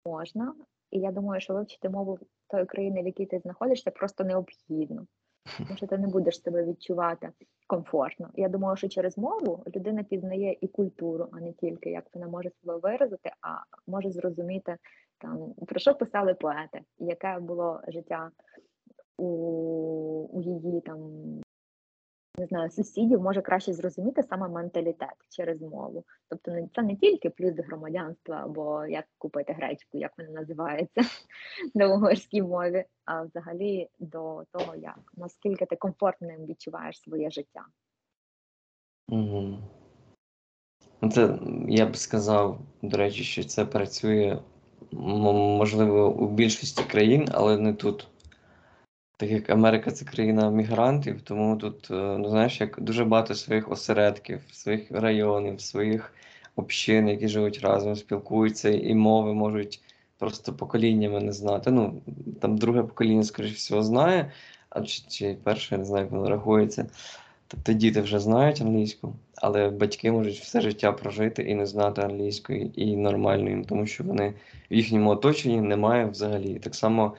[0.05, 0.53] можна.
[0.91, 5.07] І я думаю, що вивчити мову тої країни, в якій ти знаходишся, просто необхідно.
[5.57, 7.29] Тому що ти не будеш себе відчувати
[7.67, 8.29] комфортно.
[8.35, 12.49] Я думаю, що через мову людина пізнає і культуру, а не тільки як вона може
[12.49, 13.49] себе виразити, а
[13.91, 14.77] може зрозуміти
[15.17, 18.31] там про що писали поети, яке було життя
[19.17, 19.27] у,
[20.31, 20.99] у її там
[22.37, 26.03] не знаю, сусідів, може краще зрозуміти саме менталітет через мову.
[26.29, 31.01] Тобто це не тільки плюс до громадянства або як купити гречку, як вона називається
[31.75, 37.65] на угорській мові, а взагалі до того, як наскільки ти комфортним відчуваєш своє життя.
[39.09, 39.57] Угу.
[41.11, 44.39] Це я б сказав, до речі, що це працює
[44.91, 48.07] можливо у більшості країн, але не тут.
[49.23, 53.71] Так як Америка це країна мігрантів, тому тут, е, ну знаєш, як дуже багато своїх
[53.71, 56.13] осередків, своїх районів, своїх
[56.55, 59.81] общин, які живуть разом, спілкуються, і мови можуть
[60.17, 61.71] просто поколіннями не знати.
[61.71, 62.01] Ну,
[62.41, 64.31] там друге покоління, скоріш всього, знає,
[64.69, 66.85] а чи, чи перше, не знаю, як воно рахується.
[67.47, 72.71] Тобто діти вже знають англійську, але батьки можуть все життя прожити і не знати англійської,
[72.75, 74.33] і нормально тому що вони
[74.71, 76.59] в їхньому оточенні немає взагалі.
[76.59, 77.15] Так само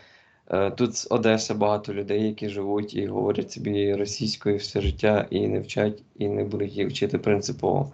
[0.77, 5.61] тут з Одеси багато людей, які живуть і говорять собі російською все життя, і не
[5.61, 7.93] вчать, і не будуть її вчити принципово.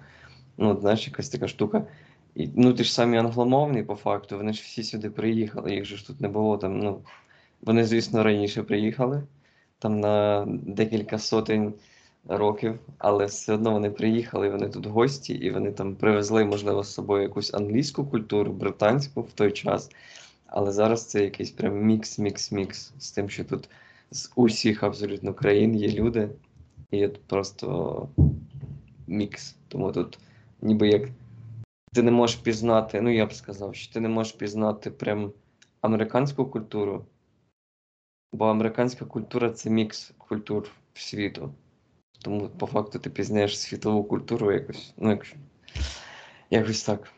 [0.59, 1.87] Ну, знаєш, якась така штука.
[2.35, 5.97] І, ну, ти ж самі англомовні, по факту, вони ж всі сюди приїхали, їх же
[5.97, 6.79] ж тут не було там.
[6.79, 7.01] Ну,
[7.63, 9.23] вони, звісно, раніше приїхали,
[9.79, 11.75] там на декілька сотень
[12.29, 16.95] років, але все одно вони приїхали, вони тут гості, і вони там привезли, можливо, з
[16.95, 19.91] собою якусь англійську культуру, британську в той час.
[20.51, 23.69] Але зараз це якийсь прям мікс, мікс, мікс з тим, що тут
[24.11, 26.29] з усіх абсолютно країн є люди,
[26.91, 28.09] і це просто
[29.07, 29.57] мікс.
[29.69, 30.19] Тому тут
[30.63, 31.09] ніби як
[31.93, 35.33] ти не можеш пізнати, ну я б сказав, що ти не можеш пізнати прям
[35.81, 37.05] американську культуру,
[38.33, 41.55] бо американська культура це мікс культур світу.
[42.23, 45.37] Тому по факту ти пізнаєш світову культуру якось, ну якщо
[46.51, 47.13] якось так.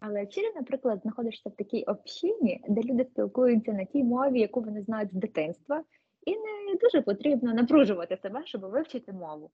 [0.00, 4.82] Але чи, наприклад, знаходишся в такій общині, де люди спілкуються на тій мові, яку вони
[4.82, 5.84] знають з дитинства,
[6.26, 9.50] і не дуже потрібно напружувати себе, щоб вивчити мову.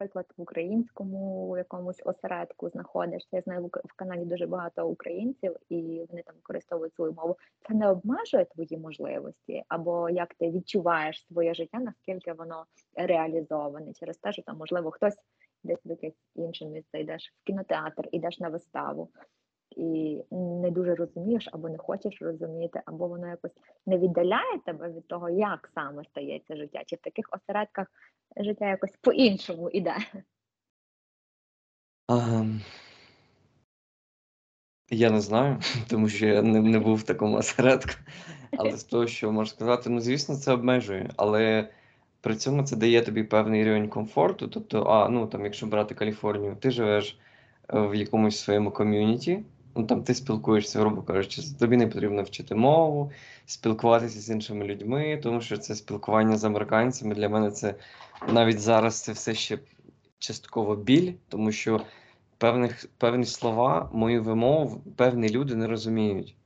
[0.00, 3.28] Наприклад, в українському якомусь осередку знаходишся.
[3.32, 7.36] Я знаю, в Канаді дуже багато українців, і вони там використовують свою мову.
[7.68, 12.64] Це не обмежує твої можливості, або як ти відчуваєш своє життя, наскільки воно
[12.94, 15.16] реалізоване через те, що там, можливо, хтось
[15.62, 19.10] десь в якесь інше місце йдеш в кінотеатр, йдеш на виставу.
[19.78, 23.54] І не дуже розумієш або не хочеш розуміти, або воно якось
[23.86, 27.86] не віддаляє тебе від того, як саме стається життя, чи в таких осередках
[28.36, 29.96] життя якось по-іншому іде.
[32.08, 32.60] Ем,
[34.90, 37.92] Я не знаю, тому що я не, не був в такому осередку.
[38.56, 41.68] Але з того, що можу сказати, ну звісно, це обмежує, але
[42.20, 44.48] при цьому це дає тобі певний рівень комфорту.
[44.48, 47.18] Тобто, а, ну там, якщо брати Каліфорнію, ти живеш
[47.74, 49.44] е, в якомусь своєму ком'юніті,
[49.76, 53.12] ну там ти спілкуєшся, грубо кажучи, тобі не потрібно вчити мову,
[53.46, 57.74] спілкуватися з іншими людьми, тому що це спілкування з американцями для мене це
[58.32, 59.58] навіть зараз це все ще
[60.18, 61.80] частково біль, тому що
[62.38, 66.36] певних, певні слова, мою вимову, певні люди не розуміють.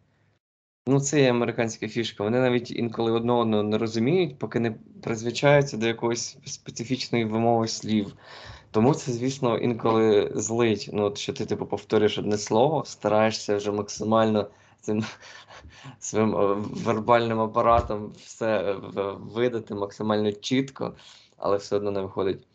[0.87, 2.25] Ну, це є американська фішка.
[2.25, 4.71] Вони навіть інколи одне одного не розуміють, поки не
[5.03, 8.17] призвичаються до якоїсь специфічної вимови слів.
[8.73, 10.91] Тому це, звісно, інколи злить.
[10.93, 14.49] Ну, от що ти, типу, повторюєш одне слово, стараєшся вже максимально
[14.81, 15.05] цим
[15.99, 16.55] своїм е,
[16.85, 18.77] вербальним апаратом все е,
[19.21, 20.95] видати максимально чітко,
[21.37, 22.47] але все одно не виходить.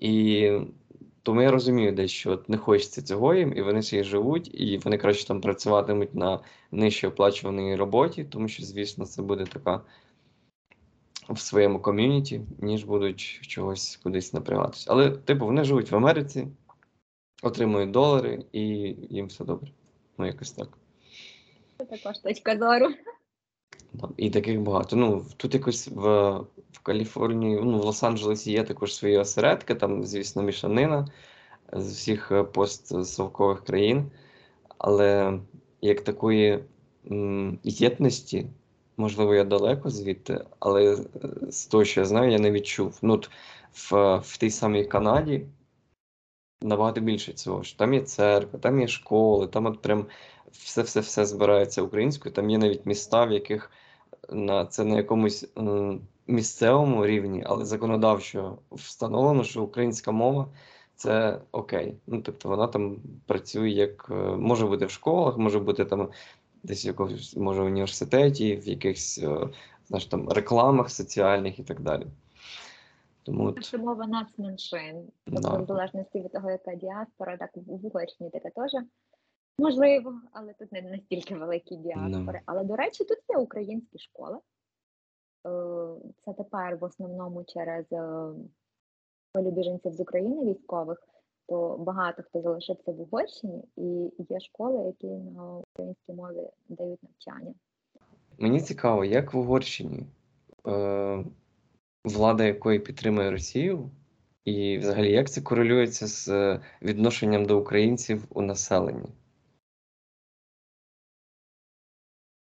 [0.00, 0.50] І
[1.22, 4.78] тому я розумію десь, що от не хочеться цього їм, і вони ще живуть, і
[4.78, 6.40] вони краще там працюватимуть на
[6.72, 9.80] нижче оплачуваній роботі, тому що, звісно, це буде така
[11.28, 14.86] в своєму ком'юніті, ніж будуть чогось кудись напрягатися.
[14.90, 16.48] Але, типу, вони живуть в Америці,
[17.42, 18.60] отримують долари, і
[19.10, 19.70] їм все добре.
[20.18, 20.68] Ну, якось так.
[21.78, 22.94] Це також точка зору.
[24.16, 24.96] І таких багато.
[24.96, 26.30] Ну, тут якось в,
[26.72, 31.08] в Каліфорнії, ну, в Лос-Анджелесі є також свої осередки, там, звісно, мішанина
[31.72, 34.10] з всіх е, постсовкових країн.
[34.78, 35.38] Але
[35.80, 36.64] як такої
[37.10, 38.46] м, єдності,
[38.96, 40.98] можливо, я далеко звідти, але е,
[41.50, 42.98] з того, що я знаю, я не відчув.
[43.02, 43.20] Ну,
[43.72, 45.46] в, в тій самій Канаді
[46.62, 47.62] набагато більше цього.
[47.62, 50.06] Що там є церква, там є школи, там от прям
[50.52, 52.34] все-все-все збирається українською.
[52.34, 53.70] Там є навіть міста, в яких
[54.30, 60.48] на це на якомусь е, місцевому рівні, але законодавчо встановлено, що українська мова
[60.94, 61.96] це окей.
[62.06, 62.96] Ну тобто вона там
[63.26, 66.08] працює як е, може бути в школах, може бути там
[66.62, 69.48] десь в якомусь може в університеті, в якихось е,
[69.86, 72.06] знаєш, там рекламах соціальних і так далі.
[73.22, 75.08] Тому от, мова нацменшин.
[75.24, 78.72] Тобто, в залежності від того, яка діаспора, так в Угорщині таке теж
[79.58, 82.40] можливо, але тут не настільки великі діаспори.
[82.46, 84.38] Але, до речі, тут є українські школи.
[85.46, 85.94] Е,
[86.24, 88.32] Це тепер в основному через е,
[89.34, 91.02] біженців з України військових,
[91.48, 97.54] то багато хто залишився в Угорщині, і є школи, які на українській мові дають навчання.
[98.38, 100.06] Мені цікаво, як в Угорщині
[100.66, 101.24] е,
[102.04, 103.90] влада якої підтримує Росію,
[104.44, 109.08] і взагалі як це корелюється з е, відношенням до українців у населенні?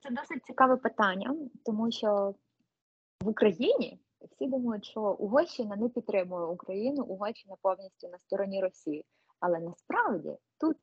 [0.04, 2.36] Це досить цікаве питання, тому що
[3.24, 4.00] в Україні
[4.32, 9.06] всі думають, що Угорщина не підтримує Україну, Угорщина повністю на стороні Росії.
[9.40, 10.78] Але насправді тут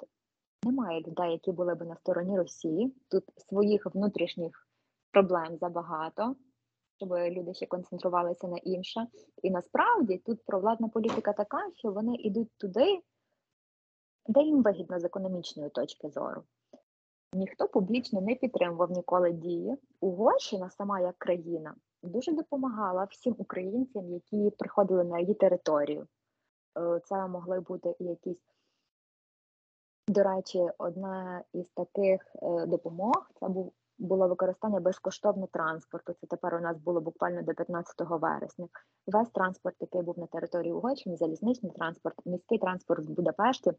[0.64, 2.94] немає людей, які були б на стороні Росії.
[3.10, 4.68] Тут своїх внутрішніх
[5.10, 6.36] проблем забагато,
[6.96, 9.06] щоб люди ще концентрувалися на інше.
[9.42, 13.00] І насправді тут провладна політика така, що вони йдуть туди,
[14.26, 16.42] де їм вигідно з економічної точки зору.
[17.32, 19.76] Ніхто публічно не підтримував ніколи дії.
[20.00, 26.06] Угорщина сама як країна дуже допомагала всім українцям, які приходили на її територію.
[26.78, 28.42] Е, Це могли бути якісь,
[30.08, 33.46] до речі, одна із таких е, допомог це
[33.98, 36.12] було використання безкоштовного транспорту.
[36.20, 38.68] Це тепер у нас було буквально до 15 вересня.
[39.06, 43.76] Весь транспорт, який був на території Угорщини, залізничний транспорт, міський транспорт в Будапешті, е,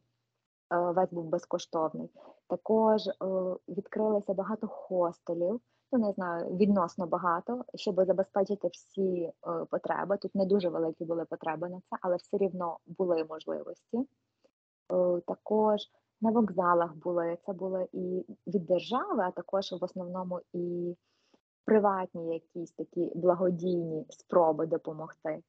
[0.71, 2.09] весь був безкоштовний.
[2.47, 3.01] Також
[3.67, 9.33] відкрилося багато хостелів, ну не знаю, відносно багато, щоб забезпечити всі е,
[9.69, 10.17] потреби.
[10.17, 13.97] Тут не дуже великі були потреби на це, але все рівно були можливості.
[13.97, 15.81] Е, Також
[16.21, 20.95] на вокзалах були це були і від держави, а також в основному і
[21.65, 25.43] приватні якісь такі благодійні спроби допомогти.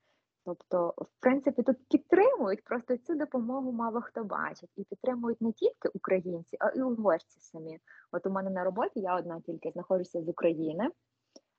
[0.51, 4.70] Тобто, в принципі, тут підтримують, просто цю допомогу мало хто бачить.
[4.77, 7.78] І підтримують не тільки українці, а й угорці самі.
[8.12, 10.90] От у мене на роботі я одна тільки знаходжуся з України,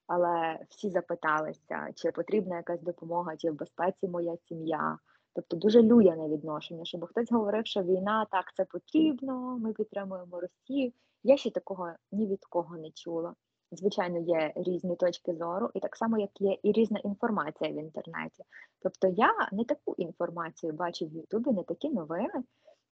[0.07, 4.97] але всі запиталися, чи потрібна якась допомога, чи в безпеці моя сім'я.
[5.35, 10.91] Тобто дуже людяне відношення, щоб хтось говорив, що війна так це потрібно, ми підтримуємо Росію.
[11.23, 13.33] Я ще такого ні від кого не чула.
[13.71, 18.43] Звичайно, є різні точки зору, і так само, як є і різна інформація в інтернеті.
[18.81, 22.43] Тобто я не таку інформацію бачу в Ютубі, не такі новини,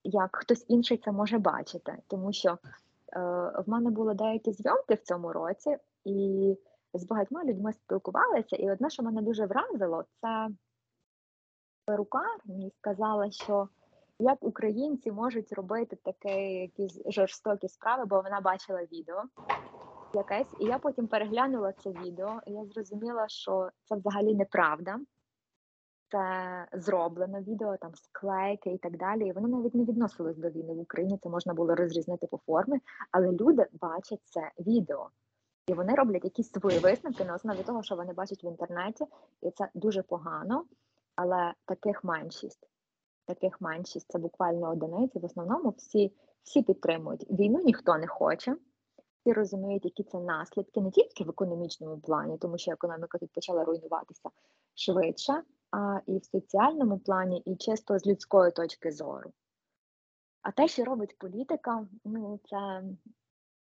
[0.03, 1.97] як хтось інший це може бачити.
[2.07, 2.57] Тому що е,
[3.59, 6.57] в мене були деякі зйомки в цьому році, і
[6.93, 8.55] з багатьма людьми спілкувалися.
[8.55, 10.49] І одне, що мене дуже вразило, це
[11.85, 13.69] перукар мені сказала, що
[14.19, 19.23] як українці можуть робити такі якісь жорстокі справи, бо вона бачила відео
[20.15, 24.99] якесь, і я потім переглянула це відео, і я зрозуміла, що це взагалі неправда.
[26.11, 29.27] Це зроблено відео, там склейки і так далі.
[29.27, 31.19] І воно навіть не відносилось до війни в Україні.
[31.23, 32.79] Це можна було розрізнити по формі,
[33.11, 35.09] але люди бачать це відео.
[35.67, 39.05] І вони роблять якісь свої висновки на основі того, що вони бачать в інтернеті,
[39.41, 40.65] і це дуже погано.
[41.15, 42.69] Але таких меншість,
[43.25, 45.19] таких меншість це буквально одиниці.
[45.19, 46.11] В основному всі,
[46.43, 48.55] всі підтримують війну, ніхто не хоче.
[49.25, 53.63] Всі розуміють, які це наслідки не тільки в економічному плані, тому що економіка тут почала
[53.63, 54.29] руйнуватися
[54.75, 59.33] швидше, а і в соціальному плані, і чисто з людської точки зору.
[60.41, 62.83] А те, що робить політика, ну це,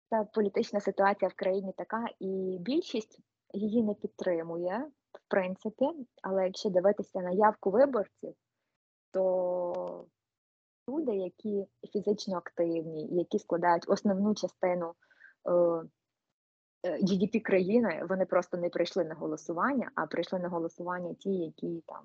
[0.09, 3.19] це політична ситуація в країні така, і більшість
[3.53, 5.85] її не підтримує, в принципі.
[6.21, 8.33] Але якщо дивитися на явку виборців,
[9.11, 10.05] то
[10.89, 14.93] люди, які фізично активні, які складають основну частину
[16.83, 22.03] GDP країни, вони просто не прийшли на голосування, а прийшли на голосування ті, які там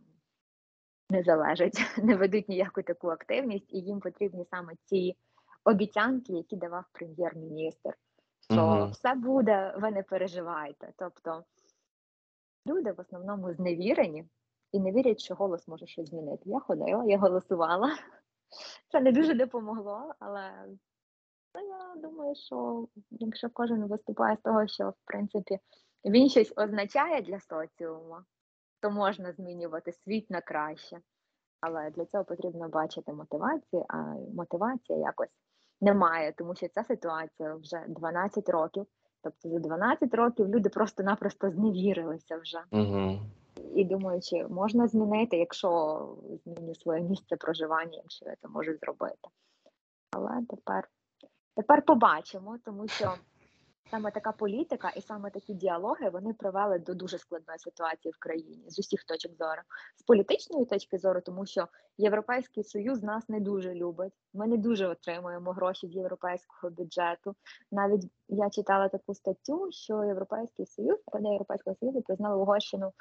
[1.10, 5.16] не залежать, не ведуть ніяку таку активність, і їм потрібні саме ці
[5.64, 7.94] обіцянки, які давав прем'єр-міністр.
[8.50, 8.90] що Мгм.
[8.90, 10.92] все буде, ви не переживайте.
[10.96, 11.44] Тобто
[12.66, 14.24] люди в основному зневірені
[14.72, 16.42] і не вірять, що голос може щось змінити.
[16.46, 17.96] Я ходила, я голосувала.
[18.92, 20.52] Це не дуже допомогло, але
[21.54, 25.58] ну, я думаю, що якщо кожен виступає з того, що в принципі
[26.04, 28.16] він щось означає для соціуму,
[28.80, 31.00] то можна змінювати світ на краще.
[31.60, 33.96] Але для цього потрібно бачити мотивацію, а
[34.34, 35.28] мотивація якось
[35.80, 38.86] немає, тому що ця ситуація вже 12 років.
[39.22, 42.60] Тобто за 12 років люди просто-напросто зневірилися вже.
[42.70, 43.20] Мгм.
[43.74, 46.00] І думаю, чи можна змінити, якщо
[46.44, 49.28] зміню своє місце проживання, якщо я це можу зробити.
[50.10, 50.88] Але тепер,
[51.56, 53.14] тепер побачимо, тому що
[53.90, 58.70] саме така політика і саме такі діалоги вони привели до дуже складної ситуації в країні
[58.70, 59.62] з усіх точок зору.
[59.96, 61.68] З політичної точки зору, тому що
[61.98, 64.12] Європейський Союз нас не дуже любить.
[64.34, 67.34] Ми не дуже отримуємо гроші з європейського бюджету.
[67.72, 72.92] Навіть я читала таку статтю, що Європейський Союз, Рада Європейського Союзу признала Угорщину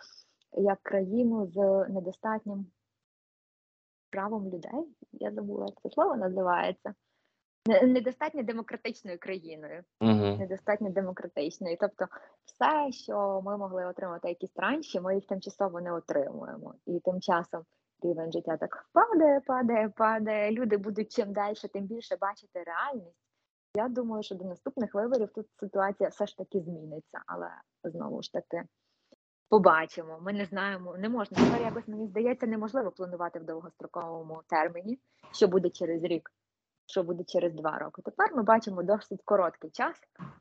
[0.52, 2.66] як країну з недостатнім
[4.10, 4.96] правом людей.
[5.12, 6.94] Я забула, як це слово називається.
[7.68, 10.38] Не- Недостатньо демократичною країною Мгм.
[10.38, 11.78] недостатньо демократичною.
[11.80, 12.06] Тобто,
[12.46, 16.76] все, що ми могли отримати, якісь транші, ми їх тимчасово не отримуємо.
[16.86, 17.64] І тим часом
[18.04, 20.52] рівень життя так падає, падає, падає.
[20.52, 23.18] Люди будуть чим далі, тим більше бачити реальність.
[23.76, 27.50] Я думаю, що до наступних виборів тут ситуація все ж таки зміниться, але
[27.84, 28.64] знову ж таки.
[29.50, 35.00] Побачимо, ми не знаємо, не можна тепер якось мені здається, неможливо планувати в довгостроковому терміні,
[35.32, 36.32] що буде через рік,
[36.90, 38.02] що буде через два роки.
[38.02, 39.96] Тепер ми бачимо досить короткий час,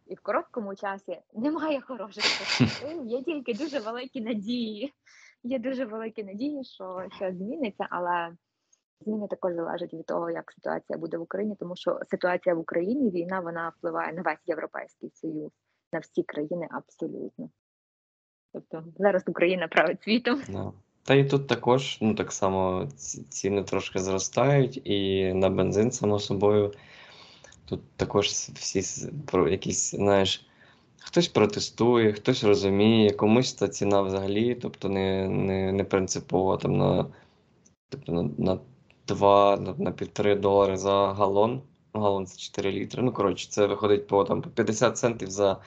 [0.07, 4.95] і в короткому часі немає хороших перспектив, є тільки дуже великі надії.
[5.43, 8.33] Є дуже великі надії, що щось зміниться, але
[9.01, 13.11] зміни також залежать від того, як ситуація буде в Україні, тому що ситуація в Україні,
[13.11, 15.53] війна, вона впливає на весь Європейський Союз,
[15.93, 17.51] на всі країни абсолютно.
[18.53, 20.43] Тобто зараз Україна править світом.
[20.49, 20.73] Да.
[21.09, 22.89] Та і тут також, ну так само
[23.29, 26.73] ціни трошки зростають, і на бензин, само собою.
[27.65, 29.09] Тут також всі
[29.51, 30.47] якісь, знаєш,
[30.99, 37.07] хтось протестує, хтось розуміє, комусь та ціна взагалі, тобто не, не, не принципова там на,
[37.89, 38.59] тобто на, на
[39.07, 41.63] 2, на, на півтори долари за галон.
[41.93, 43.03] Галон це 4 літри.
[43.03, 45.61] Ну, коротше, це виходить по там по 50 центів за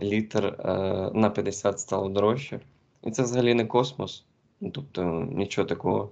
[0.00, 0.72] літр е,
[1.14, 2.60] на 50 стало дорожче.
[3.04, 4.24] І це взагалі не космос.
[4.60, 6.10] Ну, тобто нічого такого.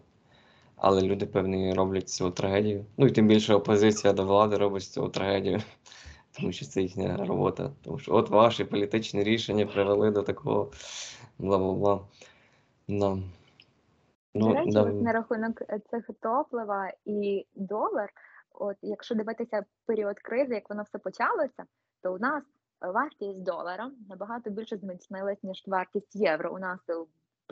[0.77, 2.85] Але люди, певні, роблять цього трагедію.
[2.97, 5.63] Ну і тим більше опозиція до влади робить цього трагедію,
[6.33, 7.71] тому що це їхня робота.
[7.83, 10.71] Тому що от ваші політичні рішення привели до такого
[11.39, 12.01] бла-бла-бла.
[12.89, 13.19] Да.
[14.35, 18.11] До Ну, речі, да, на рахунок е, цих топлива і долар,
[18.53, 21.65] от якщо дивитися період кризи, як воно все почалося,
[22.03, 22.45] то у нас
[22.81, 26.55] вартість долара набагато більше зміцнилась, ніж вартість євро.
[26.55, 26.81] У нас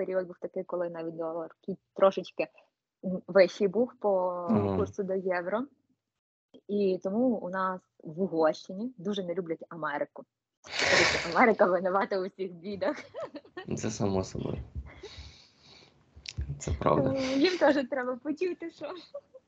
[0.06, 1.50] період був такий, коли навіть долар
[1.94, 2.48] трошечки
[3.26, 4.76] вищий був по Мгм.
[4.76, 5.66] курсу до євро.
[6.68, 10.24] І тому у нас в Угорщині дуже не люблять Америку.
[11.34, 12.96] Америка винувата у всіх бідах.
[13.76, 14.58] це само собою.
[16.58, 17.18] Це правда.
[17.18, 18.86] Їм теж треба почути, що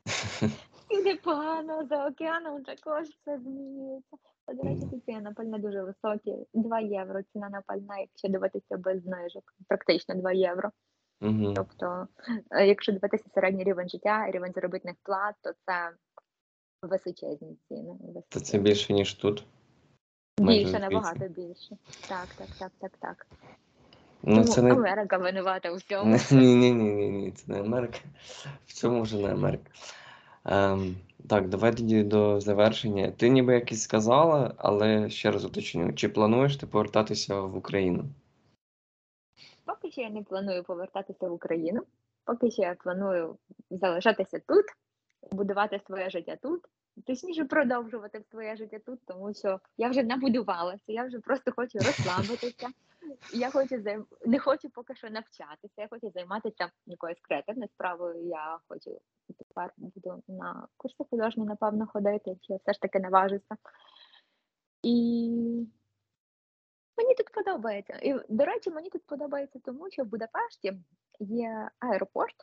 [0.89, 4.17] всюди погано, за океаном також все змінюється.
[4.53, 6.47] До речі, тут ціни на пальне дуже високі.
[6.55, 10.71] 2 євро ціна на пальне, якщо дивитися без знижок, практично 2 євро.
[11.21, 11.53] Угу.
[11.57, 12.09] Тобто,
[12.51, 15.91] е, якщо дивитися середній рівень життя, рівень заробітних плат, то це
[16.83, 17.95] височезні ціни.
[18.29, 19.45] То це більше, ніж тут.
[20.41, 21.77] Більше, набагато більше.
[22.09, 23.27] Так, так, так, так, так.
[24.23, 24.73] Ну, Тому це не...
[24.73, 26.19] Америка винувата у всьому.
[26.31, 27.99] Ні, ні, ні, ні, ні, це не Америка.
[28.67, 29.71] В цьому вже не Америка.
[30.45, 30.97] Ем,
[31.29, 33.11] так, давай тоді до завершення.
[33.11, 38.05] Ти ніби якось сказала, але ще раз уточню, чи плануєш ти повертатися в Україну?
[39.65, 41.81] Поки що я не планую повертатися в Україну.
[42.25, 43.37] Поки що я планую
[43.71, 44.65] залишатися тут,
[45.33, 46.61] будувати своє життя тут,
[47.07, 52.69] точніше продовжувати своє життя тут, тому що я вже набудувалася, я вже просто хочу розслабитися.
[53.33, 54.07] Я хочу займ...
[54.27, 58.29] не хочу поки що навчатися, я хочу займатися якоюсь креативною справою.
[58.29, 59.01] Я хочу
[59.39, 63.57] тепер буду на курси художні, напевно, ходити, якщо все ж таки наважуся.
[64.83, 65.67] І
[66.97, 67.99] Мені тут подобається.
[68.03, 70.73] І, до речі, мені тут подобається тому, що в Будапешті
[71.21, 72.35] є аеропорт.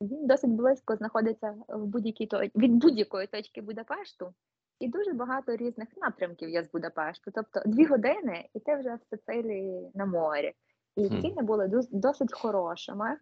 [0.00, 4.34] Він досить близько знаходиться в будь-якій від будь-якої точки Будапешту,
[4.80, 7.30] і дуже багато різних напрямків є з Будапешту.
[7.34, 10.52] Тобто дві години, і ти вже в Сицилії на морі.
[10.96, 13.16] І ціни були досить хорошими.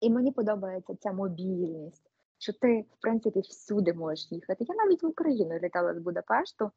[0.00, 4.64] І мені подобається ця мобільність, що ти, в принципі, всюди можеш їхати.
[4.68, 6.70] Я навіть в Україну літала з Будапешту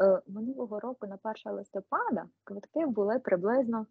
[0.00, 3.86] Е, Минулого року на 1 листопада квитки були приблизно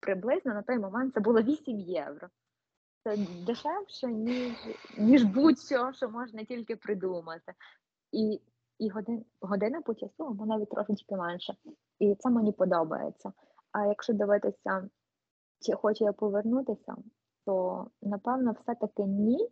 [0.00, 2.28] приблизно на той момент це було 8 євро.
[3.04, 3.16] Це
[3.46, 4.52] дешевше, ніж,
[4.98, 7.52] ніж будь-що, що можна тільки придумати.
[8.12, 8.40] І,
[8.78, 11.54] і годин, година по часу або навіть трошечки менше.
[11.98, 13.32] І це мені подобається.
[13.72, 14.88] А якщо дивитися,
[15.60, 16.96] чи хочу я повернутися,
[17.46, 19.48] то напевно все-таки ні.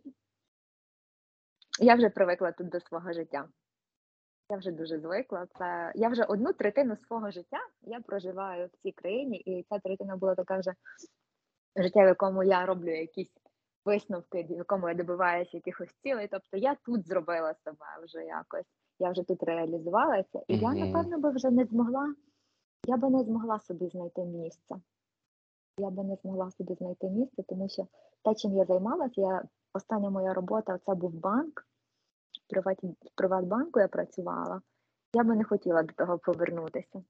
[1.79, 3.49] Я вже привикла тут до свого життя.
[4.49, 5.47] Я вже дуже звикла.
[5.57, 10.17] Це я вже одну третину свого життя я проживаю в цій країні, і ця третина
[10.17, 10.73] була така вже
[11.75, 13.40] життя, в якому я роблю якісь
[13.85, 16.27] висновки, в якому я добиваюся якихось цілей.
[16.27, 18.65] Тобто я тут зробила себе вже якось.
[18.99, 22.15] Я вже тут реалізувалася, і я напевно би вже не змогла.
[22.85, 24.75] Я би не змогла собі знайти місце.
[25.77, 27.87] Я би не змогла собі знайти місце, тому що
[28.23, 29.43] те, чим я займалася, я
[29.73, 31.67] остання моя робота це був банк.
[32.49, 34.61] В Приватбанку я працювала.
[35.13, 37.03] Я би не хотіла до того повернутися.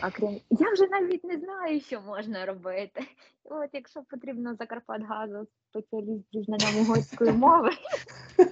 [0.00, 3.00] А крім я вже навіть не знаю, що можна робити.
[3.44, 7.70] От якщо потрібно Закарпатгазу спеціаліст зі знанням угорської мови,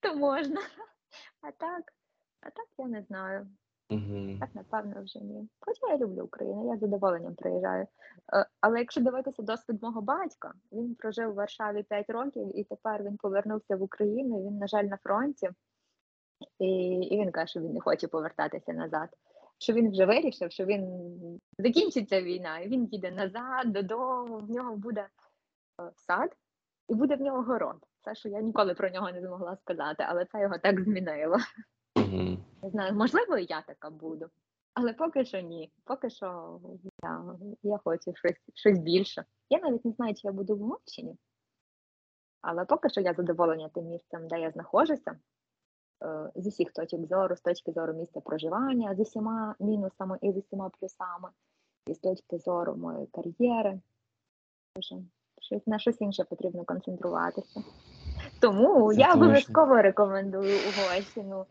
[0.00, 0.60] то можна.
[1.40, 1.92] А так,
[2.40, 3.46] а так я не знаю.
[3.90, 4.38] Мгм.
[4.40, 5.48] Так, напевно, вже ні.
[5.60, 7.86] Хоча я люблю Україну, я з задоволенням приїжджаю.
[8.34, 13.02] Е, Але якщо дивитися досвід мого батька, він прожив у Варшаві 5 років і тепер
[13.02, 14.46] він повернувся в Україну.
[14.46, 15.50] Він, на жаль, на фронті,
[16.58, 16.66] і,
[17.00, 19.08] і він каже, що він не хоче повертатися назад.
[19.58, 24.76] Що він вже вирішив, що він закінчиться війна, і він їде назад, додому, в нього
[24.76, 26.36] буде е, сад
[26.88, 27.76] і буде в нього город.
[28.04, 31.36] Це, що я ніколи про нього не змогла сказати, але це його так змінило.
[31.96, 32.44] Мгм.
[32.62, 34.26] Не знаю, можливо, і я така буду.
[34.74, 35.72] Але поки що ні.
[35.84, 36.60] Поки що
[37.02, 37.24] я,
[37.62, 39.24] я хочу щось, щось більше.
[39.50, 41.16] Я навіть не знаю, чи я буду в Мовчині.
[42.40, 45.18] Але поки що я задоволена тим місцем, де я знаходжуся,
[46.34, 50.70] з усіх точок зору, з точки зору місця проживання, з усіма мінусами і з усіма
[50.80, 51.28] плюсами,
[51.86, 53.80] і з точки зору моєї кар'єри.
[55.40, 57.62] Щось на щось інше потрібно концентруватися.
[58.40, 61.46] Тому Це я обов'язково рекомендую Угорщину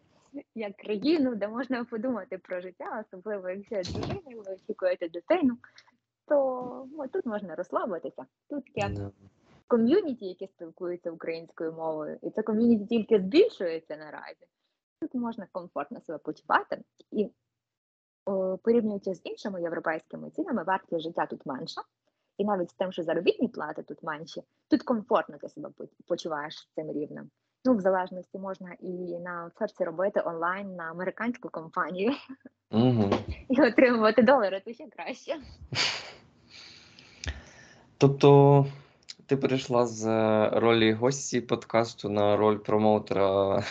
[0.55, 5.57] як країну, де можна подумати про життя, особливо якщо ви очікуєте дитину,
[6.27, 8.25] то тут можна розслабитися.
[8.49, 9.11] Тут Да.
[9.67, 14.45] Ком'юніті, які спілкуються українською мовою, і це ком'юніті тільки збільшується наразі.
[15.01, 16.81] Тут можна комфортно себе почувати
[17.11, 17.31] і
[18.25, 21.81] о, порівнюючи з іншими європейськими цінами, вартість життя тут менша.
[22.37, 25.69] І навіть з тим, що заробітні плати тут менші, тут комфортно ти себе
[26.07, 27.29] почуваєш цим рівнем.
[27.65, 32.11] Ну, в залежності можна і на аутсорсі робити онлайн на американську компанію
[32.71, 33.11] Мгм.
[33.49, 35.35] і отримувати долари, то ще краще.
[37.97, 38.65] Тобто
[39.27, 43.63] ти перейшла з е, ролі гості подкасту на роль промоутера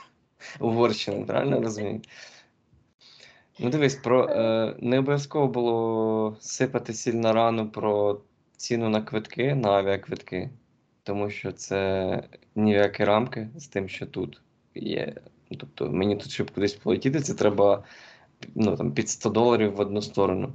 [0.60, 2.00] Угорщини, правильно розумію?
[3.58, 8.20] Ну, дивись, про е, не обов'язково було сипати сильно рану про
[8.56, 10.50] ціну на квитки, на авіаквитки,
[11.02, 12.22] тому що це
[12.54, 14.40] ніякі рамки з тим, що тут
[14.74, 15.14] є.
[15.50, 17.84] Ну, Тобто мені тут, щоб кудись полетіти, це треба
[18.54, 20.52] ну, там, під 100 доларів в одну сторону.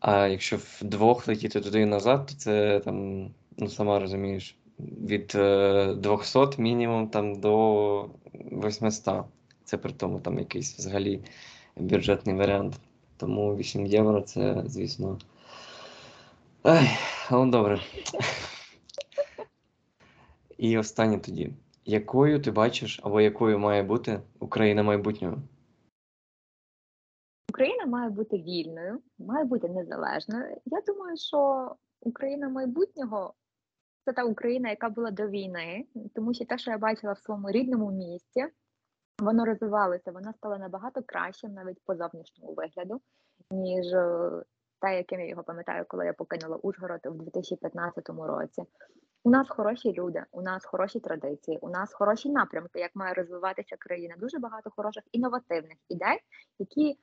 [0.00, 5.94] А якщо вдвох летіти туди і назад, то це там, ну сама розумієш, від е,
[5.94, 9.24] 200 мінімум там до 800.
[9.64, 11.20] Це при тому там якийсь взагалі
[11.76, 12.80] бюджетний варіант.
[13.16, 15.18] Тому 8 євро це, звісно.
[16.62, 16.90] Ай,
[17.30, 17.80] ну добре.
[20.58, 21.50] І останнє тоді.
[21.84, 25.36] Якою ти бачиш, або якою має бути Україна майбутнього?
[27.50, 30.56] Україна має бути вільною, має бути незалежною.
[30.64, 31.70] Я думаю, що
[32.00, 33.34] Україна майбутнього
[34.04, 37.50] це та Україна, яка була до війни, тому що те, що я бачила в своєму
[37.50, 38.46] рідному місті,
[39.18, 43.00] воно розвивалося, воно стало набагато кращим навіть по зовнішньому вигляду,
[43.50, 44.30] ніж е,
[44.80, 48.64] те, яким я його пам'ятаю, коли я покинула Ужгород у 2015 році.
[49.24, 53.76] У нас хороші люди, у нас хороші традиції, у нас хороші напрямки, як має розвиватися
[53.78, 54.14] країна.
[54.18, 56.18] Дуже багато хороших інновативних ідей,
[56.58, 56.98] які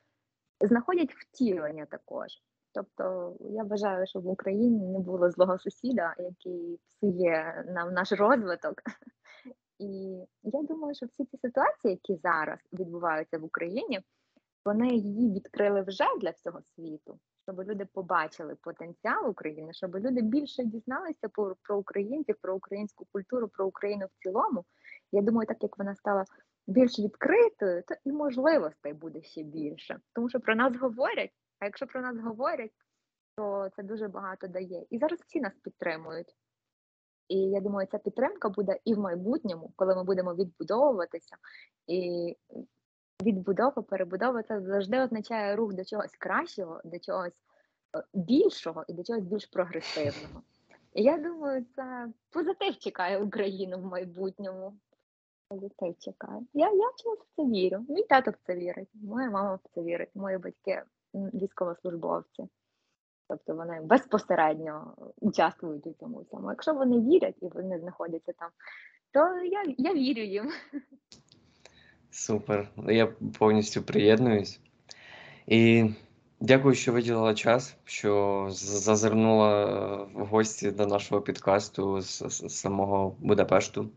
[0.60, 2.26] знаходять втілення також.
[2.74, 8.74] Тобто я вважаю, що в Україні не було злого сусіда, який псує нам наш розвиток.
[9.78, 14.00] І я думаю, що всі ці ситуації, які зараз відбуваються в Україні,
[14.64, 20.64] вони її відкрили вже для всього світу, щоб люди побачили потенціал України, щоб люди більше
[20.64, 24.64] дізналися про, про українців, про українську культуру, про Україну в цілому.
[25.12, 26.24] Я думаю, так як вона стала
[26.68, 30.00] більш відкритою, то і можливостей буде ще більше.
[30.12, 32.72] Тому що про нас говорять, а якщо про нас говорять,
[33.36, 34.86] то це дуже багато дає.
[34.90, 36.34] І зараз всі нас підтримують.
[37.28, 41.36] І я думаю, ця підтримка буде і в майбутньому, коли ми будемо відбудовуватися.
[41.86, 42.36] І
[43.22, 47.42] відбудова, перебудова це завжди означає рух до чогось кращого, до чогось
[47.96, 50.42] е, більшого і до чогось більш прогресивного.
[50.94, 54.74] Я думаю, це позитив чекає Україну в майбутньому.
[55.48, 56.42] Позитив чекає.
[56.54, 57.84] Я, я чомусь в це вірю.
[57.88, 60.82] Мій тато в це вірить, моя мама в це вірить, мої батьки
[61.14, 62.48] військовослужбовці.
[63.28, 66.50] Тобто вони безпосередньо участвують у цьому всьому.
[66.50, 68.50] Якщо вони вірять і вони знаходяться там,
[69.12, 70.50] то я, я вірю їм.
[72.10, 72.68] Супер.
[72.88, 73.06] Я
[73.38, 74.60] повністю приєднуюсь.
[75.46, 75.90] І
[76.40, 83.90] дякую, що виділила час, що зазирнула е, в гості до нашого підкасту з самого Будапешту,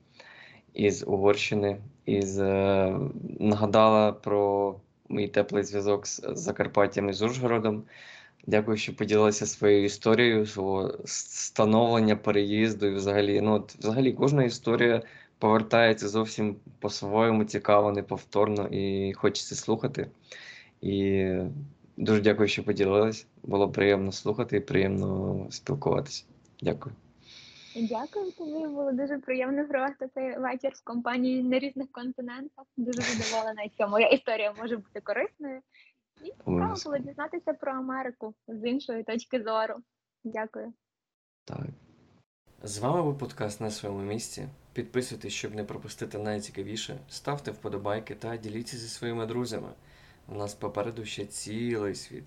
[0.73, 2.99] із Угорщини, і з, е,
[3.39, 4.75] нагадала про
[5.09, 7.83] мій теплий зв'язок з Закарпаттям і з Ужгородом.
[8.47, 15.01] Дякую, що поділилася своєю історією, свого становлення, переїзду і взагалі, ну, от, взагалі кожна історія
[15.39, 20.07] повертається зовсім по-своєму цікаво, неповторно і хочеться слухати.
[20.81, 21.27] І
[21.97, 23.27] дуже дякую, що поділилась.
[23.43, 26.23] Було приємно слухати і приємно спілкуватися.
[26.61, 26.95] Дякую.
[27.75, 28.67] Дякую тобі.
[28.67, 32.65] Було дуже приємно провести цей вечір з компанією на різних континентах.
[32.77, 35.61] Дуже задоволена, що моя історія може бути корисною.
[36.21, 39.75] І цікаво було дізнатися про Америку з іншої точки зору.
[40.23, 40.73] Дякую.
[41.45, 41.65] Так.
[42.63, 44.47] З вами був подкаст на своєму місці.
[44.73, 46.97] Підписуйтесь, щоб не пропустити найцікавіше.
[47.09, 49.69] Ставте вподобайки та діліться зі своїми друзями.
[50.27, 52.23] У нас попереду ще цілий світ.